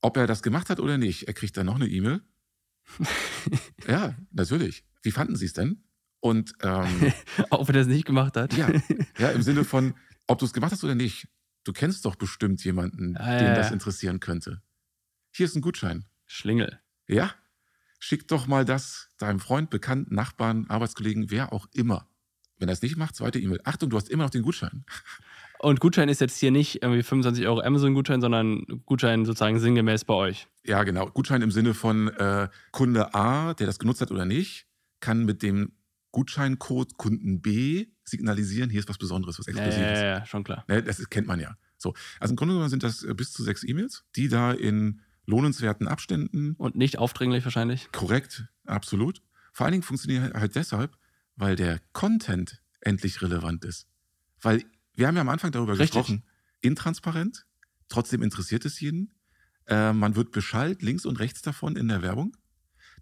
Ob 0.00 0.16
er 0.16 0.26
das 0.26 0.42
gemacht 0.42 0.70
hat 0.70 0.80
oder 0.80 0.98
nicht, 0.98 1.28
er 1.28 1.34
kriegt 1.34 1.56
dann 1.56 1.66
noch 1.66 1.76
eine 1.76 1.88
E-Mail. 1.88 2.20
ja, 3.88 4.16
natürlich. 4.30 4.84
Wie 5.02 5.10
fanden 5.10 5.36
Sie 5.36 5.46
es 5.46 5.52
denn? 5.52 5.82
Und 6.20 6.54
ähm, 6.62 7.12
ob 7.50 7.68
er 7.68 7.72
das 7.74 7.86
nicht 7.86 8.04
gemacht 8.06 8.36
hat. 8.36 8.54
ja, 8.54 8.70
ja, 9.18 9.30
im 9.30 9.42
Sinne 9.42 9.64
von, 9.64 9.94
ob 10.28 10.38
du 10.38 10.44
es 10.44 10.52
gemacht 10.52 10.72
hast 10.72 10.84
oder 10.84 10.94
nicht, 10.94 11.26
du 11.64 11.72
kennst 11.72 12.04
doch 12.04 12.14
bestimmt 12.14 12.62
jemanden, 12.64 13.16
ah, 13.16 13.38
den 13.38 13.48
ja, 13.48 13.54
das 13.54 13.72
interessieren 13.72 14.20
könnte. 14.20 14.62
Hier 15.32 15.46
ist 15.46 15.56
ein 15.56 15.62
Gutschein. 15.62 16.04
Schlingel. 16.26 16.80
Ja? 17.06 17.34
Schick 17.98 18.28
doch 18.28 18.46
mal 18.46 18.64
das 18.64 19.08
deinem 19.18 19.40
Freund, 19.40 19.70
Bekannten, 19.70 20.14
Nachbarn, 20.14 20.66
Arbeitskollegen, 20.68 21.30
wer 21.30 21.52
auch 21.52 21.66
immer. 21.72 22.08
Wenn 22.58 22.68
er 22.68 22.72
es 22.72 22.82
nicht 22.82 22.96
macht, 22.96 23.16
zweite 23.16 23.38
E-Mail. 23.38 23.60
Achtung, 23.64 23.90
du 23.90 23.96
hast 23.96 24.08
immer 24.08 24.24
noch 24.24 24.30
den 24.30 24.42
Gutschein. 24.42 24.84
Und 25.60 25.80
Gutschein 25.80 26.08
ist 26.08 26.20
jetzt 26.20 26.38
hier 26.38 26.52
nicht 26.52 26.82
irgendwie 26.82 27.02
25 27.02 27.44
Euro 27.46 27.60
Amazon-Gutschein, 27.60 28.20
sondern 28.20 28.64
Gutschein 28.86 29.24
sozusagen 29.24 29.58
sinngemäß 29.58 30.04
bei 30.04 30.14
euch. 30.14 30.46
Ja, 30.64 30.84
genau. 30.84 31.06
Gutschein 31.10 31.42
im 31.42 31.50
Sinne 31.50 31.74
von 31.74 32.08
äh, 32.08 32.48
Kunde 32.70 33.12
A, 33.14 33.54
der 33.54 33.66
das 33.66 33.80
genutzt 33.80 34.00
hat 34.00 34.12
oder 34.12 34.24
nicht, 34.24 34.66
kann 35.00 35.24
mit 35.24 35.42
dem 35.42 35.72
Gutscheincode 36.12 36.96
Kunden 36.96 37.40
B 37.40 37.86
signalisieren, 38.04 38.70
hier 38.70 38.80
ist 38.80 38.88
was 38.88 38.98
Besonderes, 38.98 39.38
was 39.38 39.46
Exklusives. 39.46 39.78
Ja, 39.78 39.94
ja, 39.94 40.18
ja 40.18 40.26
schon 40.26 40.44
klar. 40.44 40.64
Ne, 40.68 40.82
das 40.82 41.08
kennt 41.10 41.26
man 41.26 41.40
ja. 41.40 41.56
So. 41.76 41.94
Also 42.18 42.32
im 42.32 42.36
Grunde 42.36 42.54
genommen 42.54 42.70
sind 42.70 42.82
das 42.82 43.02
äh, 43.02 43.14
bis 43.14 43.32
zu 43.32 43.42
sechs 43.42 43.62
E-Mails, 43.64 44.04
die 44.16 44.28
da 44.28 44.52
in 44.52 45.00
lohnenswerten 45.26 45.86
Abständen. 45.86 46.54
Und 46.56 46.74
nicht 46.74 46.98
aufdringlich 46.98 47.44
wahrscheinlich. 47.44 47.90
Korrekt, 47.92 48.46
absolut. 48.64 49.22
Vor 49.52 49.66
allen 49.66 49.72
Dingen 49.72 49.82
funktioniert 49.82 50.34
halt 50.34 50.54
deshalb, 50.54 50.96
weil 51.36 51.54
der 51.54 51.80
Content 51.92 52.62
endlich 52.80 53.22
relevant 53.22 53.64
ist. 53.64 53.86
Weil 54.40 54.64
wir 54.94 55.06
haben 55.06 55.16
ja 55.16 55.20
am 55.20 55.28
Anfang 55.28 55.52
darüber 55.52 55.72
Richtig. 55.72 55.90
gesprochen, 55.90 56.24
intransparent, 56.60 57.46
trotzdem 57.88 58.22
interessiert 58.22 58.64
es 58.64 58.80
jeden. 58.80 59.12
Äh, 59.66 59.92
man 59.92 60.16
wird 60.16 60.32
beschallt 60.32 60.82
links 60.82 61.04
und 61.04 61.20
rechts 61.20 61.42
davon 61.42 61.76
in 61.76 61.88
der 61.88 62.02
Werbung. 62.02 62.36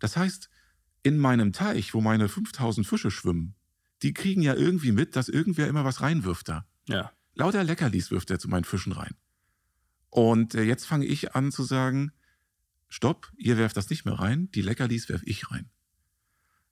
Das 0.00 0.16
heißt, 0.16 0.50
in 1.06 1.18
meinem 1.18 1.52
Teich, 1.52 1.94
wo 1.94 2.00
meine 2.00 2.28
5000 2.28 2.84
Fische 2.84 3.12
schwimmen, 3.12 3.54
die 4.02 4.12
kriegen 4.12 4.42
ja 4.42 4.54
irgendwie 4.54 4.90
mit, 4.90 5.14
dass 5.14 5.28
irgendwer 5.28 5.68
immer 5.68 5.84
was 5.84 6.00
reinwirft 6.00 6.48
da. 6.48 6.66
Ja. 6.88 7.12
Lauter 7.34 7.62
Leckerlis 7.62 8.10
wirft 8.10 8.28
er 8.32 8.40
zu 8.40 8.48
meinen 8.48 8.64
Fischen 8.64 8.90
rein. 8.90 9.14
Und 10.10 10.56
äh, 10.56 10.64
jetzt 10.64 10.84
fange 10.84 11.06
ich 11.06 11.36
an 11.36 11.52
zu 11.52 11.62
sagen, 11.62 12.10
stopp, 12.88 13.32
ihr 13.36 13.56
werft 13.56 13.76
das 13.76 13.88
nicht 13.88 14.04
mehr 14.04 14.14
rein, 14.14 14.50
die 14.50 14.62
Leckerlis 14.62 15.08
werfe 15.08 15.24
ich 15.26 15.48
rein. 15.52 15.70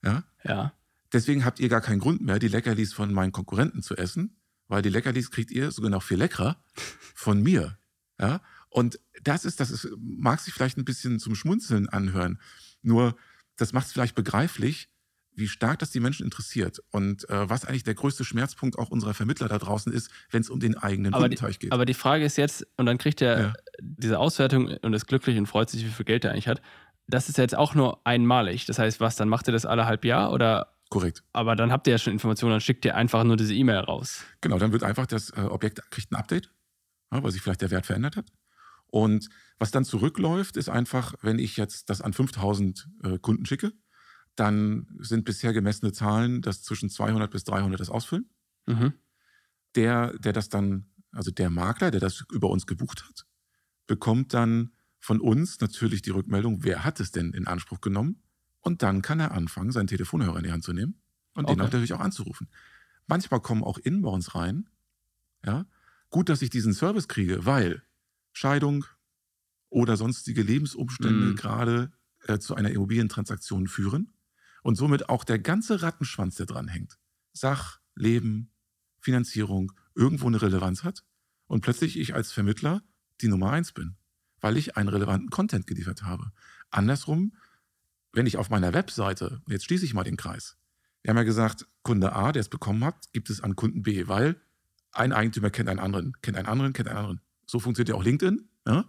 Ja? 0.02 0.24
Ja. 0.42 0.74
Deswegen 1.12 1.44
habt 1.44 1.60
ihr 1.60 1.68
gar 1.68 1.80
keinen 1.80 2.00
Grund 2.00 2.20
mehr, 2.20 2.40
die 2.40 2.48
Leckerlis 2.48 2.92
von 2.92 3.12
meinen 3.14 3.30
Konkurrenten 3.30 3.82
zu 3.82 3.96
essen, 3.96 4.36
weil 4.66 4.82
die 4.82 4.88
Leckerlis 4.88 5.30
kriegt 5.30 5.52
ihr 5.52 5.70
sogar 5.70 5.92
noch 5.92 6.02
viel 6.02 6.18
leckerer 6.18 6.60
von 7.14 7.40
mir. 7.40 7.78
Ja? 8.18 8.40
Und 8.68 8.98
das 9.22 9.44
ist, 9.44 9.60
das 9.60 9.70
ist, 9.70 9.88
mag 9.96 10.40
sich 10.40 10.52
vielleicht 10.52 10.76
ein 10.76 10.84
bisschen 10.84 11.20
zum 11.20 11.36
Schmunzeln 11.36 11.88
anhören. 11.88 12.40
Nur 12.82 13.16
das 13.56 13.72
macht 13.72 13.86
es 13.86 13.92
vielleicht 13.92 14.14
begreiflich, 14.14 14.88
wie 15.36 15.48
stark 15.48 15.78
das 15.80 15.90
die 15.90 16.00
Menschen 16.00 16.24
interessiert 16.24 16.80
und 16.90 17.28
äh, 17.28 17.48
was 17.48 17.64
eigentlich 17.64 17.82
der 17.82 17.94
größte 17.94 18.24
Schmerzpunkt 18.24 18.78
auch 18.78 18.90
unserer 18.90 19.14
Vermittler 19.14 19.48
da 19.48 19.58
draußen 19.58 19.92
ist, 19.92 20.10
wenn 20.30 20.42
es 20.42 20.50
um 20.50 20.60
den 20.60 20.76
eigenen 20.76 21.12
Kundenteich 21.12 21.58
geht. 21.58 21.72
Aber 21.72 21.84
die 21.84 21.94
Frage 21.94 22.24
ist 22.24 22.36
jetzt, 22.36 22.66
und 22.76 22.86
dann 22.86 22.98
kriegt 22.98 23.20
er 23.20 23.40
ja. 23.40 23.52
diese 23.80 24.18
Auswertung 24.18 24.68
und 24.68 24.92
ist 24.94 25.06
glücklich 25.06 25.36
und 25.36 25.46
freut 25.46 25.70
sich, 25.70 25.84
wie 25.84 25.90
viel 25.90 26.04
Geld 26.04 26.24
er 26.24 26.32
eigentlich 26.32 26.48
hat. 26.48 26.62
Das 27.06 27.28
ist 27.28 27.36
jetzt 27.36 27.56
auch 27.56 27.74
nur 27.74 28.06
einmalig. 28.06 28.66
Das 28.66 28.78
heißt, 28.78 29.00
was, 29.00 29.16
dann 29.16 29.28
macht 29.28 29.48
ihr 29.48 29.52
das 29.52 29.66
alle 29.66 29.86
halb 29.86 30.04
Jahr 30.04 30.32
oder? 30.32 30.74
Korrekt. 30.88 31.24
Aber 31.32 31.56
dann 31.56 31.72
habt 31.72 31.86
ihr 31.86 31.92
ja 31.92 31.98
schon 31.98 32.12
Informationen, 32.12 32.52
dann 32.52 32.60
schickt 32.60 32.84
ihr 32.84 32.94
einfach 32.94 33.24
nur 33.24 33.36
diese 33.36 33.54
E-Mail 33.54 33.78
raus. 33.78 34.24
Genau, 34.40 34.58
dann 34.58 34.72
wird 34.72 34.84
einfach 34.84 35.06
das 35.06 35.30
äh, 35.30 35.40
Objekt 35.40 35.82
kriegt 35.90 36.12
ein 36.12 36.16
Update, 36.16 36.50
ja, 37.12 37.22
weil 37.22 37.32
sich 37.32 37.42
vielleicht 37.42 37.62
der 37.62 37.70
Wert 37.70 37.86
verändert 37.86 38.16
hat. 38.16 38.26
Und 38.94 39.28
was 39.58 39.72
dann 39.72 39.84
zurückläuft, 39.84 40.56
ist 40.56 40.68
einfach, 40.68 41.16
wenn 41.20 41.40
ich 41.40 41.56
jetzt 41.56 41.90
das 41.90 42.00
an 42.00 42.12
5000 42.12 42.88
äh, 43.02 43.18
Kunden 43.18 43.44
schicke, 43.44 43.72
dann 44.36 44.86
sind 45.00 45.24
bisher 45.24 45.52
gemessene 45.52 45.90
Zahlen, 45.90 46.42
dass 46.42 46.62
zwischen 46.62 46.88
200 46.88 47.28
bis 47.28 47.42
300 47.42 47.80
das 47.80 47.90
ausfüllen. 47.90 48.30
Mhm. 48.66 48.92
Der, 49.74 50.16
der 50.20 50.32
das 50.32 50.48
dann, 50.48 50.92
also 51.10 51.32
der 51.32 51.50
Makler, 51.50 51.90
der 51.90 51.98
das 51.98 52.24
über 52.30 52.50
uns 52.50 52.68
gebucht 52.68 53.04
hat, 53.04 53.26
bekommt 53.88 54.32
dann 54.32 54.70
von 55.00 55.20
uns 55.20 55.58
natürlich 55.58 56.02
die 56.02 56.10
Rückmeldung, 56.10 56.62
wer 56.62 56.84
hat 56.84 57.00
es 57.00 57.10
denn 57.10 57.32
in 57.32 57.48
Anspruch 57.48 57.80
genommen? 57.80 58.22
Und 58.60 58.84
dann 58.84 59.02
kann 59.02 59.18
er 59.18 59.32
anfangen, 59.32 59.72
seinen 59.72 59.88
Telefonhörer 59.88 60.36
in 60.36 60.44
die 60.44 60.52
Hand 60.52 60.62
zu 60.62 60.72
nehmen 60.72 61.02
und 61.34 61.46
okay. 61.46 61.56
den 61.56 61.64
natürlich 61.64 61.94
auch 61.94 62.00
anzurufen. 62.00 62.48
Manchmal 63.08 63.40
kommen 63.40 63.64
auch 63.64 63.78
Inbounds 63.78 64.36
rein. 64.36 64.68
Ja, 65.44 65.66
gut, 66.10 66.28
dass 66.28 66.42
ich 66.42 66.50
diesen 66.50 66.74
Service 66.74 67.08
kriege, 67.08 67.44
weil 67.44 67.82
Scheidung 68.34 68.84
oder 69.70 69.96
sonstige 69.96 70.42
Lebensumstände 70.42 71.28
mhm. 71.28 71.36
gerade 71.36 71.92
äh, 72.26 72.38
zu 72.38 72.54
einer 72.54 72.70
Immobilientransaktion 72.70 73.68
führen 73.68 74.12
und 74.62 74.76
somit 74.76 75.08
auch 75.08 75.24
der 75.24 75.38
ganze 75.38 75.82
Rattenschwanz, 75.82 76.36
der 76.36 76.46
dran 76.46 76.68
hängt, 76.68 76.98
Sach, 77.32 77.80
Leben, 77.94 78.50
Finanzierung, 79.00 79.72
irgendwo 79.94 80.26
eine 80.26 80.42
Relevanz 80.42 80.84
hat 80.84 81.04
und 81.46 81.62
plötzlich 81.62 81.98
ich 81.98 82.14
als 82.14 82.32
Vermittler 82.32 82.82
die 83.20 83.28
Nummer 83.28 83.50
eins 83.50 83.72
bin, 83.72 83.96
weil 84.40 84.56
ich 84.56 84.76
einen 84.76 84.88
relevanten 84.88 85.30
Content 85.30 85.66
geliefert 85.66 86.02
habe. 86.02 86.32
Andersrum, 86.70 87.34
wenn 88.12 88.26
ich 88.26 88.36
auf 88.36 88.50
meiner 88.50 88.72
Webseite, 88.74 89.40
und 89.44 89.52
jetzt 89.52 89.64
schließe 89.64 89.84
ich 89.84 89.94
mal 89.94 90.04
den 90.04 90.16
Kreis, 90.16 90.56
wir 91.02 91.10
haben 91.10 91.18
ja 91.18 91.24
gesagt, 91.24 91.66
Kunde 91.82 92.14
A, 92.14 92.32
der 92.32 92.40
es 92.40 92.48
bekommen 92.48 92.84
hat, 92.84 93.12
gibt 93.12 93.30
es 93.30 93.42
an 93.42 93.56
Kunden 93.56 93.82
B, 93.82 94.08
weil 94.08 94.40
ein 94.92 95.12
Eigentümer 95.12 95.50
kennt 95.50 95.68
einen 95.68 95.80
anderen, 95.80 96.14
kennt 96.22 96.36
einen 96.36 96.46
anderen, 96.46 96.72
kennt 96.72 96.88
einen 96.88 96.98
anderen. 96.98 97.20
So 97.46 97.58
funktioniert 97.58 97.90
ja 97.90 97.94
auch 97.94 98.04
LinkedIn. 98.04 98.48
Ja? 98.66 98.84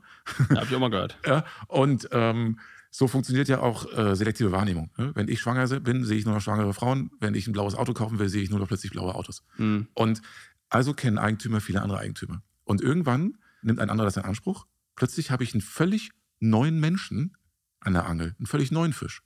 ja 0.50 0.56
Habe 0.56 0.66
ich 0.66 0.76
auch 0.76 0.80
mal 0.80 0.90
gehört. 0.90 1.18
ja, 1.26 1.46
und 1.68 2.08
ähm, 2.12 2.60
so 2.92 3.08
funktioniert 3.08 3.50
ja 3.50 3.60
auch 3.60 3.92
äh, 3.98 4.16
selektive 4.16 4.52
Wahrnehmung. 4.52 4.90
Ne? 4.98 5.12
Wenn 5.16 5.28
ich 5.28 5.42
schwanger 5.42 5.68
bin, 5.82 6.06
sehe 6.06 6.18
ich 6.18 6.26
nur 6.26 6.34
noch 6.34 6.42
schwangere 6.42 6.74
Frauen. 6.74 7.12
Wenn 7.20 7.36
ich 7.36 7.48
ein 7.48 7.52
blaues 7.52 7.76
Auto 7.76 7.94
kaufen 7.94 8.20
will, 8.20 8.30
sehe 8.30 8.42
ich 8.42 8.50
nur 8.50 8.60
noch 8.60 8.68
plötzlich 8.68 8.92
blaue 8.92 9.16
Autos. 9.16 9.44
Mhm. 9.58 9.88
Und 9.94 10.22
also 10.70 10.94
kennen 10.94 11.18
Eigentümer 11.18 11.60
viele 11.60 11.82
andere 11.82 12.00
Eigentümer. 12.00 12.42
Und 12.64 12.82
irgendwann 12.82 13.38
nimmt 13.62 13.80
ein 13.80 13.90
anderer 13.90 14.08
das 14.08 14.18
in 14.18 14.24
Anspruch. 14.24 14.66
Plötzlich 14.96 15.30
habe 15.30 15.44
ich 15.44 15.54
einen 15.54 15.62
völlig 15.62 16.12
neuen 16.40 16.80
Menschen 16.80 17.36
an 17.82 17.94
der 17.94 18.06
Angel, 18.06 18.36
einen 18.38 18.46
völlig 18.46 18.72
neuen 18.72 18.94
Fisch. 18.94 19.22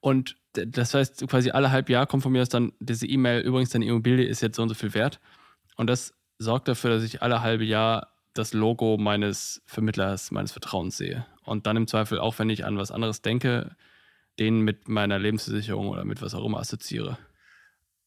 Und 0.00 0.36
das 0.52 0.94
heißt, 0.94 1.26
quasi 1.28 1.50
alle 1.50 1.70
halb 1.70 1.88
Jahr 1.88 2.06
kommt 2.06 2.22
von 2.22 2.32
mir 2.32 2.42
aus 2.42 2.48
dann 2.48 2.72
diese 2.80 3.06
E-Mail, 3.06 3.42
übrigens, 3.42 3.70
deine 3.70 3.86
Immobilie 3.86 4.26
ist 4.26 4.40
jetzt 4.40 4.56
so 4.56 4.62
und 4.62 4.68
so 4.68 4.74
viel 4.74 4.94
wert. 4.94 5.20
Und 5.76 5.88
das 5.88 6.14
sorgt 6.38 6.68
dafür, 6.68 6.90
dass 6.90 7.02
ich 7.02 7.22
alle 7.22 7.42
halbe 7.42 7.64
Jahr 7.64 8.14
das 8.34 8.52
Logo 8.52 8.96
meines 8.98 9.62
Vermittlers, 9.66 10.30
meines 10.30 10.52
Vertrauens 10.52 10.96
sehe. 10.96 11.26
Und 11.44 11.66
dann 11.66 11.76
im 11.76 11.86
Zweifel, 11.86 12.18
auch 12.18 12.38
wenn 12.38 12.50
ich 12.50 12.64
an 12.64 12.76
was 12.76 12.90
anderes 12.90 13.22
denke, 13.22 13.76
den 14.38 14.60
mit 14.60 14.88
meiner 14.88 15.18
Lebensversicherung 15.18 15.88
oder 15.88 16.04
mit 16.04 16.22
was 16.22 16.34
auch 16.34 16.44
immer 16.44 16.60
assoziiere. 16.60 17.18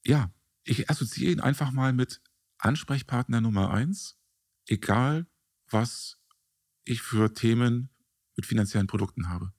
Ja, 0.05 0.31
ich 0.63 0.89
assoziiere 0.89 1.31
ihn 1.31 1.41
einfach 1.41 1.71
mal 1.71 1.93
mit 1.93 2.21
Ansprechpartner 2.59 3.41
Nummer 3.41 3.71
eins, 3.71 4.17
egal 4.67 5.27
was 5.69 6.17
ich 6.85 7.01
für 7.01 7.33
Themen 7.33 7.89
mit 8.35 8.45
finanziellen 8.45 8.87
Produkten 8.87 9.29
habe. 9.29 9.51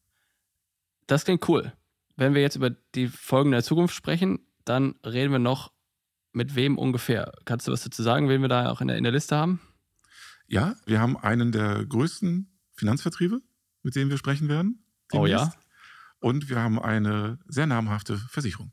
Das 1.06 1.24
klingt 1.24 1.48
cool. 1.48 1.72
Wenn 2.16 2.34
wir 2.34 2.42
jetzt 2.42 2.56
über 2.56 2.70
die 2.70 3.08
Folgen 3.08 3.50
der 3.50 3.62
Zukunft 3.62 3.94
sprechen, 3.94 4.46
dann 4.64 4.94
reden 5.04 5.32
wir 5.32 5.38
noch 5.38 5.72
mit 6.32 6.54
wem 6.54 6.78
ungefähr? 6.78 7.32
Kannst 7.44 7.68
du 7.68 7.72
was 7.72 7.84
dazu 7.84 8.02
sagen, 8.02 8.28
wen 8.28 8.42
wir 8.42 8.48
da 8.48 8.70
auch 8.70 8.80
in 8.80 8.88
der, 8.88 8.96
in 8.96 9.04
der 9.04 9.12
Liste 9.12 9.36
haben? 9.36 9.60
Ja, 10.52 10.76
wir 10.84 11.00
haben 11.00 11.16
einen 11.16 11.50
der 11.50 11.82
größten 11.86 12.46
Finanzvertriebe, 12.74 13.40
mit 13.82 13.96
denen 13.96 14.10
wir 14.10 14.18
sprechen 14.18 14.50
werden. 14.50 14.84
Oh 15.14 15.24
ja. 15.24 15.50
Und 16.20 16.50
wir 16.50 16.60
haben 16.60 16.78
eine 16.78 17.38
sehr 17.46 17.66
namhafte 17.66 18.18
Versicherung. 18.18 18.70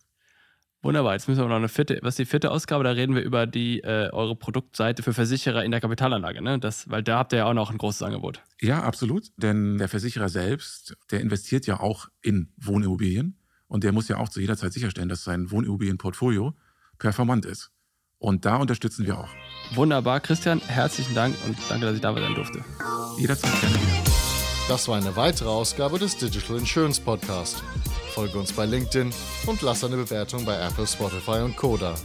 Wunderbar, 0.81 1.13
jetzt 1.13 1.29
müssen 1.29 1.39
wir 1.39 1.47
noch 1.47 1.55
eine 1.55 1.69
vierte, 1.69 1.97
was 2.01 2.15
ist 2.15 2.19
die 2.19 2.25
vierte 2.25 2.51
Ausgabe? 2.51 2.83
Da 2.83 2.91
reden 2.91 3.15
wir 3.15 3.21
über 3.21 3.47
die 3.47 3.79
äh, 3.79 4.09
eure 4.11 4.35
Produktseite 4.35 5.03
für 5.03 5.13
Versicherer 5.13 5.63
in 5.63 5.71
der 5.71 5.79
Kapitalanlage, 5.79 6.41
ne? 6.41 6.59
Das, 6.59 6.89
weil 6.89 7.01
da 7.01 7.17
habt 7.17 7.31
ihr 7.31 7.39
ja 7.39 7.45
auch 7.45 7.53
noch 7.53 7.71
ein 7.71 7.77
großes 7.77 8.01
Angebot. 8.01 8.43
Ja, 8.59 8.83
absolut. 8.83 9.31
Denn 9.37 9.77
der 9.77 9.87
Versicherer 9.87 10.27
selbst, 10.27 10.97
der 11.11 11.21
investiert 11.21 11.65
ja 11.65 11.79
auch 11.79 12.09
in 12.21 12.51
Wohnimmobilien 12.57 13.39
und 13.67 13.85
der 13.85 13.93
muss 13.93 14.09
ja 14.09 14.17
auch 14.17 14.27
zu 14.27 14.41
jeder 14.41 14.57
Zeit 14.57 14.73
sicherstellen, 14.73 15.07
dass 15.07 15.23
sein 15.23 15.49
Wohnimmobilienportfolio 15.49 16.57
performant 16.97 17.45
ist. 17.45 17.71
Und 18.19 18.45
da 18.45 18.57
unterstützen 18.57 19.05
wir 19.05 19.17
auch. 19.17 19.29
Wunderbar, 19.73 20.19
Christian, 20.19 20.61
herzlichen 20.67 21.15
Dank 21.15 21.35
und 21.45 21.57
danke, 21.69 21.85
dass 21.85 21.95
ich 21.95 22.01
da 22.01 22.13
sein 22.13 22.35
durfte. 22.35 22.63
Jederzeit 23.17 23.59
gerne 23.61 23.75
wieder. 23.75 24.03
Das 24.67 24.87
war 24.87 24.97
eine 24.97 25.15
weitere 25.15 25.49
Ausgabe 25.49 25.97
des 25.97 26.17
Digital 26.17 26.57
Insurance 26.57 27.01
Podcast. 27.01 27.63
Folge 28.13 28.37
uns 28.37 28.51
bei 28.51 28.65
LinkedIn 28.65 29.11
und 29.47 29.61
lass 29.61 29.83
eine 29.83 29.95
Bewertung 29.95 30.45
bei 30.45 30.59
Apple, 30.59 30.85
Spotify 30.85 31.41
und 31.43 31.55
Koda. 31.55 31.95